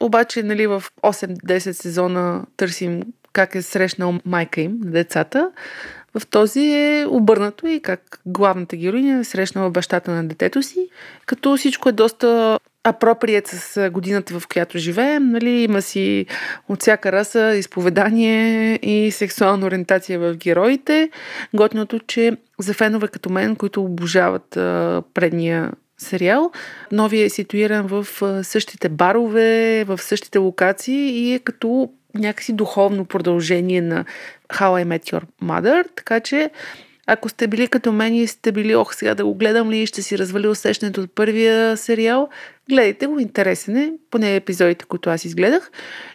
обаче 0.00 0.42
нали, 0.42 0.66
в 0.66 0.84
8-10 1.02 1.72
сезона 1.72 2.44
търсим 2.56 3.02
как 3.32 3.54
е 3.54 3.62
срещнал 3.62 4.18
майка 4.24 4.60
им 4.60 4.78
на 4.84 4.90
децата. 4.90 5.50
В 6.18 6.26
този 6.26 6.60
е 6.60 7.06
обърнато 7.08 7.66
и 7.66 7.80
как 7.80 8.20
главната 8.26 8.76
героиня 8.76 9.18
е 9.18 9.24
срещнала 9.24 9.70
бащата 9.70 10.10
на 10.10 10.28
детето 10.28 10.62
си, 10.62 10.88
като 11.26 11.56
всичко 11.56 11.88
е 11.88 11.92
доста 11.92 12.58
апроприет 12.84 13.46
с 13.46 13.90
годината, 13.90 14.40
в 14.40 14.48
която 14.48 14.78
живеем. 14.78 15.30
Нали? 15.30 15.50
Има 15.50 15.82
си 15.82 16.26
от 16.68 16.80
всяка 16.80 17.12
раса 17.12 17.54
изповедание 17.56 18.74
и 18.82 19.10
сексуална 19.10 19.66
ориентация 19.66 20.18
в 20.18 20.34
героите. 20.36 21.10
Готиното, 21.54 21.98
че 21.98 22.36
за 22.58 22.74
фенове 22.74 23.08
като 23.08 23.30
мен, 23.30 23.56
които 23.56 23.82
обожават 23.84 24.48
предния 25.14 25.72
сериал, 25.98 26.50
новия 26.92 27.24
е 27.24 27.28
ситуиран 27.28 27.86
в 27.86 28.06
същите 28.44 28.88
барове, 28.88 29.84
в 29.84 29.98
същите 30.02 30.38
локации 30.38 31.10
и 31.10 31.34
е 31.34 31.38
като 31.38 31.90
някакси 32.14 32.52
духовно 32.52 33.04
продължение 33.04 33.80
на 33.80 34.04
How 34.48 34.84
I 34.84 34.98
Met 34.98 35.12
Your 35.12 35.22
Mother, 35.42 35.84
така 35.96 36.20
че 36.20 36.50
ако 37.06 37.28
сте 37.28 37.46
били 37.46 37.68
като 37.68 37.92
мен 37.92 38.14
и 38.14 38.26
сте 38.26 38.52
били, 38.52 38.74
ох, 38.74 38.94
сега 38.94 39.14
да 39.14 39.24
го 39.24 39.34
гледам 39.34 39.70
ли, 39.70 39.86
ще 39.86 40.02
си 40.02 40.18
развали 40.18 40.48
усещането 40.48 41.00
от 41.00 41.14
първия 41.14 41.76
сериал, 41.76 42.28
гледайте 42.70 43.06
го, 43.06 43.18
интересен 43.18 43.76
е, 43.76 43.92
поне 44.10 44.36
епизодите, 44.36 44.84
които 44.84 45.10
аз 45.10 45.24
изгледах. 45.24 45.70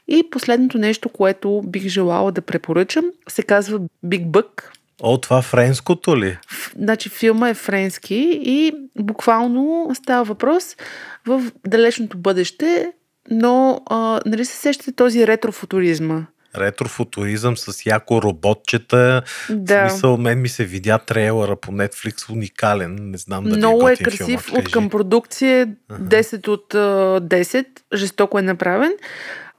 И 0.08 0.30
последното 0.30 0.78
нещо, 0.78 1.10
което 1.10 1.62
бих 1.68 1.88
желала 1.88 2.32
да 2.32 2.42
препоръчам, 2.42 3.06
се 3.28 3.44
казва 3.44 3.80
Big 4.06 4.26
Buck. 4.26 4.64
О, 5.02 5.18
това 5.18 5.42
френското 5.42 6.18
ли? 6.18 6.38
Значи 6.80 7.10
филма 7.10 7.50
е 7.50 7.54
френски 7.54 8.40
и 8.44 8.74
буквално 9.00 9.92
става 9.94 10.24
въпрос 10.24 10.76
в 11.26 11.52
далечното 11.68 12.18
бъдеще, 12.18 12.92
но 13.32 13.82
а, 13.86 14.20
нали 14.26 14.46
се 14.46 14.58
сещате 14.58 14.92
този 14.92 15.28
ретрофутуризма? 15.28 16.26
Ретрофутуризъм 16.58 17.58
с 17.58 17.86
яко 17.86 18.22
роботчета. 18.22 19.22
Да. 19.50 19.88
В 19.88 19.92
смисъл, 19.92 20.18
мен 20.18 20.42
ми 20.42 20.50
се 20.50 20.66
видя 20.66 20.98
трейлера 20.98 21.56
по 21.56 21.72
Netflix 21.72 22.32
уникален. 22.32 22.98
Не 23.12 23.18
знам 23.18 23.44
дали 23.44 23.58
Много 23.58 23.88
е 23.88 23.92
готин 23.92 24.06
красив 24.06 24.42
филмът, 24.42 24.66
от 24.66 24.72
към 24.72 24.90
продукция 24.90 25.68
10 25.92 26.48
от 26.48 26.76
а, 26.76 26.78
10. 27.22 27.66
Жестоко 27.94 28.40
е 28.40 28.42
направен. 28.42 28.92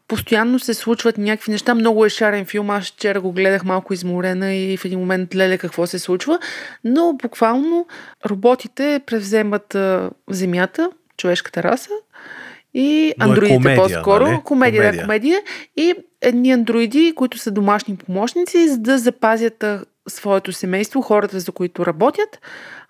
Постоянно 0.09 0.59
се 0.59 0.75
случват 0.75 1.19
някакви 1.19 1.53
неща. 1.53 1.75
Много 1.75 2.05
е 2.05 2.09
шарен 2.09 2.47
филм. 2.47 2.71
Аз 2.71 2.87
вчера 2.87 3.21
го 3.21 3.33
гледах 3.33 3.64
малко 3.64 3.93
изморена 3.93 4.55
и 4.55 4.77
в 4.77 4.85
един 4.85 4.99
момент 4.99 5.35
леле 5.35 5.59
какво 5.59 5.87
се 5.87 5.99
случва. 5.99 6.39
Но 6.85 7.12
буквално 7.12 7.87
роботите 8.27 9.01
превземат 9.07 9.77
земята, 10.31 10.91
човешката 11.16 11.62
раса 11.62 11.91
и 12.79 13.09
е 13.09 13.14
андроидите 13.18 13.55
комедия, 13.57 13.83
по-скоро. 13.83 14.26
нали? 14.26 14.41
Комедия, 14.45 14.83
да, 14.83 14.89
Комедия. 14.89 15.03
комедия. 15.03 15.43
И 15.76 15.95
едни 16.20 16.51
андроиди, 16.53 17.12
които 17.16 17.39
са 17.39 17.51
домашни 17.51 17.97
помощници, 17.97 18.68
за 18.68 18.79
да 18.79 18.99
запазят 18.99 19.64
своето 20.09 20.53
семейство, 20.53 21.01
хората, 21.01 21.41
за 21.41 21.53
които 21.53 21.87
работят. 21.87 22.41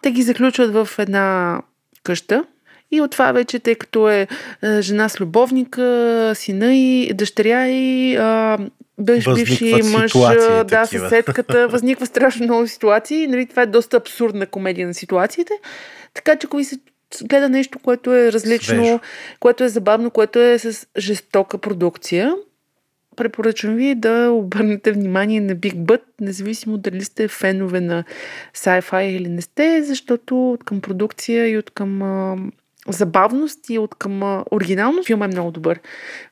Те 0.03 0.11
ги 0.11 0.23
заключват 0.23 0.73
в 0.73 0.89
една 0.99 1.61
къща. 2.03 2.45
И 2.91 3.01
от 3.01 3.11
това 3.11 3.33
вече, 3.33 3.59
тъй 3.59 3.75
като 3.75 4.09
е 4.09 4.27
е, 4.63 4.83
жена 4.83 5.09
с 5.09 5.21
любовника, 5.21 6.33
сина 6.35 6.75
и 6.75 7.13
дъщеря 7.15 7.69
и 7.69 8.17
а, 8.17 8.59
биш, 9.01 9.25
бивши 9.35 9.75
мъж, 9.85 10.13
да, 10.13 10.65
такива. 10.65 11.09
съседката, 11.09 11.69
възниква 11.71 12.07
страшно 12.07 12.45
много 12.45 12.67
ситуации. 12.67 13.27
Нали, 13.27 13.47
това 13.47 13.63
е 13.63 13.67
доста 13.67 13.97
абсурдна 13.97 14.47
комедия 14.47 14.87
на 14.87 14.95
ситуациите. 14.95 15.53
Така 16.15 16.37
че, 16.37 16.47
ако 16.47 16.57
ви 16.57 16.65
се 16.65 16.79
гледа 17.25 17.49
нещо, 17.49 17.79
което 17.79 18.15
е 18.15 18.33
различно, 18.33 18.85
Свежо. 18.85 19.01
което 19.41 19.65
е 19.65 19.69
забавно, 19.69 20.11
което 20.11 20.39
е 20.39 20.59
с 20.59 20.87
жестока 20.99 21.59
продукция, 21.59 22.35
препоръчвам 23.17 23.75
ви 23.75 23.95
да 23.95 24.31
обърнете 24.31 24.93
внимание 24.93 25.41
на 25.41 25.57
Big 25.57 25.75
Butt, 25.75 26.03
независимо 26.21 26.79
дали 26.79 27.05
сте 27.05 27.29
фенове 27.29 27.81
на 27.81 28.05
sci-fi 28.55 29.03
или 29.03 29.29
не 29.29 29.43
сте, 29.43 29.83
защото 29.83 30.53
от 30.53 30.65
към 30.65 30.81
продукция 30.81 31.49
и 31.49 31.59
от 31.59 31.71
към 31.71 32.03
а, 32.03 32.37
забавност 32.89 33.71
и 33.71 33.79
от 33.79 33.95
към 33.95 34.23
а, 34.23 34.45
оригиналност 34.53 35.07
филма 35.07 35.25
е 35.25 35.29
много 35.29 35.51
добър. 35.51 35.81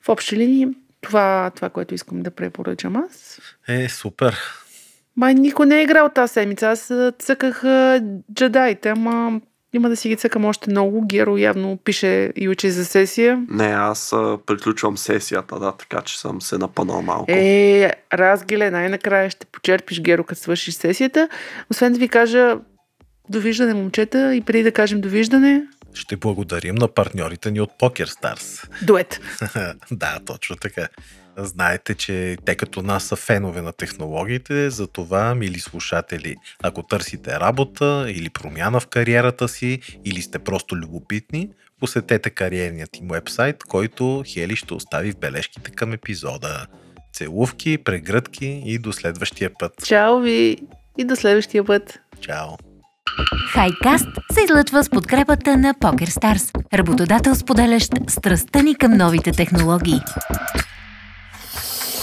В 0.03 0.09
общи 0.09 0.37
линии 0.37 0.69
това, 1.01 1.51
това, 1.57 1.69
което 1.69 1.95
искам 1.95 2.23
да 2.23 2.31
препоръчам 2.31 2.97
аз. 2.97 3.41
Е, 3.69 3.89
супер. 3.89 4.37
Май 5.17 5.35
никой 5.35 5.67
не 5.67 5.79
е 5.79 5.83
играл 5.83 6.09
тази 6.09 6.33
седмица. 6.33 6.69
Аз 6.69 6.93
цъках 7.19 7.63
джедаите, 8.35 8.89
ама 8.89 9.41
има 9.77 9.89
да 9.89 9.97
си 9.97 10.09
ги 10.09 10.17
цъкам 10.17 10.45
още 10.45 10.71
много. 10.71 11.07
Геро 11.07 11.37
явно 11.37 11.77
пише 11.85 12.33
и 12.37 12.49
учи 12.49 12.71
за 12.71 12.85
сесия. 12.85 13.45
Не, 13.51 13.67
аз 13.67 14.13
а, 14.13 14.39
приключвам 14.47 14.99
сесията, 14.99 15.59
да, 15.59 15.73
така 15.73 16.01
че 16.01 16.19
съм 16.21 16.43
се 16.43 16.59
напънал 16.59 17.03
малко. 17.03 17.25
Е, 17.29 17.93
разгиле, 18.13 18.71
най-накрая 18.71 19.31
ще 19.31 19.47
почерпиш 19.47 20.01
Геро, 20.01 20.25
като 20.25 20.41
свършиш 20.41 20.75
сесията. 20.75 21.29
Освен 21.71 21.93
да 21.93 21.99
ви 21.99 22.09
кажа 22.09 22.57
довиждане, 23.29 23.75
момчета, 23.75 24.35
и 24.35 24.41
преди 24.41 24.63
да 24.63 24.73
кажем 24.73 25.01
довиждане, 25.01 25.63
Ще 25.95 26.17
благодарим 26.17 26.75
на 26.75 26.89
партньорите 26.89 27.51
ни 27.51 27.61
от 27.61 27.71
PokerStars. 27.81 28.69
дует. 28.87 29.21
да, 29.91 30.19
точно 30.27 30.57
така. 30.57 30.89
Знаете, 31.39 31.95
че 31.95 32.37
те 32.45 32.55
като 32.55 32.83
нас 32.83 33.05
са 33.05 33.17
фенове 33.17 33.63
на 33.63 33.73
технологиите, 33.73 34.71
затова, 34.71 35.35
мили 35.35 35.59
слушатели, 35.59 36.37
ако 36.63 36.83
търсите 36.83 37.41
работа 37.41 38.07
или 38.09 38.31
промяна 38.31 38.81
в 38.81 38.87
кариерата 38.87 39.49
си, 39.49 39.81
или 40.05 40.23
сте 40.23 40.39
просто 40.39 40.77
любопитни, 40.77 41.49
посетете 41.81 42.31
кариерният 42.31 42.97
им 42.97 43.09
вебсайт, 43.09 43.65
който 43.65 44.25
Хели 44.27 44.57
ще 44.57 44.75
остави 44.75 45.13
в 45.13 45.19
бележките 45.19 45.71
към 45.71 45.93
епизода. 45.93 46.67
Целувки, 47.13 47.79
прегръдки 47.79 48.63
и 48.67 48.79
до 48.79 48.93
следващия 48.93 49.51
път. 49.59 49.73
Чао 49.85 50.21
ви 50.21 50.57
и 50.99 51.05
до 51.05 51.17
следващия 51.17 51.65
път. 51.65 51.99
Чао! 52.21 52.49
Хайкаст 53.53 54.09
се 54.33 54.41
излъчва 54.45 54.85
с 54.85 54.91
подкрепата 54.91 55.57
на 55.57 55.75
PokerStars, 55.75 56.75
работодател 56.75 57.35
споделящ 57.35 57.93
страстта 58.09 58.63
ни 58.63 58.75
към 58.75 58.93
новите 58.93 59.33
технологии. 59.33 60.01